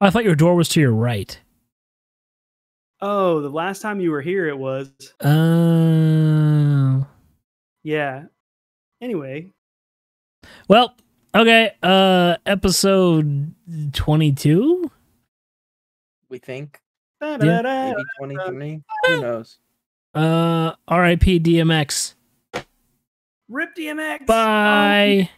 I 0.04 0.10
thought 0.10 0.24
your 0.26 0.36
door 0.36 0.56
was 0.56 0.70
to 0.70 0.82
your 0.82 0.92
right. 0.94 1.40
Oh, 3.02 3.42
the 3.42 3.50
last 3.50 3.82
time 3.82 4.00
you 4.00 4.12
were 4.12 4.22
here, 4.22 4.48
it 4.48 4.58
was. 4.58 4.92
Oh. 5.22 7.06
Yeah. 7.84 8.24
Anyway, 9.02 9.50
Well, 10.70 10.96
okay. 11.36 11.72
Uh, 11.84 12.38
episode 12.46 13.54
twenty-two. 13.94 14.90
We 16.30 16.38
think. 16.40 16.80
da-da-da. 17.20 17.92
Maybe 17.92 18.04
23. 18.48 18.82
Who 19.08 19.22
knows? 19.22 19.58
Uh, 20.16 20.74
R.I.P. 20.88 21.40
DMX. 21.42 22.16
Rip 23.50 23.76
DMX. 23.76 24.26
Bye. 24.26 25.30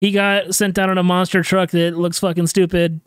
He 0.00 0.12
got 0.12 0.54
sent 0.54 0.74
down 0.74 0.90
on 0.90 0.98
a 0.98 1.02
monster 1.02 1.42
truck 1.42 1.70
that 1.72 1.98
looks 1.98 2.18
fucking 2.20 2.46
stupid. 2.46 3.00